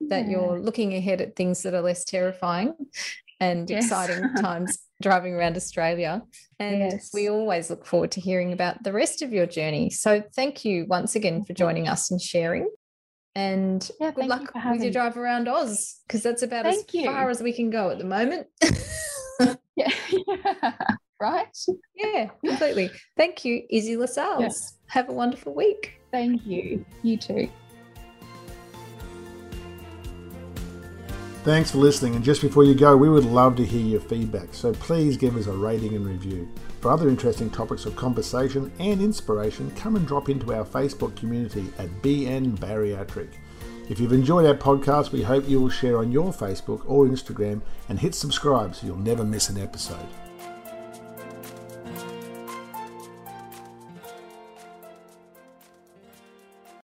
that 0.09 0.25
Yeah. 0.25 0.31
you're 0.31 0.59
looking 0.59 0.93
ahead 0.95 1.21
at 1.21 1.35
things 1.35 1.61
that 1.63 1.73
are 1.73 1.81
less 1.81 2.03
terrifying 2.03 2.73
and 3.43 3.69
Yes. 3.69 3.85
exciting 3.85 4.33
times 4.41 4.77
driving 5.01 5.33
around 5.33 5.55
Australia. 5.57 6.21
And 6.59 6.79
Yes. 6.79 7.09
we 7.13 7.29
always 7.29 7.69
look 7.69 7.85
forward 7.85 8.11
to 8.11 8.21
hearing 8.21 8.53
about 8.53 8.83
the 8.83 8.93
rest 8.93 9.21
of 9.21 9.33
your 9.33 9.45
journey. 9.45 9.89
So 9.89 10.23
thank 10.35 10.63
you 10.65 10.85
once 10.87 11.15
again 11.15 11.43
for 11.43 11.53
joining 11.53 11.87
us 11.87 12.09
and 12.11 12.21
sharing. 12.21 12.69
And 13.35 13.89
Yeah, 13.99 14.11
good 14.11 14.27
thank 14.29 14.41
you 14.41 14.47
luck 14.55 14.71
with 14.71 14.83
your 14.83 14.91
drive 14.91 15.17
around 15.17 15.47
Oz 15.47 15.99
because 16.07 16.21
that's 16.21 16.43
about 16.43 16.65
as 16.67 16.83
you. 16.93 17.05
far 17.05 17.29
as 17.29 17.41
we 17.41 17.51
can 17.51 17.69
go 17.69 17.89
at 17.89 17.97
the 17.97 18.05
moment. 18.05 18.47
Yeah. 19.75 19.89
right. 21.19 21.47
yeah, 21.95 22.29
completely. 22.45 22.91
Thank 23.17 23.43
you, 23.43 23.63
Izzy 23.71 23.97
Lascelles. 23.97 24.77
Have 24.85 25.09
a 25.09 25.13
wonderful 25.13 25.55
week. 25.55 25.99
Thank 26.11 26.45
you. 26.45 26.85
You 27.01 27.17
too. 27.17 27.49
Thanks 31.43 31.71
for 31.71 31.79
listening, 31.79 32.15
and 32.15 32.23
just 32.23 32.41
before 32.41 32.63
you 32.63 32.73
go, 32.73 32.95
we 32.95 33.09
would 33.09 33.25
love 33.25 33.57
to 33.57 33.65
hear 33.65 33.85
your 33.85 33.99
feedback, 33.99 34.53
so 34.53 34.71
please 34.71 35.17
give 35.17 35.35
us 35.35 35.47
a 35.47 35.51
rating 35.51 35.93
and 35.93 36.05
review. 36.05 36.49
For 36.79 36.89
other 36.89 37.09
interesting 37.09 37.49
topics 37.49 37.85
of 37.85 37.97
conversation 37.97 38.71
and 38.79 39.01
inspiration, 39.01 39.69
come 39.71 39.97
and 39.97 40.07
drop 40.07 40.29
into 40.29 40.53
our 40.53 40.63
Facebook 40.63 41.17
community 41.17 41.65
at 41.77 41.89
BN 42.01 42.57
Bariatric. 42.59 43.27
If 43.89 43.99
you've 43.99 44.13
enjoyed 44.13 44.45
our 44.45 44.55
podcast, 44.55 45.11
we 45.11 45.21
hope 45.21 45.49
you 45.49 45.59
will 45.59 45.69
share 45.69 45.97
on 45.97 46.13
your 46.13 46.31
Facebook 46.31 46.83
or 46.85 47.07
Instagram 47.07 47.61
and 47.89 47.99
hit 47.99 48.15
subscribe 48.15 48.73
so 48.73 48.87
you'll 48.87 48.95
never 48.95 49.25
miss 49.25 49.49
an 49.49 49.61
episode. 49.61 50.07